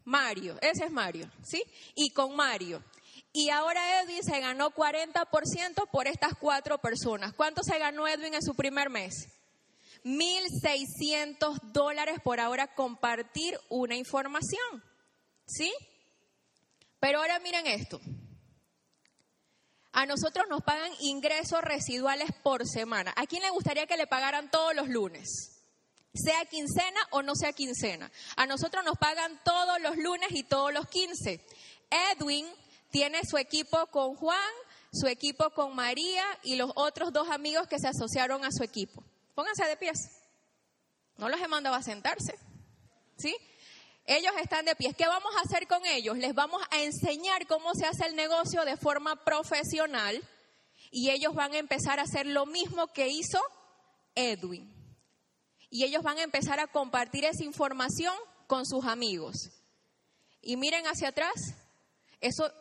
Mario, 0.03 0.57
ese 0.61 0.85
es 0.85 0.91
Mario, 0.91 1.29
¿sí? 1.43 1.63
Y 1.95 2.11
con 2.11 2.35
Mario. 2.35 2.83
Y 3.33 3.49
ahora 3.49 4.01
Edwin 4.01 4.23
se 4.23 4.39
ganó 4.39 4.69
40% 4.71 5.89
por 5.91 6.07
estas 6.07 6.35
cuatro 6.39 6.77
personas. 6.77 7.33
¿Cuánto 7.33 7.63
se 7.63 7.77
ganó 7.79 8.07
Edwin 8.07 8.33
en 8.33 8.41
su 8.41 8.55
primer 8.55 8.89
mes? 8.89 9.27
1.600 10.05 11.59
dólares 11.73 12.19
por 12.23 12.39
ahora 12.39 12.73
compartir 12.75 13.59
una 13.69 13.95
información. 13.95 14.83
¿Sí? 15.45 15.73
Pero 16.99 17.19
ahora 17.19 17.39
miren 17.39 17.67
esto. 17.67 17.99
A 19.95 20.05
nosotros 20.05 20.45
nos 20.49 20.61
pagan 20.61 20.91
ingresos 20.99 21.61
residuales 21.61 22.29
por 22.43 22.67
semana. 22.67 23.13
¿A 23.15 23.25
quién 23.27 23.41
le 23.41 23.49
gustaría 23.49 23.87
que 23.87 23.95
le 23.95 24.07
pagaran 24.07 24.51
todos 24.51 24.75
los 24.75 24.89
lunes? 24.89 25.61
Sea 26.13 26.43
quincena 26.43 26.99
o 27.11 27.21
no 27.21 27.33
sea 27.33 27.53
quincena. 27.53 28.11
A 28.35 28.45
nosotros 28.45 28.83
nos 28.83 28.97
pagan 28.97 29.39
todos 29.45 29.79
los 29.79 29.95
lunes 29.95 30.31
y 30.31 30.43
todos 30.43 30.73
los 30.73 30.89
quince. 30.89 31.39
Edwin 32.11 32.45
tiene 32.91 33.21
su 33.23 33.37
equipo 33.37 33.87
con 33.87 34.15
Juan, 34.15 34.51
su 34.91 35.07
equipo 35.07 35.49
con 35.51 35.73
María 35.73 36.25
y 36.43 36.57
los 36.57 36.73
otros 36.75 37.13
dos 37.13 37.29
amigos 37.29 37.67
que 37.67 37.79
se 37.79 37.87
asociaron 37.87 38.43
a 38.43 38.51
su 38.51 38.65
equipo. 38.65 39.01
Pónganse 39.33 39.63
de 39.63 39.77
pies. 39.77 39.97
No 41.15 41.29
los 41.29 41.39
he 41.39 41.47
mandado 41.47 41.77
a 41.77 41.81
sentarse. 41.81 42.37
¿Sí? 43.17 43.33
Ellos 44.05 44.33
están 44.41 44.65
de 44.65 44.75
pie. 44.75 44.93
¿Qué 44.93 45.07
vamos 45.07 45.33
a 45.35 45.41
hacer 45.41 45.67
con 45.67 45.85
ellos? 45.85 46.17
Les 46.17 46.33
vamos 46.35 46.61
a 46.69 46.81
enseñar 46.81 47.47
cómo 47.47 47.73
se 47.73 47.85
hace 47.85 48.05
el 48.05 48.15
negocio 48.15 48.63
de 48.63 48.77
forma 48.77 49.23
profesional 49.23 50.21
y 50.91 51.09
ellos 51.09 51.33
van 51.33 51.53
a 51.53 51.57
empezar 51.57 51.99
a 51.99 52.03
hacer 52.03 52.27
lo 52.27 52.45
mismo 52.45 52.87
que 52.87 53.07
hizo 53.07 53.41
Edwin. 54.13 54.71
Y 55.69 55.83
ellos 55.83 56.03
van 56.03 56.19
a 56.19 56.23
empezar 56.23 56.59
a 56.59 56.67
compartir 56.67 57.25
esa 57.25 57.43
información 57.43 58.13
con 58.47 58.65
sus 58.65 58.85
amigos. 58.85 59.35
Y 60.41 60.55
miren 60.57 60.85
hacia 60.85 61.09
atrás, 61.09 61.33
eso 62.21 62.51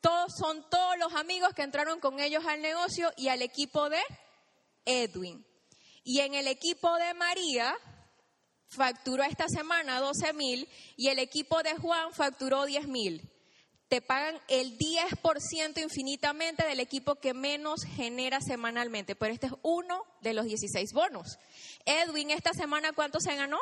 todos 0.00 0.32
son 0.36 0.68
todos 0.70 0.98
los 0.98 1.14
amigos 1.14 1.52
que 1.54 1.62
entraron 1.62 2.00
con 2.00 2.18
ellos 2.18 2.44
al 2.46 2.62
negocio 2.62 3.12
y 3.16 3.28
al 3.28 3.42
equipo 3.42 3.90
de 3.90 4.02
Edwin. 4.86 5.46
Y 6.02 6.20
en 6.20 6.34
el 6.34 6.48
equipo 6.48 6.94
de 6.96 7.14
María, 7.14 7.76
facturó 8.74 9.22
esta 9.22 9.48
semana 9.48 10.00
12 10.00 10.32
mil 10.32 10.68
y 10.96 11.08
el 11.08 11.18
equipo 11.18 11.62
de 11.62 11.74
Juan 11.76 12.12
facturó 12.12 12.64
10 12.64 12.88
mil. 12.88 13.30
Te 13.88 14.00
pagan 14.00 14.40
el 14.48 14.78
10% 14.78 15.82
infinitamente 15.82 16.66
del 16.66 16.80
equipo 16.80 17.16
que 17.16 17.34
menos 17.34 17.84
genera 17.84 18.40
semanalmente, 18.40 19.14
pero 19.14 19.32
este 19.32 19.46
es 19.46 19.52
uno 19.62 20.04
de 20.20 20.34
los 20.34 20.46
16 20.46 20.92
bonos. 20.92 21.38
Edwin, 21.84 22.30
esta 22.30 22.52
semana, 22.52 22.92
¿cuánto 22.92 23.20
se 23.20 23.36
ganó? 23.36 23.58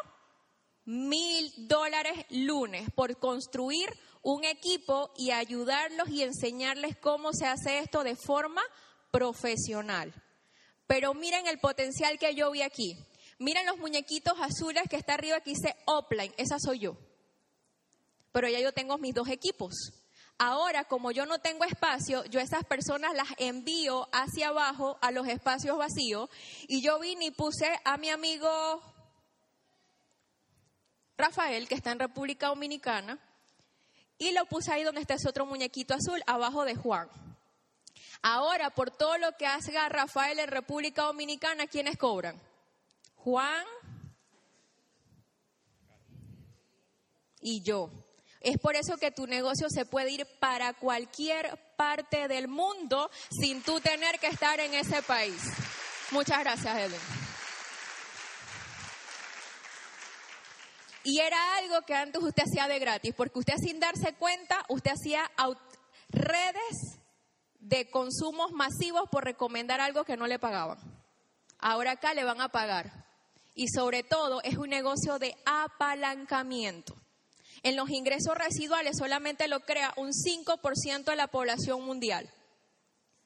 Mil 0.84 1.52
dólares 1.68 2.24
lunes 2.30 2.90
por 2.94 3.18
construir 3.18 3.90
un 4.22 4.44
equipo 4.44 5.12
y 5.16 5.32
ayudarlos 5.32 6.08
y 6.08 6.22
enseñarles 6.22 6.96
cómo 6.96 7.32
se 7.32 7.46
hace 7.46 7.80
esto 7.80 8.04
de 8.04 8.16
forma 8.16 8.62
profesional. 9.10 10.14
Pero 10.86 11.14
miren 11.14 11.46
el 11.46 11.58
potencial 11.58 12.18
que 12.18 12.34
yo 12.34 12.50
vi 12.50 12.62
aquí. 12.62 12.96
Miren 13.42 13.66
los 13.66 13.78
muñequitos 13.78 14.38
azules 14.40 14.84
que 14.88 14.94
está 14.94 15.14
arriba 15.14 15.40
que 15.40 15.50
dice 15.50 15.74
Opline, 15.86 16.32
esa 16.36 16.60
soy 16.60 16.78
yo. 16.78 16.96
Pero 18.30 18.48
ya 18.48 18.60
yo 18.60 18.72
tengo 18.72 18.98
mis 18.98 19.12
dos 19.12 19.26
equipos. 19.26 19.74
Ahora, 20.38 20.84
como 20.84 21.10
yo 21.10 21.26
no 21.26 21.40
tengo 21.40 21.64
espacio, 21.64 22.24
yo 22.26 22.38
esas 22.38 22.64
personas 22.64 23.14
las 23.14 23.26
envío 23.38 24.08
hacia 24.12 24.50
abajo 24.50 24.96
a 25.00 25.10
los 25.10 25.26
espacios 25.26 25.76
vacíos 25.76 26.30
y 26.68 26.82
yo 26.82 27.00
vine 27.00 27.26
y 27.26 27.30
puse 27.32 27.80
a 27.84 27.96
mi 27.96 28.10
amigo 28.10 28.80
Rafael, 31.18 31.66
que 31.66 31.74
está 31.74 31.90
en 31.90 31.98
República 31.98 32.46
Dominicana, 32.46 33.18
y 34.18 34.30
lo 34.30 34.46
puse 34.46 34.72
ahí 34.72 34.84
donde 34.84 35.00
está 35.00 35.14
ese 35.14 35.28
otro 35.28 35.46
muñequito 35.46 35.94
azul, 35.94 36.22
abajo 36.28 36.64
de 36.64 36.76
Juan. 36.76 37.08
Ahora, 38.22 38.70
por 38.70 38.92
todo 38.92 39.18
lo 39.18 39.32
que 39.36 39.46
haga 39.46 39.88
Rafael 39.88 40.38
en 40.38 40.46
República 40.46 41.02
Dominicana, 41.02 41.66
¿quiénes 41.66 41.98
cobran? 41.98 42.40
Juan 43.24 43.64
y 47.40 47.62
yo. 47.62 47.90
Es 48.40 48.58
por 48.58 48.74
eso 48.74 48.96
que 48.96 49.12
tu 49.12 49.26
negocio 49.28 49.68
se 49.70 49.86
puede 49.86 50.10
ir 50.10 50.26
para 50.40 50.72
cualquier 50.72 51.56
parte 51.76 52.26
del 52.26 52.48
mundo 52.48 53.10
sin 53.30 53.62
tú 53.62 53.78
tener 53.80 54.18
que 54.18 54.26
estar 54.26 54.58
en 54.58 54.74
ese 54.74 55.02
país. 55.02 55.40
Muchas 56.10 56.40
gracias, 56.40 56.76
Edwin. 56.76 57.00
Y 61.04 61.20
era 61.20 61.56
algo 61.56 61.82
que 61.82 61.94
antes 61.94 62.22
usted 62.22 62.42
hacía 62.44 62.66
de 62.66 62.78
gratis, 62.80 63.14
porque 63.16 63.38
usted 63.38 63.54
sin 63.58 63.78
darse 63.78 64.14
cuenta, 64.14 64.64
usted 64.68 64.92
hacía 64.92 65.30
redes 66.08 66.98
de 67.60 67.88
consumos 67.90 68.50
masivos 68.52 69.08
por 69.10 69.24
recomendar 69.24 69.80
algo 69.80 70.04
que 70.04 70.16
no 70.16 70.26
le 70.26 70.40
pagaban. 70.40 70.78
Ahora 71.58 71.92
acá 71.92 72.14
le 72.14 72.24
van 72.24 72.40
a 72.40 72.48
pagar 72.48 73.11
y 73.54 73.68
sobre 73.68 74.02
todo 74.02 74.40
es 74.42 74.56
un 74.56 74.70
negocio 74.70 75.18
de 75.18 75.36
apalancamiento. 75.44 76.94
En 77.62 77.76
los 77.76 77.90
ingresos 77.90 78.36
residuales 78.36 78.96
solamente 78.98 79.48
lo 79.48 79.60
crea 79.60 79.94
un 79.96 80.10
5% 80.12 81.04
de 81.04 81.16
la 81.16 81.28
población 81.28 81.84
mundial. 81.84 82.28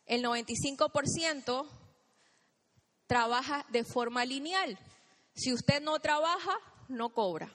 El 0.05 0.22
95% 0.22 1.66
trabaja 3.07 3.64
de 3.70 3.85
forma 3.85 4.24
lineal. 4.24 4.79
Si 5.35 5.53
usted 5.53 5.81
no 5.83 5.99
trabaja, 6.01 6.57
no 6.89 7.11
cobra 7.11 7.51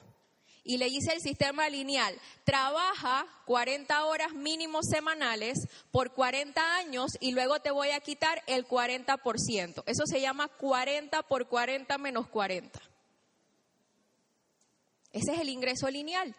y 0.64 0.76
le 0.78 0.86
dice 0.86 1.12
el 1.12 1.20
sistema 1.20 1.68
lineal, 1.68 2.14
trabaja 2.44 3.26
40 3.46 4.04
horas 4.04 4.32
mínimo 4.32 4.82
semanales 4.82 5.58
por 5.90 6.12
40 6.12 6.76
años 6.76 7.16
y 7.20 7.32
luego 7.32 7.60
te 7.60 7.70
voy 7.70 7.90
a 7.90 8.00
quitar 8.00 8.42
el 8.46 8.66
40%. 8.66 9.82
Eso 9.86 10.06
se 10.06 10.20
llama 10.20 10.48
40 10.48 11.22
por 11.24 11.48
40 11.48 11.98
menos 11.98 12.28
40. 12.28 12.80
Ese 15.12 15.32
es 15.32 15.40
el 15.40 15.48
ingreso 15.48 15.90
lineal. 15.90 16.34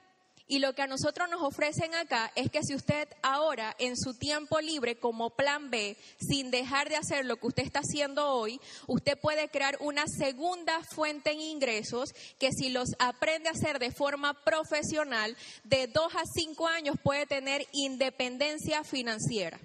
Y 0.45 0.59
lo 0.59 0.75
que 0.75 0.81
a 0.81 0.87
nosotros 0.87 1.29
nos 1.29 1.41
ofrecen 1.41 1.95
acá 1.95 2.31
es 2.35 2.51
que 2.51 2.63
si 2.63 2.75
usted 2.75 3.07
ahora 3.21 3.75
en 3.79 3.95
su 3.95 4.13
tiempo 4.13 4.59
libre 4.59 4.97
como 4.97 5.29
plan 5.29 5.69
B, 5.69 5.97
sin 6.19 6.51
dejar 6.51 6.89
de 6.89 6.97
hacer 6.97 7.25
lo 7.25 7.37
que 7.37 7.47
usted 7.47 7.63
está 7.63 7.79
haciendo 7.79 8.27
hoy, 8.27 8.59
usted 8.87 9.17
puede 9.17 9.47
crear 9.47 9.77
una 9.79 10.03
segunda 10.05 10.83
fuente 10.83 11.31
en 11.31 11.39
ingresos 11.39 12.13
que 12.39 12.51
si 12.51 12.69
los 12.69 12.89
aprende 12.99 13.47
a 13.47 13.53
hacer 13.53 13.79
de 13.79 13.91
forma 13.91 14.33
profesional, 14.43 15.35
de 15.63 15.87
dos 15.87 16.13
a 16.15 16.23
cinco 16.25 16.67
años 16.67 16.97
puede 17.01 17.25
tener 17.25 17.65
independencia 17.71 18.83
financiera. 18.83 19.59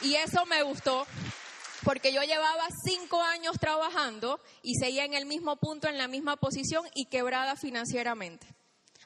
Y 0.00 0.14
eso 0.16 0.44
me 0.46 0.62
gustó 0.62 1.06
porque 1.84 2.12
yo 2.12 2.22
llevaba 2.22 2.66
cinco 2.84 3.20
años 3.22 3.56
trabajando 3.58 4.40
y 4.62 4.74
seguía 4.74 5.04
en 5.04 5.14
el 5.14 5.26
mismo 5.26 5.56
punto, 5.56 5.88
en 5.88 5.98
la 5.98 6.08
misma 6.08 6.36
posición 6.36 6.84
y 6.94 7.06
quebrada 7.06 7.56
financieramente. 7.56 8.46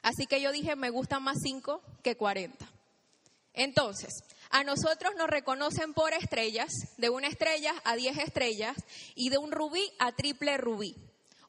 Así 0.01 0.27
que 0.27 0.41
yo 0.41 0.51
dije, 0.51 0.75
me 0.75 0.89
gustan 0.89 1.23
más 1.23 1.37
cinco 1.41 1.81
que 2.03 2.15
cuarenta. 2.15 2.71
Entonces, 3.53 4.23
a 4.51 4.63
nosotros 4.63 5.13
nos 5.17 5.27
reconocen 5.27 5.93
por 5.93 6.13
estrellas, 6.13 6.71
de 6.97 7.09
una 7.09 7.27
estrella 7.27 7.73
a 7.83 7.95
diez 7.95 8.17
estrellas 8.17 8.77
y 9.15 9.29
de 9.29 9.39
un 9.39 9.51
rubí 9.51 9.91
a 9.97 10.11
triple 10.11 10.57
rubí. 10.57 10.95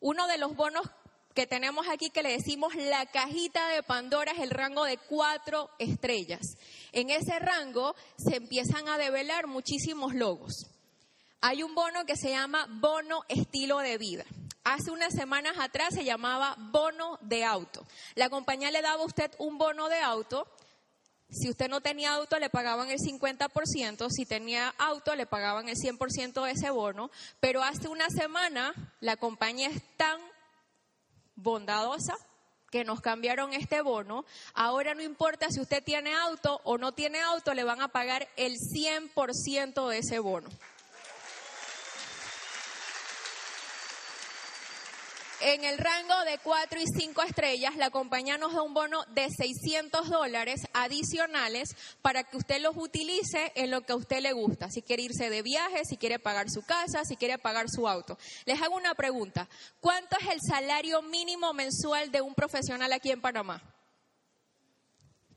Uno 0.01 0.27
de 0.27 0.39
los 0.39 0.57
bonos 0.57 0.89
que 1.35 1.47
tenemos 1.47 1.87
aquí 1.89 2.11
que 2.11 2.23
le 2.23 2.33
decimos 2.33 2.75
la 2.75 3.05
cajita 3.07 3.69
de 3.69 3.83
Pandora 3.83 4.33
es 4.33 4.41
el 4.41 4.51
rango 4.51 4.85
de 4.85 4.97
cuatro 4.97 5.71
estrellas. 5.79 6.57
En 6.93 7.11
ese 7.11 7.39
rango 7.39 7.95
se 8.17 8.37
empiezan 8.37 8.89
a 8.89 8.99
develar 8.99 9.47
muchísimos 9.47 10.15
logos. 10.15 10.67
Hay 11.41 11.63
un 11.63 11.75
bono 11.75 12.05
que 12.05 12.17
se 12.17 12.31
llama 12.31 12.67
bono 12.69 13.23
estilo 13.29 13.79
de 13.79 13.97
vida. 13.97 14.25
Hace 14.65 14.91
unas 14.91 15.15
semanas 15.15 15.57
atrás 15.59 15.95
se 15.95 16.05
llamaba 16.05 16.57
bono 16.59 17.19
de 17.23 17.45
auto. 17.45 17.87
La 18.17 18.29
compañía 18.29 18.73
le 18.73 18.83
daba 18.83 19.03
a 19.03 19.07
usted 19.07 19.31
un 19.39 19.57
bono 19.57 19.89
de 19.89 20.01
auto. 20.01 20.49
Si 21.31 21.49
usted 21.49 21.69
no 21.69 21.81
tenía 21.81 22.15
auto, 22.15 22.39
le 22.39 22.51
pagaban 22.51 22.91
el 22.91 22.99
50%. 22.99 24.09
Si 24.11 24.27
tenía 24.27 24.75
auto, 24.79 25.15
le 25.15 25.27
pagaban 25.27 25.69
el 25.69 25.77
100% 25.77 26.45
de 26.45 26.51
ese 26.51 26.71
bono. 26.71 27.11
Pero 27.39 27.63
hace 27.63 27.87
una 27.87 28.09
semana, 28.11 28.75
la 29.01 29.17
compañía 29.17 29.69
es 29.69 29.81
tan 29.97 30.21
bondadosa 31.37 32.17
que 32.71 32.85
nos 32.85 33.01
cambiaron 33.01 33.53
este 33.53 33.81
bono. 33.81 34.25
Ahora 34.55 34.95
no 34.95 35.03
importa 35.03 35.51
si 35.51 35.61
usted 35.61 35.85
tiene 35.85 36.15
auto 36.15 36.61
o 36.65 36.79
no 36.79 36.93
tiene 36.93 37.21
auto, 37.21 37.55
le 37.55 37.65
van 37.65 37.81
a 37.81 37.89
pagar 37.89 38.29
el 38.37 38.57
100% 38.59 39.89
de 39.89 39.99
ese 39.99 40.19
bono. 40.19 40.49
En 45.41 45.63
el 45.65 45.79
rango 45.79 46.25
de 46.25 46.39
4 46.39 46.81
y 46.81 46.87
5 46.87 47.23
estrellas, 47.23 47.77
la 47.77 47.91
compañía 47.91 48.39
nos 48.39 48.55
da 48.55 48.63
un 48.63 48.75
bono 48.75 49.05
de 49.15 49.29
600 49.31 50.11
dólares 50.11 50.63
adicionales 50.73 51.77
para 52.03 52.25
que 52.25 52.39
usted 52.39 52.61
los 52.61 52.77
utilice 52.77 53.53
en 53.55 53.71
lo 53.71 53.83
que 53.83 53.93
a 53.93 53.97
usted 53.97 54.21
le 54.21 54.33
gusta. 54.33 54.69
Si 54.69 54.83
quiere 54.83 55.05
irse 55.05 55.31
de 55.31 55.43
viaje, 55.43 55.85
si 55.85 55.97
quiere 55.97 56.19
pagar 56.19 56.51
su 56.51 56.63
casa, 56.63 57.05
si 57.05 57.17
quiere 57.17 57.39
pagar 57.39 57.71
su 57.71 57.87
auto. 57.87 58.19
Les 58.47 58.61
hago 58.61 58.75
una 58.75 58.97
pregunta. 58.97 59.49
¿Cuánto 59.81 60.17
es 60.19 60.27
el 60.27 60.41
salario 60.41 61.03
mínimo 61.03 61.53
mensual 61.53 62.11
de 62.11 62.21
un 62.21 62.35
profesional 62.35 62.93
aquí 62.93 63.13
en 63.13 63.21
Panamá? 63.21 63.63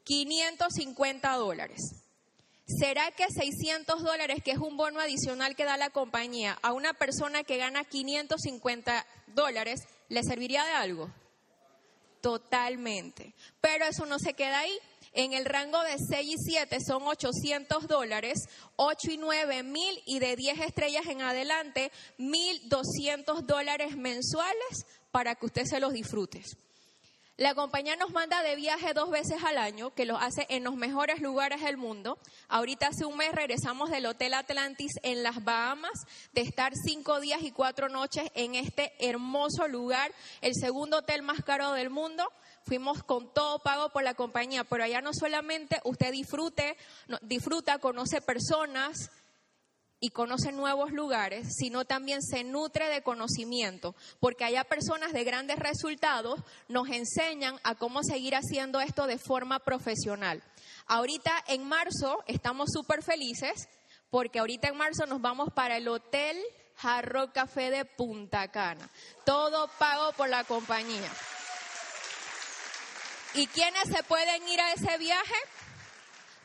550 0.04 1.32
dólares. 1.36 2.01
¿Será 2.80 3.12
que 3.12 3.26
600 3.28 4.04
dólares, 4.04 4.42
que 4.44 4.52
es 4.52 4.58
un 4.58 4.78
bono 4.78 5.00
adicional 5.00 5.56
que 5.56 5.66
da 5.66 5.78
la 5.78 5.90
compañía, 5.90 6.58
a 6.62 6.74
una 6.74 6.94
persona 6.94 7.44
que 7.44 7.58
gana 7.58 7.84
550 7.84 9.06
dólares, 9.28 9.82
le 10.10 10.24
serviría 10.24 10.64
de 10.64 10.72
algo? 10.72 11.10
Totalmente. 12.22 13.34
Pero 13.60 13.86
eso 13.86 14.06
no 14.06 14.20
se 14.20 14.34
queda 14.34 14.60
ahí. 14.60 14.78
En 15.14 15.34
el 15.34 15.44
rango 15.44 15.84
de 15.84 15.98
6 15.98 16.26
y 16.26 16.38
7 16.38 16.78
son 16.80 17.04
800 17.04 17.88
dólares, 17.88 18.48
8 18.78 19.12
y 19.12 19.18
9 19.18 19.64
mil 19.64 20.02
y 20.06 20.20
de 20.20 20.38
10 20.38 20.62
estrellas 20.62 21.06
en 21.08 21.22
adelante 21.22 21.92
1.200 22.18 23.42
dólares 23.42 23.98
mensuales 23.98 24.86
para 25.12 25.36
que 25.36 25.48
usted 25.48 25.66
se 25.66 25.82
los 25.82 25.92
disfrute. 25.92 26.42
La 27.42 27.56
compañía 27.56 27.96
nos 27.96 28.12
manda 28.12 28.44
de 28.44 28.56
viaje 28.56 28.94
dos 28.94 29.10
veces 29.10 29.44
al 29.44 29.58
año, 29.58 29.96
que 29.96 30.06
lo 30.06 30.16
hace 30.20 30.46
en 30.50 30.64
los 30.64 30.76
mejores 30.76 31.22
lugares 31.22 31.64
del 31.64 31.76
mundo. 31.76 32.20
Ahorita 32.50 32.90
hace 32.90 33.04
un 33.04 33.18
mes 33.18 33.32
regresamos 33.32 33.90
del 33.90 34.06
Hotel 34.06 34.36
Atlantis 34.36 34.92
en 35.02 35.24
las 35.24 35.44
Bahamas, 35.44 36.06
de 36.34 36.42
estar 36.42 36.74
cinco 36.76 37.20
días 37.20 37.42
y 37.42 37.50
cuatro 37.50 37.90
noches 37.90 38.30
en 38.36 38.54
este 38.54 38.94
hermoso 39.00 39.68
lugar, 39.68 40.12
el 40.42 40.54
segundo 40.54 40.98
hotel 40.98 41.24
más 41.24 41.44
caro 41.44 41.72
del 41.72 41.90
mundo. 41.90 42.32
Fuimos 42.64 43.02
con 43.02 43.34
todo 43.34 43.58
pago 43.64 43.90
por 43.90 44.04
la 44.04 44.14
compañía, 44.14 44.64
pero 44.64 44.84
allá 44.84 45.02
no 45.02 45.10
solamente 45.12 45.82
usted 45.84 46.12
disfrute, 46.12 46.78
disfruta, 47.24 47.80
conoce 47.80 48.22
personas, 48.22 49.10
y 50.02 50.10
conoce 50.10 50.52
nuevos 50.52 50.92
lugares, 50.92 51.48
sino 51.56 51.86
también 51.86 52.22
se 52.24 52.44
nutre 52.44 52.90
de 52.90 53.04
conocimiento, 53.04 53.96
porque 54.20 54.44
allá 54.44 54.64
personas 54.64 55.14
de 55.14 55.24
grandes 55.24 55.60
resultados 55.60 56.42
nos 56.68 56.90
enseñan 56.90 57.60
a 57.64 57.76
cómo 57.76 58.04
seguir 58.04 58.36
haciendo 58.36 58.82
esto 58.82 59.06
de 59.06 59.20
forma 59.20 59.60
profesional. 59.60 60.44
Ahorita 60.88 61.32
en 61.48 61.68
marzo 61.68 62.24
estamos 62.26 62.72
súper 62.74 63.04
felices, 63.04 63.70
porque 64.10 64.40
ahorita 64.40 64.70
en 64.70 64.78
marzo 64.78 65.06
nos 65.06 65.22
vamos 65.22 65.54
para 65.54 65.78
el 65.78 65.88
Hotel 65.88 66.36
Jarro 66.78 67.32
Café 67.32 67.70
de 67.70 67.86
Punta 67.86 68.48
Cana, 68.50 68.90
todo 69.24 69.70
pago 69.78 70.14
por 70.14 70.30
la 70.30 70.44
compañía. 70.44 71.12
¿Y 73.36 73.46
quiénes 73.48 73.84
se 73.84 74.04
pueden 74.04 74.46
ir 74.50 74.60
a 74.60 74.74
ese 74.74 74.98
viaje? 74.98 75.36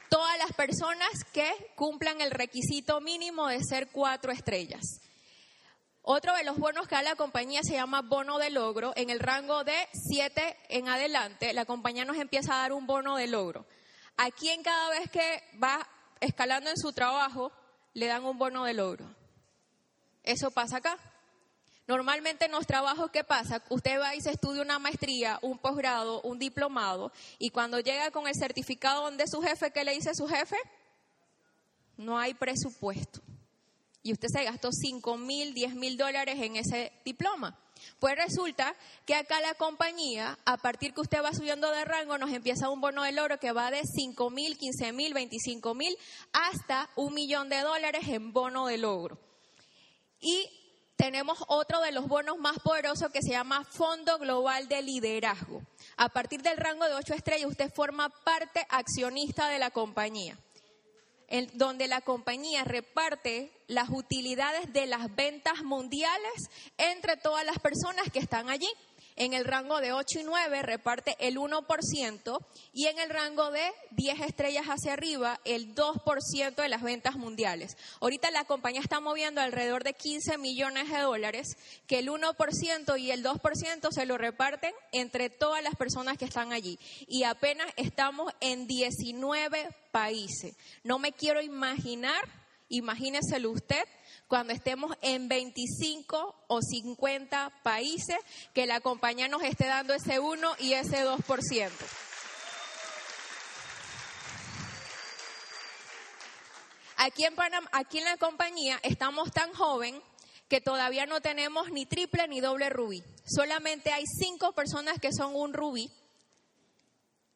Todas 0.08 0.38
las 0.38 0.52
personas 0.52 1.08
que 1.32 1.50
cumplan 1.76 2.20
el 2.20 2.30
requisito 2.30 3.00
mínimo 3.00 3.48
de 3.48 3.62
ser 3.62 3.88
cuatro 3.90 4.32
estrellas. 4.32 5.00
Otro 6.02 6.36
de 6.36 6.44
los 6.44 6.56
bonos 6.56 6.86
que 6.86 6.94
da 6.94 7.02
la 7.02 7.16
compañía 7.16 7.62
se 7.64 7.74
llama 7.74 8.02
bono 8.02 8.38
de 8.38 8.50
logro. 8.50 8.92
En 8.94 9.10
el 9.10 9.18
rango 9.18 9.64
de 9.64 9.74
siete 9.92 10.56
en 10.68 10.88
adelante, 10.88 11.52
la 11.52 11.64
compañía 11.64 12.04
nos 12.04 12.16
empieza 12.16 12.54
a 12.54 12.62
dar 12.62 12.72
un 12.72 12.86
bono 12.86 13.16
de 13.16 13.26
logro. 13.26 13.66
A 14.16 14.30
quien 14.30 14.62
cada 14.62 14.90
vez 14.90 15.10
que 15.10 15.42
va 15.60 15.86
escalando 16.20 16.70
en 16.70 16.76
su 16.76 16.92
trabajo, 16.92 17.50
le 17.92 18.06
dan 18.06 18.24
un 18.24 18.38
bono 18.38 18.64
de 18.64 18.74
logro. 18.74 19.04
Eso 20.22 20.50
pasa 20.52 20.76
acá. 20.76 20.96
Normalmente 21.86 22.46
en 22.46 22.52
los 22.52 22.66
trabajos, 22.66 23.10
¿qué 23.12 23.22
pasa? 23.22 23.62
Usted 23.68 24.00
va 24.00 24.16
y 24.16 24.20
se 24.20 24.30
estudia 24.30 24.62
una 24.62 24.80
maestría, 24.80 25.38
un 25.42 25.58
posgrado, 25.58 26.20
un 26.22 26.38
diplomado, 26.38 27.12
y 27.38 27.50
cuando 27.50 27.78
llega 27.78 28.10
con 28.10 28.26
el 28.26 28.34
certificado 28.34 29.02
donde 29.02 29.28
su 29.28 29.40
jefe, 29.40 29.70
¿qué 29.70 29.84
le 29.84 29.92
dice 29.92 30.14
su 30.14 30.26
jefe? 30.26 30.56
No 31.96 32.18
hay 32.18 32.34
presupuesto. 32.34 33.20
Y 34.02 34.12
usted 34.12 34.28
se 34.28 34.44
gastó 34.44 34.70
5 34.72 35.16
mil, 35.16 35.54
10 35.54 35.74
mil 35.74 35.96
dólares 35.96 36.36
en 36.40 36.56
ese 36.56 36.92
diploma. 37.04 37.58
Pues 38.00 38.16
resulta 38.16 38.74
que 39.04 39.14
acá 39.14 39.40
la 39.40 39.54
compañía, 39.54 40.38
a 40.44 40.56
partir 40.56 40.92
que 40.92 41.00
usted 41.00 41.22
va 41.22 41.32
subiendo 41.32 41.70
de 41.70 41.84
rango, 41.84 42.18
nos 42.18 42.30
empieza 42.30 42.68
un 42.68 42.80
bono 42.80 43.02
del 43.02 43.18
oro 43.18 43.38
que 43.38 43.52
va 43.52 43.70
de 43.70 43.82
5 43.84 44.30
mil, 44.30 44.56
15 44.58 44.92
mil, 44.92 45.14
25 45.14 45.74
mil, 45.74 45.96
hasta 46.32 46.90
un 46.96 47.14
millón 47.14 47.48
de 47.48 47.60
dólares 47.60 48.08
en 48.08 48.32
bono 48.32 48.66
de 48.66 48.78
logro. 48.78 49.18
Y 50.20 50.48
tenemos 50.96 51.38
otro 51.48 51.80
de 51.80 51.92
los 51.92 52.08
bonos 52.08 52.38
más 52.38 52.58
poderosos 52.58 53.10
que 53.12 53.22
se 53.22 53.30
llama 53.30 53.64
Fondo 53.64 54.18
Global 54.18 54.66
de 54.68 54.82
Liderazgo. 54.82 55.62
A 55.96 56.08
partir 56.08 56.42
del 56.42 56.56
rango 56.56 56.86
de 56.86 56.94
8 56.94 57.14
estrellas, 57.14 57.50
usted 57.50 57.72
forma 57.72 58.08
parte 58.08 58.66
accionista 58.70 59.48
de 59.48 59.58
la 59.58 59.70
compañía, 59.70 60.38
en 61.28 61.50
donde 61.54 61.86
la 61.86 62.00
compañía 62.00 62.64
reparte 62.64 63.52
las 63.66 63.90
utilidades 63.90 64.72
de 64.72 64.86
las 64.86 65.14
ventas 65.14 65.62
mundiales 65.62 66.50
entre 66.78 67.16
todas 67.16 67.44
las 67.44 67.58
personas 67.58 68.10
que 68.10 68.18
están 68.18 68.48
allí. 68.48 68.68
En 69.16 69.32
el 69.32 69.46
rango 69.46 69.80
de 69.80 69.92
8 69.92 70.20
y 70.20 70.24
9 70.24 70.62
reparte 70.62 71.16
el 71.18 71.38
1% 71.38 72.38
y 72.74 72.86
en 72.86 72.98
el 72.98 73.08
rango 73.08 73.50
de 73.50 73.72
10 73.92 74.20
estrellas 74.20 74.66
hacia 74.66 74.92
arriba 74.92 75.40
el 75.44 75.74
2% 75.74 76.54
de 76.54 76.68
las 76.68 76.82
ventas 76.82 77.16
mundiales. 77.16 77.78
Ahorita 78.00 78.30
la 78.30 78.44
compañía 78.44 78.82
está 78.82 79.00
moviendo 79.00 79.40
alrededor 79.40 79.84
de 79.84 79.94
15 79.94 80.36
millones 80.36 80.90
de 80.90 80.98
dólares, 80.98 81.56
que 81.86 82.00
el 82.00 82.08
1% 82.08 83.00
y 83.00 83.10
el 83.10 83.24
2% 83.24 83.90
se 83.90 84.04
lo 84.04 84.18
reparten 84.18 84.74
entre 84.92 85.30
todas 85.30 85.62
las 85.62 85.76
personas 85.76 86.18
que 86.18 86.26
están 86.26 86.52
allí. 86.52 86.78
Y 87.08 87.22
apenas 87.22 87.68
estamos 87.76 88.32
en 88.40 88.66
19 88.66 89.70
países. 89.92 90.56
No 90.84 90.98
me 90.98 91.12
quiero 91.12 91.40
imaginar, 91.40 92.22
imagíneselo 92.68 93.50
usted, 93.50 93.84
cuando 94.28 94.52
estemos 94.52 94.96
en 95.02 95.28
25 95.28 96.44
o 96.48 96.60
50 96.60 97.52
países, 97.62 98.16
que 98.52 98.66
la 98.66 98.80
compañía 98.80 99.28
nos 99.28 99.42
esté 99.42 99.66
dando 99.66 99.94
ese 99.94 100.18
1 100.18 100.56
y 100.58 100.72
ese 100.72 101.04
2%. 101.04 101.70
Aquí 106.98 107.24
en, 107.24 107.34
aquí 107.72 107.98
en 107.98 108.04
la 108.04 108.16
compañía 108.16 108.80
estamos 108.82 109.30
tan 109.30 109.52
joven 109.52 110.02
que 110.48 110.60
todavía 110.60 111.06
no 111.06 111.20
tenemos 111.20 111.70
ni 111.70 111.86
triple 111.86 112.26
ni 112.26 112.40
doble 112.40 112.70
rubí. 112.70 113.02
Solamente 113.24 113.92
hay 113.92 114.04
cinco 114.06 114.52
personas 114.52 114.98
que 114.98 115.12
son 115.12 115.34
un 115.34 115.52
rubí. 115.52 115.90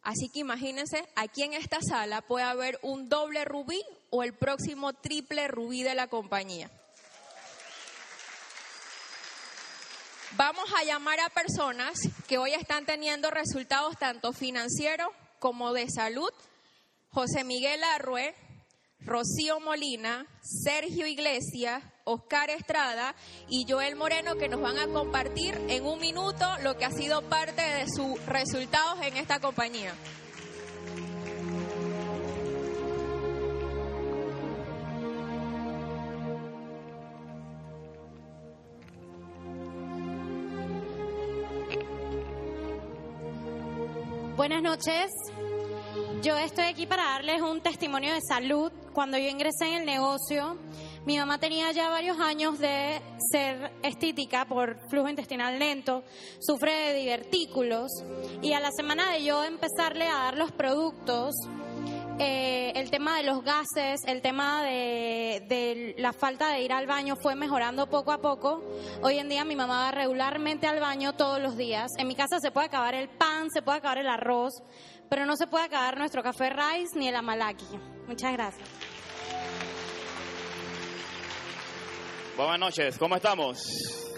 Así 0.03 0.31
que 0.31 0.41
imagínense, 0.41 1.07
aquí 1.15 1.43
en 1.43 1.53
esta 1.53 1.81
sala 1.83 2.23
puede 2.23 2.47
haber 2.47 2.79
un 2.83 3.09
doble 3.09 3.45
rubí 3.45 3.83
o 4.09 4.23
el 4.23 4.33
próximo 4.33 4.95
triple 4.95 5.47
rubí 5.49 5.83
de 5.83 5.95
la 5.95 6.09
compañía. 6.09 6.71
Vamos 10.37 10.71
a 10.77 10.85
llamar 10.85 11.19
a 11.21 11.29
personas 11.29 11.99
que 12.29 12.39
hoy 12.39 12.53
están 12.55 12.87
teniendo 12.87 13.31
resultados 13.31 13.99
tanto 13.99 14.33
financieros 14.33 15.09
como 15.41 15.73
de 15.73 15.89
salud. 15.91 16.31
José 17.11 17.43
Miguel 17.43 17.83
Arrue, 17.83 18.35
Rocío 19.01 19.59
Molina, 19.59 20.27
Sergio 20.41 21.09
Iglesias, 21.09 21.83
Oscar 22.05 22.49
Estrada 22.51 23.17
y 23.49 23.67
Joel 23.69 23.97
Moreno 23.97 24.37
que 24.37 24.49
nos 24.49 24.61
van 24.61 24.79
a 24.79 24.87
compartir 24.87 25.55
en 25.69 25.85
un 25.85 25.99
minuto 25.99 26.47
lo 26.63 26.77
que 26.79 26.85
ha 26.85 26.93
sido 26.93 27.23
parte 27.29 27.63
de 27.63 27.87
sus 27.89 28.25
resultados 28.27 29.01
en 29.03 29.17
esta 29.17 29.41
compañía. 29.41 29.95
Buenas 44.41 44.63
noches. 44.63 45.11
Yo 46.23 46.35
estoy 46.39 46.65
aquí 46.65 46.87
para 46.87 47.03
darles 47.03 47.43
un 47.43 47.61
testimonio 47.61 48.15
de 48.15 48.23
salud. 48.23 48.73
Cuando 48.95 49.19
yo 49.19 49.29
ingresé 49.29 49.67
en 49.67 49.81
el 49.81 49.85
negocio, 49.85 50.57
mi 51.05 51.19
mamá 51.19 51.37
tenía 51.37 51.71
ya 51.73 51.91
varios 51.91 52.19
años 52.19 52.59
de 52.59 53.03
ser 53.31 53.71
estítica 53.83 54.47
por 54.47 54.79
flujo 54.89 55.11
intestinal 55.11 55.59
lento, 55.59 56.05
sufre 56.41 56.73
de 56.73 56.95
divertículos 57.01 57.91
y 58.41 58.55
a 58.55 58.61
la 58.61 58.71
semana 58.73 59.13
de 59.13 59.25
yo 59.25 59.45
empezarle 59.45 60.07
a 60.07 60.15
dar 60.15 60.39
los 60.39 60.53
productos, 60.53 61.35
eh, 62.23 62.73
el 62.77 62.91
tema 62.91 63.17
de 63.17 63.23
los 63.23 63.43
gases, 63.43 64.03
el 64.07 64.21
tema 64.21 64.63
de, 64.63 65.95
la 65.97 66.13
falta 66.13 66.51
de 66.51 66.61
ir 66.61 66.73
al 66.73 66.87
baño 66.87 67.17
fue 67.17 67.35
mejorando 67.35 67.89
poco 67.89 68.13
a 68.13 68.19
poco. 68.19 68.63
Hoy 69.03 69.19
en 69.19 69.31
día 69.31 69.45
mi 69.47 69.57
mamá 69.57 69.85
va 69.85 69.91
regularmente 69.91 70.67
al 70.67 70.81
baño 70.81 71.15
todos 71.15 71.41
los 71.41 71.57
días. 71.57 71.91
En 71.97 72.07
mi 72.07 72.15
casa 72.15 72.39
se 72.39 72.51
puede 72.51 72.67
acabar 72.67 72.95
el 72.95 73.09
pan, 73.09 73.51
se 73.51 73.63
puede 73.63 73.79
acabar 73.79 73.99
el 73.99 74.09
arroz, 74.09 74.53
pero 75.09 75.25
no 75.25 75.35
se 75.37 75.47
puede 75.47 75.65
acabar 75.65 75.97
nuestro 75.97 76.23
café 76.23 76.51
rice 76.51 76.99
ni 76.99 77.09
el 77.09 77.17
amalaki. 77.17 77.65
Muchas 78.07 78.33
gracias. 78.33 78.69
Buenas 82.37 82.59
noches, 82.59 82.99
¿cómo 82.99 83.17
estamos? 83.17 84.10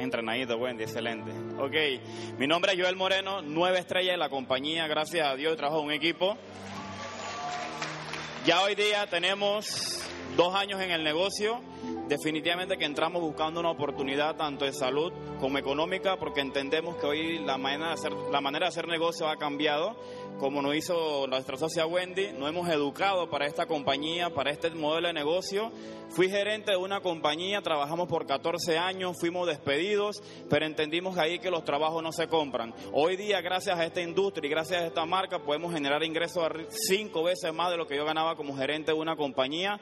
Entrenadito, 0.00 0.56
Wendy, 0.56 0.84
excelente. 0.84 1.30
Ok, 1.58 2.38
mi 2.38 2.46
nombre 2.46 2.72
es 2.72 2.80
Joel 2.80 2.96
Moreno, 2.96 3.42
nueve 3.42 3.78
estrellas 3.78 4.12
de 4.12 4.18
la 4.18 4.28
compañía, 4.28 4.86
gracias 4.86 5.26
a 5.26 5.34
Dios 5.34 5.56
trabajo 5.56 5.80
un 5.80 5.92
equipo. 5.92 6.36
Ya 8.46 8.62
hoy 8.62 8.74
día 8.74 9.06
tenemos 9.06 10.02
dos 10.36 10.54
años 10.54 10.80
en 10.80 10.90
el 10.90 11.04
negocio, 11.04 11.60
definitivamente 12.08 12.76
que 12.76 12.84
entramos 12.84 13.22
buscando 13.22 13.60
una 13.60 13.70
oportunidad 13.70 14.36
tanto 14.36 14.64
de 14.64 14.72
salud 14.72 15.12
como 15.40 15.58
económica, 15.58 16.16
porque 16.16 16.40
entendemos 16.40 16.96
que 16.96 17.06
hoy 17.06 17.38
la 17.38 17.58
manera 17.58 17.88
de 17.88 17.92
hacer, 17.94 18.12
la 18.32 18.40
manera 18.40 18.66
de 18.66 18.68
hacer 18.68 18.88
negocio 18.88 19.28
ha 19.28 19.36
cambiado. 19.36 19.96
Como 20.38 20.62
nos 20.62 20.76
hizo 20.76 21.26
nuestra 21.26 21.56
socia 21.56 21.84
Wendy, 21.84 22.32
nos 22.32 22.48
hemos 22.48 22.68
educado 22.68 23.28
para 23.28 23.46
esta 23.46 23.66
compañía, 23.66 24.30
para 24.30 24.50
este 24.50 24.70
modelo 24.70 25.08
de 25.08 25.12
negocio. 25.12 25.72
Fui 26.10 26.30
gerente 26.30 26.70
de 26.70 26.76
una 26.76 27.00
compañía, 27.00 27.60
trabajamos 27.60 28.08
por 28.08 28.24
14 28.24 28.78
años, 28.78 29.16
fuimos 29.20 29.46
despedidos, 29.46 30.22
pero 30.48 30.64
entendimos 30.64 31.18
ahí 31.18 31.38
que 31.38 31.50
los 31.50 31.64
trabajos 31.64 32.02
no 32.02 32.12
se 32.12 32.28
compran. 32.28 32.72
Hoy 32.92 33.16
día, 33.16 33.40
gracias 33.40 33.78
a 33.78 33.84
esta 33.84 34.00
industria 34.00 34.46
y 34.46 34.50
gracias 34.50 34.82
a 34.82 34.86
esta 34.86 35.04
marca, 35.04 35.40
podemos 35.40 35.72
generar 35.72 36.02
ingresos 36.04 36.48
cinco 36.70 37.24
veces 37.24 37.52
más 37.52 37.70
de 37.70 37.76
lo 37.76 37.86
que 37.86 37.96
yo 37.96 38.04
ganaba 38.04 38.36
como 38.36 38.56
gerente 38.56 38.92
de 38.92 38.98
una 38.98 39.16
compañía, 39.16 39.80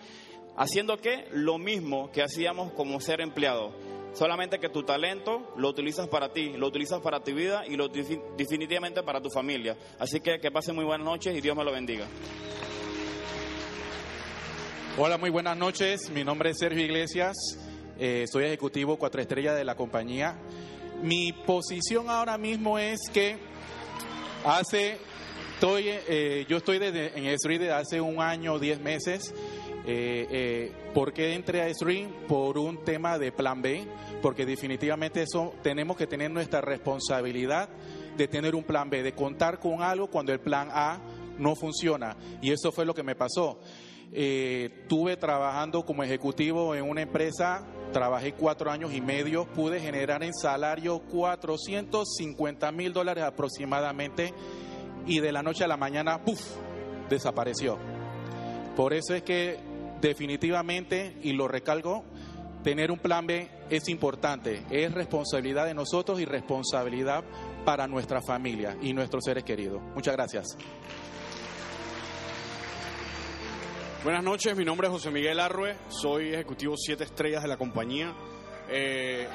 haciendo 0.57 0.97
que 0.99 1.27
lo 1.33 1.59
mismo 1.59 2.11
que 2.13 2.23
hacíamos 2.23 2.73
como 2.73 3.01
ser 3.01 3.21
empleado 3.21 3.73
Solamente 4.17 4.59
que 4.59 4.71
tu 4.71 4.83
talento 4.83 5.53
lo 5.59 5.69
utilizas 5.69 6.09
para 6.09 6.33
ti, 6.33 6.55
lo 6.57 6.69
utilizas 6.69 7.03
para 7.03 7.23
tu 7.23 7.35
vida 7.35 7.65
y 7.69 7.77
lo 7.77 7.89
definitivamente 7.89 9.03
para 9.03 9.21
tu 9.21 9.29
familia. 9.29 9.77
Así 9.99 10.21
que 10.21 10.41
que 10.41 10.51
pasen 10.51 10.75
muy 10.75 10.87
buenas 10.87 11.05
noches 11.05 11.37
y 11.37 11.43
Dios 11.43 11.55
me 11.55 11.63
lo 11.63 11.71
bendiga. 11.71 12.07
Hola, 14.97 15.19
muy 15.19 15.29
buenas 15.29 15.59
noches. 15.59 16.09
Mi 16.09 16.25
nombre 16.25 16.49
es 16.49 16.57
Sergio 16.59 16.83
Iglesias. 16.83 17.37
Eh, 17.99 18.25
soy 18.33 18.45
ejecutivo 18.45 18.97
cuatro 18.97 19.21
estrellas 19.21 19.55
de 19.55 19.65
la 19.65 19.75
compañía. 19.75 20.39
Mi 21.03 21.35
posición 21.35 22.09
ahora 22.09 22.39
mismo 22.39 22.79
es 22.79 23.01
que 23.13 23.37
hace, 24.47 24.97
estoy, 25.53 25.89
eh, 25.89 26.47
yo 26.49 26.57
estoy 26.57 26.79
desde, 26.79 27.19
en 27.19 27.27
Street 27.27 27.61
desde 27.61 27.75
hace 27.75 28.01
un 28.01 28.23
año, 28.23 28.59
diez 28.59 28.81
meses. 28.81 29.35
Eh, 29.89 30.26
eh, 30.30 30.72
¿Por 30.93 31.12
qué 31.12 31.34
entré 31.34 31.62
a 31.62 31.72
Stream? 31.72 32.11
Por 32.26 32.59
un 32.59 32.78
tema 32.84 33.18
de 33.18 33.30
plan 33.30 33.62
B, 33.62 33.87
porque 34.20 34.45
definitivamente 34.45 35.22
eso 35.22 35.55
tenemos 35.62 35.97
que 35.97 36.09
tener 36.09 36.30
nuestra 36.30 36.61
responsabilidad 36.61 37.68
de 38.16 38.26
tener 38.26 38.57
un 38.57 38.64
plan 38.64 38.91
B, 38.91 39.03
de 39.05 39.12
contar 39.12 39.61
con 39.61 39.82
algo 39.82 40.09
cuando 40.09 40.32
el 40.32 40.41
plan 40.41 40.68
A 40.72 40.99
no 41.39 41.55
funciona. 41.55 42.16
Y 42.43 42.51
eso 42.51 42.72
fue 42.72 42.84
lo 42.84 42.95
que 42.95 43.05
me 43.05 43.14
pasó. 43.14 43.61
Eh, 44.12 44.84
tuve 44.89 45.16
trabajando 45.16 45.84
como 45.84 46.03
ejecutivo 46.03 46.74
en 46.74 46.89
una 46.89 47.03
empresa, 47.03 47.64
trabajé 47.93 48.32
cuatro 48.32 48.70
años 48.70 48.93
y 48.93 49.01
medio, 49.01 49.47
pude 49.47 49.80
generar 49.80 50.24
en 50.24 50.32
salario 50.32 51.01
450 51.01 52.72
mil 52.72 52.93
dólares 52.93 53.24
aproximadamente 53.24 54.32
y 55.07 55.20
de 55.20 55.32
la 55.32 55.43
noche 55.43 55.64
a 55.64 55.68
la 55.68 55.76
mañana, 55.76 56.24
¡puf!, 56.24 56.41
desapareció. 57.09 57.78
Por 58.76 58.93
eso 58.93 59.14
es 59.14 59.22
que 59.22 59.59
definitivamente, 60.01 61.17
y 61.23 61.33
lo 61.33 61.49
recalgo, 61.49 62.05
tener 62.63 62.91
un 62.91 62.99
plan 62.99 63.27
B 63.27 63.49
es 63.71 63.89
importante, 63.89 64.65
es 64.71 64.93
responsabilidad 64.93 65.67
de 65.67 65.75
nosotros 65.75 66.21
y 66.21 66.25
responsabilidad 66.25 67.25
para 67.65 67.87
nuestra 67.87 68.21
familia 68.23 68.77
y 68.81 68.93
nuestros 68.93 69.25
seres 69.25 69.45
queridos. 69.45 69.83
Muchas 69.95 70.15
gracias. 70.15 70.57
Buenas 74.03 74.23
noches, 74.23 74.57
mi 74.57 74.65
nombre 74.65 74.87
es 74.87 74.93
José 74.93 75.11
Miguel 75.11 75.41
Arrue, 75.41 75.77
soy 75.89 76.33
ejecutivo 76.33 76.77
siete 76.77 77.03
estrellas 77.03 77.43
de 77.43 77.49
la 77.49 77.57
compañía. 77.57 78.15
Eh, 78.69 79.27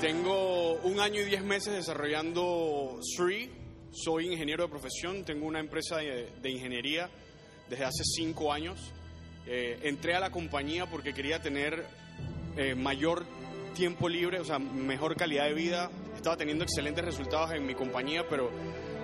tengo 0.00 0.74
un 0.84 1.00
año 1.00 1.20
y 1.20 1.24
diez 1.24 1.42
meses 1.42 1.74
desarrollando 1.74 3.00
Sri, 3.02 3.50
soy 3.92 4.26
ingeniero 4.26 4.64
de 4.64 4.70
profesión, 4.70 5.24
tengo 5.24 5.46
una 5.46 5.60
empresa 5.60 5.96
de, 5.96 6.50
ingeniería 6.50 7.08
desde 7.68 7.84
hace 7.84 8.04
cinco 8.04 8.52
años. 8.52 8.92
Eh, 9.46 9.80
entré 9.84 10.14
a 10.14 10.20
la 10.20 10.30
compañía 10.30 10.86
porque 10.86 11.14
quería 11.14 11.40
tener 11.40 11.86
eh, 12.56 12.74
mayor 12.74 13.24
tiempo 13.74 14.08
libre, 14.08 14.40
o 14.40 14.44
sea, 14.44 14.58
mejor 14.58 15.16
calidad 15.16 15.46
de 15.46 15.54
vida. 15.54 15.90
Estaba 16.14 16.36
teniendo 16.36 16.64
excelentes 16.64 17.04
resultados 17.04 17.52
en 17.52 17.64
mi 17.64 17.74
compañía, 17.74 18.26
pero 18.28 18.50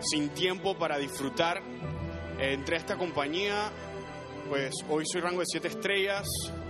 sin 0.00 0.30
tiempo 0.30 0.76
para 0.76 0.98
disfrutar. 0.98 1.62
Eh, 2.38 2.52
entré 2.52 2.76
a 2.76 2.78
esta 2.78 2.96
compañía, 2.96 3.70
pues 4.48 4.74
hoy 4.90 5.04
soy 5.10 5.20
rango 5.22 5.40
de 5.40 5.46
siete 5.46 5.68
estrellas, 5.68 6.26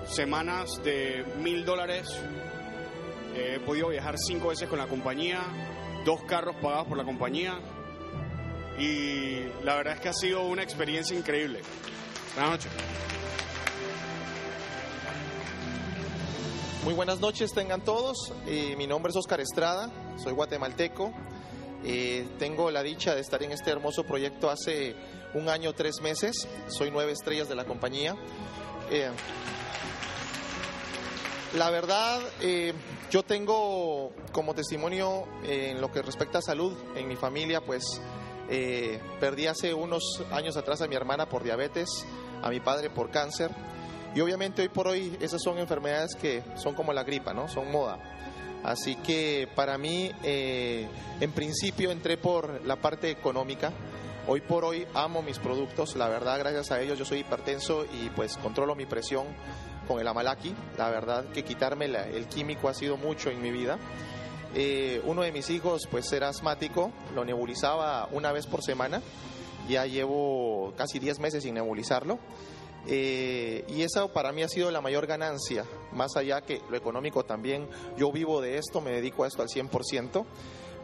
semanas 0.06 0.82
de 0.84 1.24
mil 1.40 1.64
dólares. 1.64 2.08
he 3.36 3.58
podido 3.60 3.88
viajar 3.88 4.14
cinco 4.16 4.48
veces 4.48 4.68
con 4.68 4.78
la 4.78 4.86
compañía, 4.86 5.40
dos 6.04 6.22
carros 6.22 6.54
pagados 6.56 6.86
por 6.86 6.96
la 6.96 7.04
compañía 7.04 7.58
y 8.78 9.44
la 9.62 9.76
verdad 9.76 9.94
es 9.94 10.00
que 10.00 10.08
ha 10.08 10.14
sido 10.14 10.46
una 10.46 10.62
experiencia 10.62 11.16
increíble. 11.16 11.60
Buenas 12.34 12.52
noches. 12.52 12.72
Muy 16.84 16.92
buenas 16.92 17.18
noches 17.18 17.52
tengan 17.52 17.82
todos. 17.82 18.32
Eh, 18.46 18.74
mi 18.76 18.86
nombre 18.86 19.10
es 19.10 19.16
Oscar 19.16 19.40
Estrada, 19.40 19.90
soy 20.22 20.34
guatemalteco. 20.34 21.14
Eh, 21.82 22.28
tengo 22.38 22.70
la 22.70 22.82
dicha 22.82 23.14
de 23.14 23.22
estar 23.22 23.42
en 23.42 23.52
este 23.52 23.70
hermoso 23.70 24.04
proyecto 24.04 24.50
hace 24.50 24.94
un 25.32 25.48
año, 25.48 25.72
tres 25.72 26.02
meses. 26.02 26.46
Soy 26.68 26.90
nueve 26.90 27.12
estrellas 27.12 27.48
de 27.48 27.54
la 27.54 27.64
compañía. 27.64 28.14
Eh, 28.90 29.10
la 31.56 31.70
verdad, 31.70 32.20
yo 33.10 33.22
tengo 33.22 34.12
como 34.32 34.54
testimonio 34.54 35.24
en 35.44 35.80
lo 35.80 35.90
que 35.90 36.02
respecta 36.02 36.38
a 36.38 36.42
salud 36.42 36.76
en 36.96 37.08
mi 37.08 37.16
familia, 37.16 37.62
pues 37.62 37.82
eh, 38.48 39.00
perdí 39.20 39.46
hace 39.46 39.74
unos 39.74 40.22
años 40.30 40.56
atrás 40.56 40.80
a 40.82 40.86
mi 40.86 40.94
hermana 40.94 41.28
por 41.28 41.42
diabetes, 41.42 41.88
a 42.42 42.50
mi 42.50 42.60
padre 42.60 42.90
por 42.90 43.10
cáncer. 43.10 43.50
Y 44.14 44.20
obviamente 44.20 44.62
hoy 44.62 44.68
por 44.68 44.86
hoy 44.86 45.16
esas 45.20 45.42
son 45.42 45.58
enfermedades 45.58 46.14
que 46.14 46.42
son 46.56 46.74
como 46.74 46.92
la 46.92 47.02
gripa, 47.02 47.32
¿no? 47.34 47.48
Son 47.48 47.70
moda. 47.70 47.98
Así 48.62 48.96
que 48.96 49.48
para 49.54 49.76
mí, 49.76 50.10
eh, 50.22 50.88
en 51.20 51.32
principio 51.32 51.90
entré 51.90 52.16
por 52.16 52.64
la 52.64 52.76
parte 52.76 53.10
económica. 53.10 53.72
Hoy 54.26 54.40
por 54.40 54.64
hoy 54.64 54.86
amo 54.94 55.20
mis 55.20 55.38
productos, 55.38 55.96
la 55.96 56.08
verdad, 56.08 56.38
gracias 56.38 56.70
a 56.70 56.80
ellos 56.80 56.98
yo 56.98 57.04
soy 57.04 57.18
hipertenso 57.18 57.84
y 57.84 58.08
pues 58.08 58.38
controlo 58.38 58.74
mi 58.74 58.86
presión 58.86 59.26
con 59.86 60.00
el 60.00 60.08
Amalaki. 60.08 60.54
La 60.78 60.88
verdad 60.88 61.26
que 61.26 61.44
quitarme 61.44 61.84
el 61.84 62.26
químico 62.26 62.70
ha 62.70 62.74
sido 62.74 62.96
mucho 62.96 63.28
en 63.30 63.42
mi 63.42 63.50
vida. 63.50 63.78
Eh, 64.54 65.02
uno 65.04 65.22
de 65.22 65.32
mis 65.32 65.50
hijos 65.50 65.88
pues 65.90 66.12
era 66.12 66.28
asmático, 66.28 66.92
lo 67.14 67.24
nebulizaba 67.24 68.08
una 68.12 68.32
vez 68.32 68.46
por 68.46 68.62
semana, 68.62 69.02
ya 69.68 69.86
llevo 69.86 70.72
casi 70.76 70.98
10 70.98 71.18
meses 71.18 71.42
sin 71.42 71.54
nebulizarlo. 71.54 72.18
Eh, 72.86 73.64
y 73.68 73.82
eso 73.82 74.12
para 74.12 74.30
mí 74.32 74.42
ha 74.42 74.48
sido 74.48 74.70
la 74.70 74.80
mayor 74.80 75.06
ganancia, 75.06 75.64
más 75.92 76.16
allá 76.16 76.42
que 76.42 76.60
lo 76.70 76.76
económico 76.76 77.24
también, 77.24 77.66
yo 77.96 78.12
vivo 78.12 78.42
de 78.42 78.58
esto, 78.58 78.80
me 78.80 78.90
dedico 78.90 79.24
a 79.24 79.26
esto 79.26 79.40
al 79.40 79.48
100%, 79.48 80.24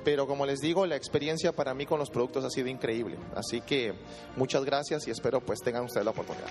pero 0.02 0.26
como 0.26 0.46
les 0.46 0.60
digo, 0.60 0.86
la 0.86 0.96
experiencia 0.96 1.52
para 1.52 1.74
mí 1.74 1.84
con 1.84 1.98
los 1.98 2.10
productos 2.10 2.44
ha 2.44 2.50
sido 2.50 2.68
increíble. 2.68 3.18
Así 3.36 3.60
que 3.60 3.92
muchas 4.36 4.64
gracias 4.64 5.06
y 5.06 5.10
espero 5.10 5.40
pues 5.40 5.60
tengan 5.60 5.84
ustedes 5.84 6.04
la 6.04 6.12
oportunidad. 6.12 6.48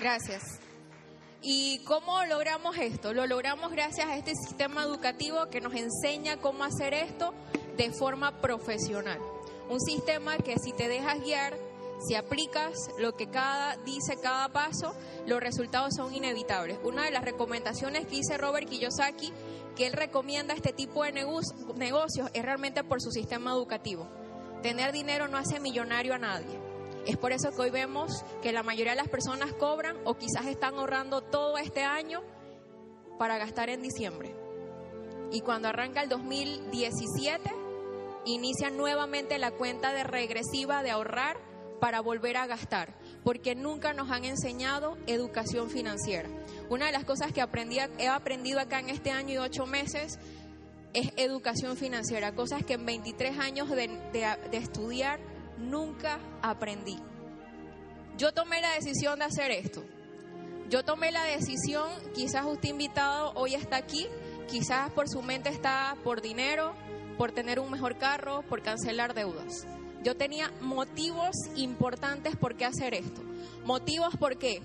Gracias. 0.00 0.63
¿Y 1.46 1.80
cómo 1.80 2.24
logramos 2.24 2.74
esto? 2.78 3.12
Lo 3.12 3.26
logramos 3.26 3.70
gracias 3.70 4.06
a 4.06 4.16
este 4.16 4.34
sistema 4.34 4.82
educativo 4.82 5.50
que 5.50 5.60
nos 5.60 5.74
enseña 5.74 6.38
cómo 6.38 6.64
hacer 6.64 6.94
esto 6.94 7.34
de 7.76 7.92
forma 7.92 8.40
profesional. 8.40 9.18
Un 9.68 9.78
sistema 9.78 10.38
que 10.38 10.56
si 10.58 10.72
te 10.72 10.88
dejas 10.88 11.20
guiar, 11.20 11.54
si 12.08 12.14
aplicas 12.14 12.88
lo 12.98 13.14
que 13.14 13.28
cada 13.28 13.76
dice 13.84 14.16
cada 14.22 14.48
paso, 14.48 14.94
los 15.26 15.38
resultados 15.38 15.92
son 15.94 16.14
inevitables. 16.14 16.78
Una 16.82 17.04
de 17.04 17.10
las 17.10 17.26
recomendaciones 17.26 18.06
que 18.06 18.16
dice 18.16 18.38
Robert 18.38 18.66
Kiyosaki, 18.66 19.30
que 19.76 19.86
él 19.86 19.92
recomienda 19.92 20.54
este 20.54 20.72
tipo 20.72 21.04
de 21.04 21.12
negocios, 21.12 22.30
es 22.32 22.42
realmente 22.42 22.84
por 22.84 23.02
su 23.02 23.10
sistema 23.10 23.50
educativo. 23.50 24.08
Tener 24.62 24.92
dinero 24.92 25.28
no 25.28 25.36
hace 25.36 25.60
millonario 25.60 26.14
a 26.14 26.18
nadie 26.18 26.73
es 27.06 27.16
por 27.16 27.32
eso 27.32 27.50
que 27.50 27.62
hoy 27.62 27.70
vemos 27.70 28.24
que 28.42 28.52
la 28.52 28.62
mayoría 28.62 28.92
de 28.92 29.02
las 29.02 29.08
personas 29.08 29.52
cobran 29.52 29.96
o 30.04 30.14
quizás 30.14 30.46
están 30.46 30.74
ahorrando 30.74 31.22
todo 31.22 31.58
este 31.58 31.82
año 31.82 32.22
para 33.18 33.38
gastar 33.38 33.68
en 33.68 33.82
diciembre. 33.82 34.34
Y 35.30 35.40
cuando 35.40 35.68
arranca 35.68 36.02
el 36.02 36.08
2017, 36.08 37.50
inician 38.24 38.76
nuevamente 38.76 39.38
la 39.38 39.50
cuenta 39.50 39.92
de 39.92 40.04
regresiva 40.04 40.82
de 40.82 40.90
ahorrar 40.90 41.38
para 41.80 42.00
volver 42.00 42.36
a 42.36 42.46
gastar, 42.46 42.94
porque 43.22 43.54
nunca 43.54 43.92
nos 43.92 44.10
han 44.10 44.24
enseñado 44.24 44.96
educación 45.06 45.68
financiera. 45.68 46.28
Una 46.70 46.86
de 46.86 46.92
las 46.92 47.04
cosas 47.04 47.32
que 47.32 47.42
aprendí, 47.42 47.78
he 47.98 48.08
aprendido 48.08 48.60
acá 48.60 48.80
en 48.80 48.88
este 48.88 49.10
año 49.10 49.34
y 49.34 49.38
ocho 49.38 49.66
meses 49.66 50.18
es 50.94 51.12
educación 51.16 51.76
financiera, 51.76 52.34
cosas 52.34 52.64
que 52.64 52.74
en 52.74 52.86
23 52.86 53.38
años 53.38 53.68
de 53.68 54.38
estudiar 54.52 55.33
nunca 55.70 56.18
aprendí. 56.42 56.98
Yo 58.16 58.32
tomé 58.32 58.60
la 58.60 58.72
decisión 58.74 59.18
de 59.18 59.24
hacer 59.24 59.50
esto. 59.50 59.82
Yo 60.70 60.84
tomé 60.84 61.10
la 61.10 61.24
decisión, 61.24 61.88
quizás 62.14 62.44
usted 62.46 62.70
invitado 62.70 63.32
hoy 63.34 63.54
está 63.54 63.76
aquí, 63.76 64.06
quizás 64.48 64.90
por 64.92 65.08
su 65.08 65.20
mente 65.20 65.48
está 65.48 65.96
por 66.04 66.22
dinero, 66.22 66.74
por 67.18 67.32
tener 67.32 67.58
un 67.60 67.70
mejor 67.70 67.98
carro, 67.98 68.42
por 68.42 68.62
cancelar 68.62 69.14
deudas. 69.14 69.66
Yo 70.02 70.16
tenía 70.16 70.52
motivos 70.60 71.34
importantes 71.56 72.36
por 72.36 72.56
qué 72.56 72.64
hacer 72.64 72.94
esto. 72.94 73.22
Motivos 73.64 74.16
por 74.16 74.36
qué. 74.36 74.62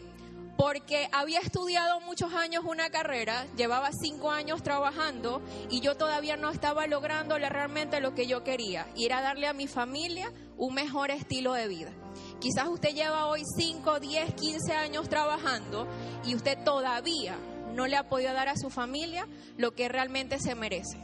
Porque 0.59 1.07
había 1.13 1.39
estudiado 1.39 2.01
muchos 2.01 2.33
años 2.33 2.65
una 2.67 2.89
carrera, 2.89 3.47
llevaba 3.55 3.91
cinco 3.93 4.29
años 4.29 4.61
trabajando 4.61 5.41
y 5.69 5.79
yo 5.79 5.95
todavía 5.95 6.35
no 6.35 6.49
estaba 6.49 6.85
logrando 6.85 7.37
realmente 7.37 8.01
lo 8.01 8.13
que 8.13 8.27
yo 8.27 8.43
quería, 8.43 8.85
y 8.93 9.05
era 9.05 9.21
darle 9.21 9.47
a 9.47 9.53
mi 9.53 9.67
familia 9.67 10.33
un 10.57 10.73
mejor 10.73 11.11
estilo 11.11 11.53
de 11.53 11.69
vida. 11.69 11.93
Quizás 12.41 12.67
usted 12.67 12.89
lleva 12.89 13.27
hoy 13.27 13.43
5, 13.55 14.01
10, 14.01 14.33
15 14.33 14.73
años 14.73 15.07
trabajando 15.07 15.87
y 16.25 16.35
usted 16.35 16.61
todavía 16.65 17.37
no 17.73 17.87
le 17.87 17.95
ha 17.95 18.09
podido 18.09 18.33
dar 18.33 18.49
a 18.49 18.57
su 18.57 18.69
familia 18.69 19.29
lo 19.55 19.71
que 19.71 19.87
realmente 19.87 20.39
se 20.39 20.55
merece. 20.55 20.97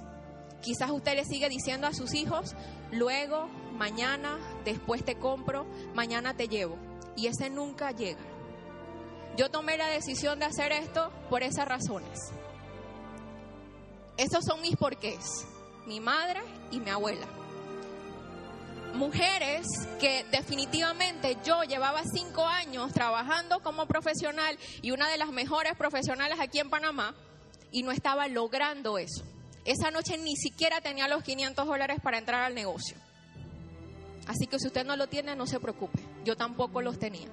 Quizás 0.61 0.91
usted 0.91 1.15
le 1.15 1.23
sigue 1.23 1.47
diciendo 1.47 1.87
a 1.87 1.93
sus 1.93 2.13
hijos, 2.13 2.55
luego, 2.91 3.47
mañana, 3.71 4.37
después 4.65 5.05
te 5.05 5.15
compro, 5.15 5.65
mañana 5.93 6.35
te 6.35 6.49
llevo. 6.49 6.77
Y 7.15 7.27
ese 7.27 7.49
nunca 7.49 7.91
llega. 7.91 8.34
Yo 9.37 9.49
tomé 9.49 9.77
la 9.77 9.87
decisión 9.87 10.39
de 10.39 10.45
hacer 10.45 10.71
esto 10.71 11.11
por 11.29 11.43
esas 11.43 11.67
razones. 11.67 12.19
Esos 14.17 14.45
son 14.45 14.61
mis 14.61 14.77
porqués, 14.77 15.45
mi 15.85 15.99
madre 15.99 16.41
y 16.71 16.79
mi 16.79 16.89
abuela 16.89 17.27
mujeres 18.95 19.67
que 19.99 20.25
definitivamente 20.31 21.37
yo 21.43 21.63
llevaba 21.63 22.01
cinco 22.11 22.47
años 22.47 22.91
trabajando 22.93 23.61
como 23.61 23.85
profesional 23.85 24.57
y 24.81 24.91
una 24.91 25.09
de 25.09 25.17
las 25.17 25.29
mejores 25.29 25.75
profesionales 25.75 26.39
aquí 26.39 26.59
en 26.59 26.69
Panamá 26.69 27.13
y 27.71 27.83
no 27.83 27.91
estaba 27.91 28.27
logrando 28.27 28.97
eso. 28.97 29.23
Esa 29.65 29.91
noche 29.91 30.17
ni 30.17 30.35
siquiera 30.35 30.81
tenía 30.81 31.07
los 31.07 31.23
500 31.23 31.65
dólares 31.65 31.99
para 32.01 32.17
entrar 32.17 32.43
al 32.43 32.55
negocio. 32.55 32.97
Así 34.27 34.47
que 34.47 34.59
si 34.59 34.67
usted 34.67 34.85
no 34.85 34.95
lo 34.95 35.07
tiene, 35.07 35.35
no 35.35 35.45
se 35.45 35.59
preocupe. 35.59 35.99
Yo 36.23 36.35
tampoco 36.35 36.81
los 36.81 36.97
tenía. 36.97 37.27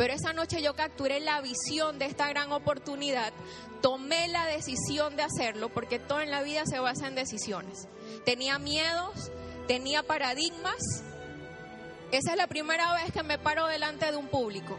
Pero 0.00 0.14
esa 0.14 0.32
noche 0.32 0.62
yo 0.62 0.74
capturé 0.74 1.20
la 1.20 1.42
visión 1.42 1.98
de 1.98 2.06
esta 2.06 2.26
gran 2.26 2.52
oportunidad, 2.52 3.34
tomé 3.82 4.28
la 4.28 4.46
decisión 4.46 5.14
de 5.14 5.24
hacerlo, 5.24 5.68
porque 5.68 5.98
todo 5.98 6.22
en 6.22 6.30
la 6.30 6.42
vida 6.42 6.62
se 6.64 6.78
basa 6.78 7.06
en 7.06 7.14
decisiones. 7.14 7.86
Tenía 8.24 8.58
miedos, 8.58 9.30
tenía 9.68 10.02
paradigmas. 10.02 11.04
Esa 12.12 12.30
es 12.30 12.36
la 12.38 12.46
primera 12.46 12.94
vez 12.94 13.12
que 13.12 13.22
me 13.22 13.38
paro 13.38 13.66
delante 13.66 14.10
de 14.10 14.16
un 14.16 14.28
público. 14.28 14.78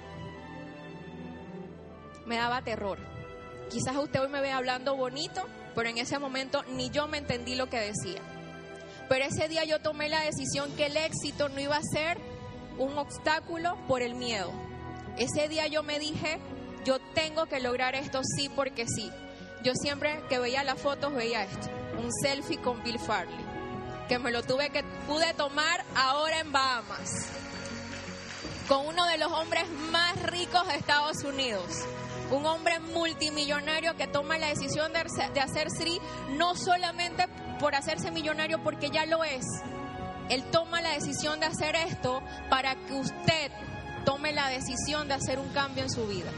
Me 2.26 2.38
daba 2.38 2.64
terror. 2.64 2.98
Quizás 3.70 3.96
usted 3.98 4.22
hoy 4.22 4.30
me 4.30 4.42
ve 4.42 4.50
hablando 4.50 4.96
bonito, 4.96 5.46
pero 5.76 5.88
en 5.88 6.00
ese 6.00 6.18
momento 6.18 6.64
ni 6.64 6.90
yo 6.90 7.08
me 7.08 7.20
entendí 7.20 7.54
lo 7.54 7.70
que 7.70 7.78
decía. 7.78 8.24
Pero 9.08 9.26
ese 9.26 9.48
día 9.48 9.66
yo 9.66 9.80
tomé 9.84 10.10
la 10.10 10.22
decisión 10.22 10.76
que 10.76 10.88
el 10.88 10.98
éxito 10.98 11.48
no 11.48 11.60
iba 11.60 11.78
a 11.78 11.84
ser 11.84 12.18
un 12.80 12.98
obstáculo 12.98 13.78
por 13.88 14.02
el 14.02 14.16
miedo. 14.16 14.71
Ese 15.18 15.48
día 15.48 15.68
yo 15.68 15.84
me 15.84 16.00
dije, 16.00 16.40
yo 16.86 17.00
tengo 17.14 17.46
que 17.46 17.60
lograr 17.60 17.96
esto 17.96 18.22
sí 18.38 18.50
porque 18.50 18.86
sí. 18.88 19.12
Yo 19.64 19.74
siempre 19.76 20.22
que 20.30 20.40
veía 20.40 20.64
las 20.64 20.80
fotos 20.80 21.14
veía 21.14 21.44
esto, 21.44 21.68
un 22.02 22.12
selfie 22.24 22.60
con 22.60 22.82
Bill 22.84 23.00
Farley 23.00 23.52
que 24.12 24.20
me 24.20 24.30
lo 24.32 24.44
tuve 24.44 24.70
que 24.72 24.84
pude 25.08 25.34
tomar 25.36 25.86
ahora 25.96 26.42
en 26.42 26.52
Bahamas 26.52 27.30
con 28.68 28.86
uno 28.86 29.06
de 29.06 29.18
los 29.18 29.32
hombres 29.32 29.64
más 29.90 30.22
ricos 30.24 30.68
de 30.68 30.76
Estados 30.76 31.24
Unidos. 31.24 31.66
Un 32.30 32.46
hombre 32.46 32.82
multimillonario 32.82 33.96
que 33.96 34.08
toma 34.08 34.38
la 34.38 34.48
decisión 34.48 34.92
de, 34.92 35.00
hacer 35.40 35.70
Sri 35.70 36.02
no 36.38 36.56
solamente 36.56 37.26
por 37.58 37.74
hacerse 37.74 38.12
millonario 38.12 38.62
porque 38.62 38.90
ya 38.90 39.06
lo 39.06 39.24
es. 39.24 39.46
Él 40.28 40.44
toma 40.52 40.82
la 40.82 40.90
decisión 40.90 41.40
de 41.40 41.46
hacer 41.46 41.78
esto 41.78 42.22
para 42.50 42.76
que 42.76 42.94
usted 42.94 43.50
tome 44.06 44.32
la 44.32 44.50
decisión 44.50 45.08
de 45.08 45.16
hacer 45.16 45.40
un 45.40 45.50
cambio 45.50 45.84
en 45.84 45.90
su 45.90 46.08
vida 46.08 46.32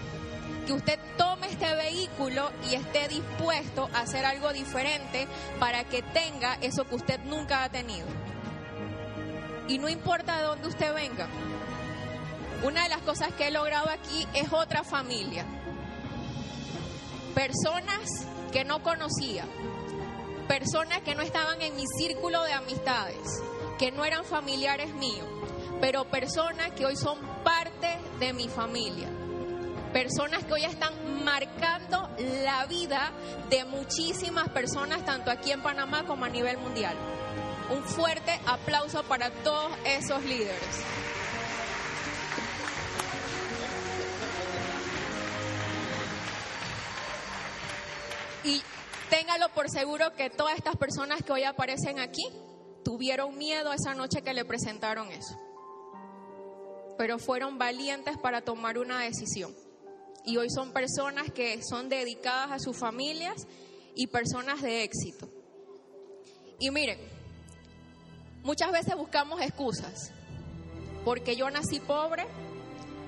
que 0.65 0.73
usted 0.73 0.99
tome 1.17 1.47
este 1.47 1.73
vehículo 1.75 2.51
y 2.69 2.75
esté 2.75 3.07
dispuesto 3.07 3.89
a 3.93 4.01
hacer 4.01 4.25
algo 4.25 4.53
diferente 4.53 5.27
para 5.59 5.83
que 5.83 6.01
tenga 6.01 6.57
eso 6.61 6.85
que 6.85 6.95
usted 6.95 7.19
nunca 7.25 7.63
ha 7.63 7.69
tenido. 7.69 8.07
Y 9.67 9.77
no 9.77 9.89
importa 9.89 10.37
de 10.37 10.43
dónde 10.43 10.67
usted 10.67 10.93
venga. 10.93 11.27
Una 12.63 12.83
de 12.83 12.89
las 12.89 13.01
cosas 13.01 13.33
que 13.33 13.47
he 13.47 13.51
logrado 13.51 13.89
aquí 13.89 14.27
es 14.33 14.51
otra 14.51 14.83
familia. 14.83 15.45
Personas 17.35 18.27
que 18.51 18.63
no 18.63 18.81
conocía. 18.83 19.45
Personas 20.47 21.01
que 21.01 21.15
no 21.15 21.21
estaban 21.21 21.61
en 21.61 21.75
mi 21.75 21.83
círculo 21.97 22.43
de 22.43 22.53
amistades. 22.53 23.41
Que 23.79 23.91
no 23.91 24.05
eran 24.05 24.23
familiares 24.23 24.93
míos. 24.93 25.27
Pero 25.81 26.05
personas 26.05 26.71
que 26.71 26.85
hoy 26.85 26.95
son 26.95 27.17
parte 27.43 27.99
de 28.19 28.33
mi 28.33 28.47
familia 28.47 29.09
personas 29.93 30.43
que 30.43 30.53
hoy 30.53 30.65
están 30.65 31.23
marcando 31.23 32.09
la 32.43 32.65
vida 32.65 33.11
de 33.49 33.63
muchísimas 33.63 34.49
personas, 34.49 35.05
tanto 35.05 35.29
aquí 35.29 35.51
en 35.51 35.61
Panamá 35.61 36.03
como 36.05 36.25
a 36.25 36.29
nivel 36.29 36.57
mundial. 36.57 36.95
Un 37.69 37.83
fuerte 37.83 38.37
aplauso 38.47 39.03
para 39.03 39.29
todos 39.29 39.71
esos 39.85 40.23
líderes. 40.25 40.83
Y 48.43 48.61
téngalo 49.09 49.49
por 49.49 49.69
seguro 49.69 50.13
que 50.15 50.29
todas 50.29 50.55
estas 50.55 50.75
personas 50.75 51.21
que 51.23 51.31
hoy 51.31 51.43
aparecen 51.43 51.99
aquí 51.99 52.25
tuvieron 52.83 53.37
miedo 53.37 53.71
esa 53.71 53.93
noche 53.93 54.21
que 54.21 54.33
le 54.33 54.43
presentaron 54.43 55.09
eso. 55.11 55.42
Pero 56.97 57.19
fueron 57.19 57.57
valientes 57.57 58.17
para 58.17 58.41
tomar 58.41 58.77
una 58.77 58.99
decisión 58.99 59.53
y 60.25 60.37
hoy 60.37 60.49
son 60.49 60.71
personas 60.71 61.31
que 61.31 61.61
son 61.63 61.89
dedicadas 61.89 62.51
a 62.51 62.59
sus 62.59 62.77
familias 62.77 63.47
y 63.95 64.07
personas 64.07 64.61
de 64.61 64.83
éxito. 64.83 65.29
Y 66.59 66.71
miren, 66.71 66.97
muchas 68.43 68.71
veces 68.71 68.95
buscamos 68.95 69.41
excusas, 69.41 70.11
porque 71.03 71.35
yo 71.35 71.49
nací 71.49 71.79
pobre, 71.79 72.25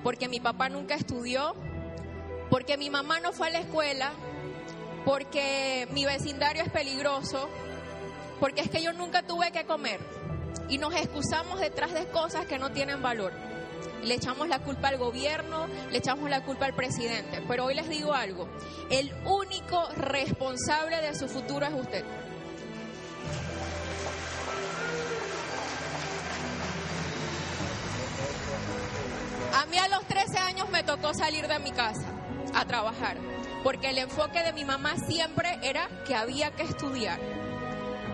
porque 0.02 0.28
mi 0.28 0.40
papá 0.40 0.68
nunca 0.68 0.94
estudió, 0.94 1.54
porque 2.50 2.76
mi 2.76 2.90
mamá 2.90 3.20
no 3.20 3.32
fue 3.32 3.48
a 3.48 3.50
la 3.50 3.60
escuela, 3.60 4.12
porque 5.04 5.88
mi 5.92 6.04
vecindario 6.04 6.62
es 6.62 6.70
peligroso, 6.70 7.48
porque 8.40 8.60
es 8.60 8.70
que 8.70 8.82
yo 8.82 8.92
nunca 8.92 9.22
tuve 9.22 9.50
que 9.52 9.64
comer. 9.64 10.00
Y 10.68 10.78
nos 10.78 10.94
excusamos 10.94 11.60
detrás 11.60 11.94
de 11.94 12.06
cosas 12.08 12.46
que 12.46 12.58
no 12.58 12.72
tienen 12.72 13.00
valor 13.00 13.32
le 14.04 14.14
echamos 14.14 14.48
la 14.48 14.60
culpa 14.60 14.88
al 14.88 14.98
gobierno, 14.98 15.66
le 15.90 15.98
echamos 15.98 16.30
la 16.30 16.42
culpa 16.42 16.66
al 16.66 16.74
presidente. 16.74 17.42
Pero 17.46 17.64
hoy 17.64 17.74
les 17.74 17.88
digo 17.88 18.12
algo, 18.12 18.48
el 18.90 19.12
único 19.24 19.88
responsable 19.96 21.00
de 21.00 21.14
su 21.14 21.28
futuro 21.28 21.66
es 21.66 21.74
usted. 21.74 22.04
A 29.54 29.66
mí 29.66 29.78
a 29.78 29.88
los 29.88 30.04
13 30.06 30.38
años 30.38 30.68
me 30.70 30.82
tocó 30.82 31.14
salir 31.14 31.48
de 31.48 31.58
mi 31.58 31.72
casa 31.72 32.06
a 32.54 32.64
trabajar, 32.64 33.16
porque 33.62 33.90
el 33.90 33.98
enfoque 33.98 34.42
de 34.42 34.52
mi 34.52 34.64
mamá 34.64 34.96
siempre 35.08 35.58
era 35.62 35.88
que 36.06 36.14
había 36.14 36.50
que 36.50 36.62
estudiar 36.62 37.18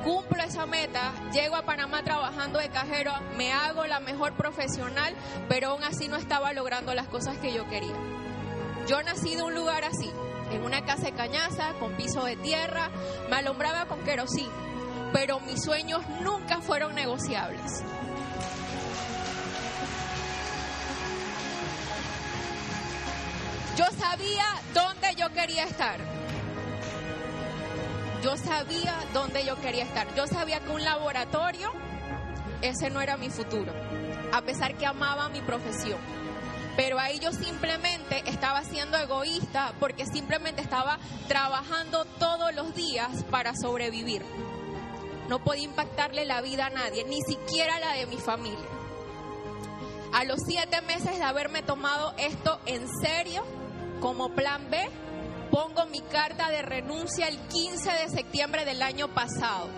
cumplo 0.02 0.42
esa 0.42 0.66
meta, 0.66 1.12
llego 1.32 1.56
a 1.56 1.62
Panamá 1.62 2.02
trabajando 2.02 2.58
de 2.58 2.68
cajero, 2.68 3.12
me 3.36 3.52
hago 3.52 3.86
la 3.86 4.00
mejor 4.00 4.34
profesional, 4.34 5.14
pero 5.48 5.68
aún 5.68 5.84
así 5.84 6.08
no 6.08 6.16
estaba 6.16 6.52
logrando 6.52 6.94
las 6.94 7.08
cosas 7.08 7.38
que 7.38 7.52
yo 7.52 7.68
quería. 7.68 7.94
Yo 8.88 9.02
nací 9.02 9.34
de 9.34 9.42
un 9.42 9.54
lugar 9.54 9.84
así, 9.84 10.10
en 10.50 10.64
una 10.64 10.84
casa 10.84 11.04
de 11.04 11.12
cañaza, 11.12 11.74
con 11.78 11.92
piso 11.92 12.24
de 12.24 12.36
tierra, 12.36 12.90
me 13.30 13.36
alumbraba 13.36 13.86
con 13.86 14.00
querosín, 14.02 14.50
pero 15.12 15.40
mis 15.40 15.62
sueños 15.62 16.02
nunca 16.20 16.60
fueron 16.60 16.94
negociables. 16.94 17.84
Yo 23.76 23.86
sabía 23.98 24.44
dónde 24.74 25.14
yo 25.16 25.32
quería 25.32 25.64
estar 25.64 25.98
yo 28.22 28.36
sabía 28.36 28.94
dónde 29.12 29.44
yo 29.44 29.60
quería 29.60 29.84
estar. 29.84 30.14
Yo 30.14 30.26
sabía 30.26 30.60
que 30.60 30.70
un 30.70 30.84
laboratorio, 30.84 31.72
ese 32.62 32.88
no 32.88 33.00
era 33.00 33.16
mi 33.16 33.30
futuro, 33.30 33.72
a 34.32 34.42
pesar 34.42 34.76
que 34.76 34.86
amaba 34.86 35.28
mi 35.28 35.40
profesión. 35.40 35.98
Pero 36.76 36.98
ahí 36.98 37.18
yo 37.18 37.32
simplemente 37.32 38.22
estaba 38.26 38.62
siendo 38.64 38.96
egoísta 38.96 39.74
porque 39.78 40.06
simplemente 40.06 40.62
estaba 40.62 40.98
trabajando 41.28 42.06
todos 42.18 42.54
los 42.54 42.74
días 42.74 43.24
para 43.30 43.54
sobrevivir. 43.54 44.22
No 45.28 45.40
podía 45.40 45.64
impactarle 45.64 46.24
la 46.24 46.40
vida 46.40 46.66
a 46.66 46.70
nadie, 46.70 47.04
ni 47.04 47.20
siquiera 47.22 47.78
la 47.78 47.94
de 47.94 48.06
mi 48.06 48.16
familia. 48.16 48.66
A 50.12 50.24
los 50.24 50.40
siete 50.46 50.80
meses 50.82 51.18
de 51.18 51.24
haberme 51.24 51.62
tomado 51.62 52.14
esto 52.18 52.60
en 52.66 52.86
serio, 53.02 53.42
como 54.00 54.30
plan 54.30 54.70
B, 54.70 54.88
Pongo 55.52 55.84
mi 55.84 56.00
carta 56.00 56.48
de 56.48 56.62
renuncia 56.62 57.28
el 57.28 57.38
15 57.38 57.92
de 57.92 58.08
septiembre 58.08 58.64
del 58.64 58.80
año 58.80 59.08
pasado. 59.08 59.68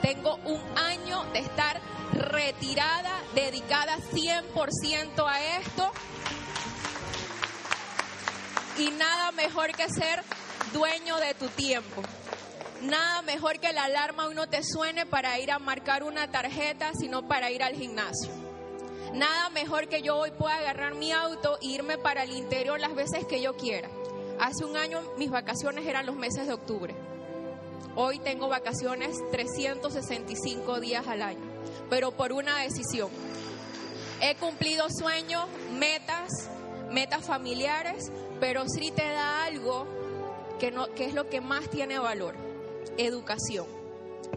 Tengo 0.00 0.36
un 0.44 0.62
año 0.78 1.24
de 1.32 1.40
estar 1.40 1.80
retirada, 2.12 3.10
dedicada 3.34 3.96
100% 3.96 5.26
a 5.26 5.58
esto. 5.58 5.90
Y 8.78 8.92
nada 8.92 9.32
mejor 9.32 9.72
que 9.72 9.88
ser 9.88 10.22
dueño 10.72 11.16
de 11.16 11.34
tu 11.34 11.48
tiempo. 11.48 12.00
Nada 12.82 13.22
mejor 13.22 13.58
que 13.58 13.72
la 13.72 13.84
alarma 13.84 14.28
uno 14.28 14.48
te 14.48 14.62
suene 14.62 15.04
para 15.04 15.36
ir 15.40 15.50
a 15.50 15.58
marcar 15.58 16.04
una 16.04 16.30
tarjeta, 16.30 16.92
sino 16.96 17.26
para 17.26 17.50
ir 17.50 17.64
al 17.64 17.74
gimnasio. 17.74 18.30
Nada 19.14 19.48
mejor 19.50 19.88
que 19.88 20.00
yo 20.00 20.16
hoy 20.16 20.30
pueda 20.30 20.58
agarrar 20.58 20.94
mi 20.94 21.10
auto 21.10 21.58
e 21.60 21.66
irme 21.66 21.98
para 21.98 22.22
el 22.22 22.30
interior 22.30 22.78
las 22.78 22.94
veces 22.94 23.26
que 23.26 23.42
yo 23.42 23.56
quiera. 23.56 23.88
Hace 24.38 24.64
un 24.64 24.76
año 24.76 25.00
mis 25.18 25.30
vacaciones 25.30 25.86
eran 25.86 26.06
los 26.06 26.16
meses 26.16 26.46
de 26.46 26.52
octubre. 26.52 26.94
Hoy 27.94 28.18
tengo 28.18 28.48
vacaciones 28.48 29.16
365 29.30 30.80
días 30.80 31.06
al 31.06 31.22
año, 31.22 31.44
pero 31.90 32.12
por 32.12 32.32
una 32.32 32.58
decisión. 32.60 33.10
He 34.20 34.34
cumplido 34.36 34.86
sueños, 34.88 35.44
metas, 35.78 36.48
metas 36.90 37.24
familiares, 37.24 38.10
pero 38.40 38.64
sí 38.68 38.90
te 38.92 39.02
da 39.02 39.44
algo 39.44 39.86
que, 40.58 40.70
no, 40.70 40.86
que 40.94 41.04
es 41.04 41.14
lo 41.14 41.28
que 41.28 41.40
más 41.40 41.68
tiene 41.68 41.98
valor, 41.98 42.34
educación. 42.96 43.66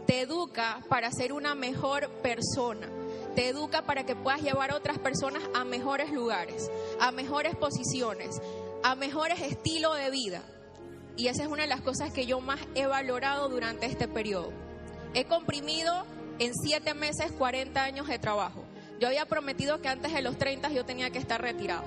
Te 0.05 0.21
educa 0.21 0.81
para 0.89 1.11
ser 1.11 1.31
una 1.31 1.55
mejor 1.55 2.09
persona, 2.21 2.89
te 3.35 3.47
educa 3.47 3.83
para 3.83 4.05
que 4.05 4.15
puedas 4.15 4.41
llevar 4.41 4.71
a 4.71 4.75
otras 4.75 4.99
personas 4.99 5.43
a 5.53 5.63
mejores 5.63 6.11
lugares, 6.11 6.69
a 6.99 7.11
mejores 7.11 7.55
posiciones, 7.55 8.41
a 8.85 8.93
mejores 8.93 9.41
estilos 9.41 9.97
de 9.97 10.11
vida. 10.11 10.43
Y 11.17 11.25
esa 11.25 11.41
es 11.41 11.49
una 11.49 11.63
de 11.63 11.67
las 11.67 11.81
cosas 11.81 12.13
que 12.13 12.27
yo 12.27 12.39
más 12.39 12.59
he 12.75 12.85
valorado 12.85 13.49
durante 13.49 13.87
este 13.87 14.07
periodo. 14.07 14.51
He 15.15 15.25
comprimido 15.25 16.05
en 16.37 16.53
siete 16.53 16.93
meses 16.93 17.31
40 17.31 17.83
años 17.83 18.07
de 18.07 18.19
trabajo. 18.19 18.63
Yo 18.99 19.07
había 19.07 19.25
prometido 19.25 19.81
que 19.81 19.87
antes 19.87 20.13
de 20.13 20.21
los 20.21 20.37
30 20.37 20.69
yo 20.69 20.85
tenía 20.85 21.09
que 21.09 21.17
estar 21.17 21.41
retirado. 21.41 21.83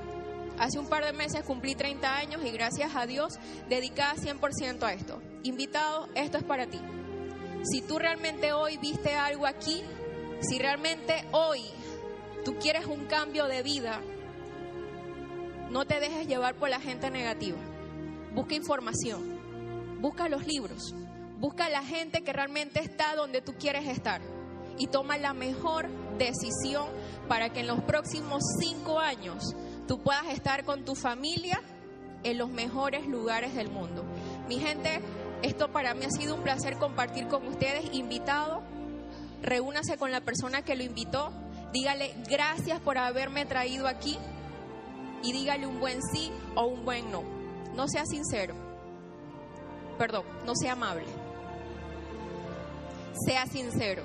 Hace 0.58 0.80
un 0.80 0.88
par 0.88 1.04
de 1.04 1.12
meses 1.12 1.44
cumplí 1.44 1.76
30 1.76 2.16
años 2.16 2.44
y 2.44 2.50
gracias 2.50 2.96
a 2.96 3.06
Dios 3.06 3.38
dedicada 3.68 4.16
100% 4.16 4.82
a 4.82 4.92
esto. 4.92 5.22
Invitado, 5.44 6.08
esto 6.16 6.36
es 6.36 6.42
para 6.42 6.66
ti. 6.66 6.80
Si 7.62 7.80
tú 7.80 8.00
realmente 8.00 8.52
hoy 8.52 8.76
viste 8.78 9.14
algo 9.14 9.46
aquí, 9.46 9.84
si 10.40 10.58
realmente 10.58 11.24
hoy 11.30 11.62
tú 12.44 12.56
quieres 12.58 12.86
un 12.86 13.06
cambio 13.06 13.46
de 13.46 13.62
vida, 13.62 14.00
no 15.70 15.84
te 15.84 16.00
dejes 16.00 16.26
llevar 16.26 16.54
por 16.54 16.70
la 16.70 16.80
gente 16.80 17.10
negativa. 17.10 17.58
Busca 18.34 18.54
información, 18.54 19.38
busca 20.00 20.28
los 20.28 20.46
libros, 20.46 20.94
busca 21.38 21.68
la 21.68 21.82
gente 21.82 22.22
que 22.22 22.32
realmente 22.32 22.80
está 22.80 23.14
donde 23.14 23.42
tú 23.42 23.54
quieres 23.54 23.86
estar 23.86 24.20
y 24.78 24.86
toma 24.86 25.18
la 25.18 25.34
mejor 25.34 25.88
decisión 26.18 26.86
para 27.28 27.50
que 27.50 27.60
en 27.60 27.66
los 27.66 27.82
próximos 27.82 28.42
cinco 28.60 28.98
años 28.98 29.54
tú 29.86 29.98
puedas 30.00 30.26
estar 30.28 30.64
con 30.64 30.84
tu 30.84 30.94
familia 30.94 31.60
en 32.24 32.38
los 32.38 32.50
mejores 32.50 33.06
lugares 33.06 33.54
del 33.54 33.70
mundo. 33.70 34.04
Mi 34.48 34.58
gente, 34.58 35.00
esto 35.42 35.70
para 35.70 35.94
mí 35.94 36.04
ha 36.04 36.10
sido 36.10 36.34
un 36.34 36.42
placer 36.42 36.76
compartir 36.78 37.28
con 37.28 37.46
ustedes, 37.46 37.92
invitado. 37.92 38.62
Reúnase 39.42 39.96
con 39.98 40.10
la 40.10 40.20
persona 40.20 40.62
que 40.62 40.76
lo 40.76 40.82
invitó, 40.82 41.30
dígale 41.72 42.14
gracias 42.28 42.80
por 42.80 42.98
haberme 42.98 43.46
traído 43.46 43.86
aquí 43.86 44.18
y 45.22 45.32
dígale 45.32 45.66
un 45.66 45.80
buen 45.80 46.00
sí 46.12 46.30
o 46.54 46.66
un 46.66 46.84
buen 46.84 47.10
no. 47.10 47.22
No 47.74 47.88
sea 47.88 48.04
sincero. 48.06 48.54
Perdón, 49.98 50.24
no 50.44 50.54
sea 50.54 50.72
amable. 50.72 51.06
Sea 53.26 53.46
sincero. 53.46 54.02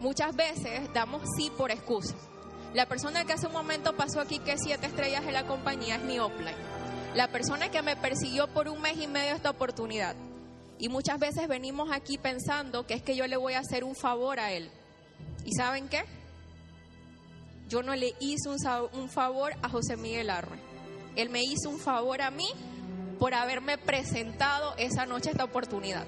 Muchas 0.00 0.34
veces 0.36 0.92
damos 0.92 1.22
sí 1.36 1.50
por 1.56 1.70
excusa. 1.70 2.14
La 2.72 2.86
persona 2.86 3.24
que 3.24 3.32
hace 3.32 3.46
un 3.46 3.52
momento 3.52 3.96
pasó 3.96 4.20
aquí 4.20 4.38
que 4.40 4.58
siete 4.58 4.86
estrellas 4.86 5.24
de 5.24 5.32
la 5.32 5.46
compañía 5.46 5.96
es 5.96 6.02
mi 6.02 6.18
offline. 6.18 6.56
La 7.14 7.28
persona 7.28 7.70
que 7.70 7.82
me 7.82 7.96
persiguió 7.96 8.48
por 8.48 8.68
un 8.68 8.80
mes 8.80 8.96
y 8.96 9.06
medio 9.06 9.34
esta 9.34 9.50
oportunidad. 9.50 10.16
Y 10.78 10.88
muchas 10.88 11.20
veces 11.20 11.46
venimos 11.46 11.90
aquí 11.92 12.18
pensando 12.18 12.84
que 12.84 12.94
es 12.94 13.02
que 13.02 13.14
yo 13.14 13.26
le 13.28 13.36
voy 13.36 13.54
a 13.54 13.60
hacer 13.60 13.84
un 13.84 13.94
favor 13.94 14.40
a 14.40 14.50
él. 14.50 14.70
¿Y 15.44 15.52
saben 15.52 15.88
qué? 15.88 16.04
Yo 17.74 17.82
no 17.82 17.96
le 17.96 18.14
hice 18.20 18.48
un, 18.48 19.10
favor 19.10 19.52
a 19.60 19.68
José 19.68 19.96
Miguel 19.96 20.30
Arre. 20.30 20.60
Él 21.16 21.28
me 21.28 21.42
hizo 21.42 21.68
un 21.68 21.80
favor 21.80 22.22
a 22.22 22.30
mí 22.30 22.46
por 23.18 23.34
haberme 23.34 23.78
presentado 23.78 24.76
esa 24.78 25.06
noche 25.06 25.30
esta 25.30 25.42
oportunidad. 25.42 26.06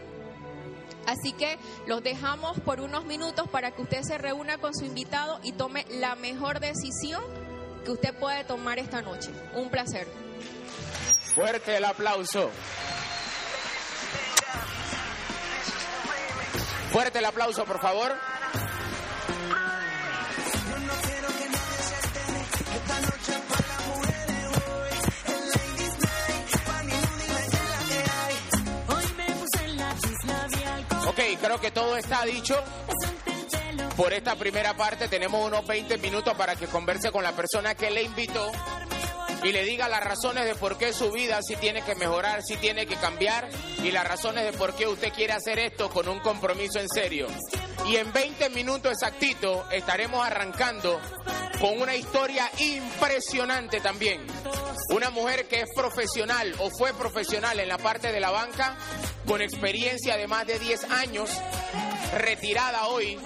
Así 1.08 1.32
que 1.32 1.58
los 1.88 2.04
dejamos 2.04 2.60
por 2.60 2.80
unos 2.80 3.04
minutos 3.04 3.48
para 3.48 3.72
que 3.72 3.82
usted 3.82 4.02
se 4.02 4.16
reúna 4.16 4.58
con 4.58 4.76
su 4.76 4.84
invitado 4.84 5.40
y 5.42 5.50
tome 5.50 5.84
la 5.90 6.14
mejor 6.14 6.60
decisión 6.60 7.24
que 7.84 7.90
usted 7.90 8.16
puede 8.16 8.44
tomar 8.44 8.78
esta 8.78 9.02
noche. 9.02 9.30
Un 9.56 9.68
placer. 9.68 10.06
Fuerte 11.34 11.78
el 11.78 11.84
aplauso. 11.84 12.48
Fuerte 16.92 17.18
el 17.18 17.24
aplauso, 17.24 17.64
por 17.64 17.80
favor. 17.80 18.35
Ok, 31.16 31.40
creo 31.40 31.58
que 31.58 31.70
todo 31.70 31.96
está 31.96 32.26
dicho. 32.26 32.62
Por 33.96 34.12
esta 34.12 34.36
primera 34.36 34.76
parte 34.76 35.08
tenemos 35.08 35.46
unos 35.46 35.66
20 35.66 35.96
minutos 35.96 36.34
para 36.36 36.56
que 36.56 36.66
converse 36.66 37.10
con 37.10 37.24
la 37.24 37.32
persona 37.32 37.74
que 37.74 37.90
le 37.90 38.02
invitó 38.02 38.52
y 39.42 39.50
le 39.50 39.64
diga 39.64 39.88
las 39.88 40.04
razones 40.04 40.44
de 40.44 40.54
por 40.56 40.76
qué 40.76 40.92
su 40.92 41.10
vida 41.10 41.38
sí 41.40 41.56
tiene 41.56 41.80
que 41.80 41.94
mejorar, 41.94 42.42
sí 42.42 42.58
tiene 42.58 42.84
que 42.84 42.96
cambiar 42.96 43.48
y 43.82 43.92
las 43.92 44.06
razones 44.06 44.44
de 44.44 44.52
por 44.52 44.74
qué 44.74 44.86
usted 44.86 45.10
quiere 45.10 45.32
hacer 45.32 45.58
esto 45.58 45.88
con 45.88 46.06
un 46.06 46.20
compromiso 46.20 46.80
en 46.80 46.88
serio. 46.90 47.28
Y 47.88 47.96
en 47.96 48.12
20 48.12 48.50
minutos 48.50 48.92
exactitos 48.92 49.64
estaremos 49.72 50.24
arrancando 50.26 51.00
con 51.60 51.80
una 51.80 51.94
historia 51.94 52.50
impresionante 52.58 53.80
también. 53.80 54.26
Una 54.90 55.10
mujer 55.10 55.46
que 55.46 55.60
es 55.60 55.68
profesional 55.74 56.52
o 56.58 56.70
fue 56.76 56.92
profesional 56.94 57.58
en 57.60 57.68
la 57.68 57.78
parte 57.78 58.10
de 58.10 58.20
la 58.20 58.30
banca, 58.30 58.76
con 59.26 59.40
experiencia 59.40 60.16
de 60.16 60.26
más 60.26 60.46
de 60.46 60.58
10 60.58 60.84
años, 60.90 61.30
retirada 62.14 62.86
hoy, 62.88 63.18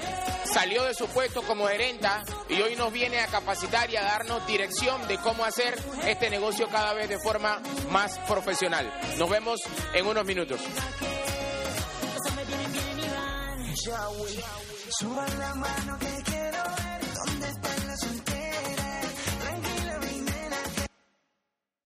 salió 0.45 0.85
de 0.85 0.95
su 0.95 1.07
puesto 1.09 1.43
como 1.43 1.67
gerenta 1.67 2.23
y 2.49 2.61
hoy 2.61 2.77
nos 2.77 2.93
viene 2.93 3.21
a 3.21 3.27
capacitar 3.29 3.91
y 3.91 3.97
a 3.97 4.03
darnos 4.03 4.47
dirección 4.47 5.07
de 5.09 5.19
cómo 5.19 5.45
hacer 5.45 5.79
este 6.07 6.29
negocio 6.29 6.69
cada 6.69 6.93
vez 6.93 7.09
de 7.09 7.19
forma 7.19 7.61
más 7.91 8.19
profesional. 8.21 8.93
Nos 9.17 9.31
vemos 9.31 9.61
en 9.95 10.07
unos 10.07 10.25
minutos. 10.25 10.61
Yahweh. 13.75 15.39
La 15.39 15.55
mano 15.55 15.99
que 15.99 16.23
quiero 16.25 16.63
ver. 16.77 16.90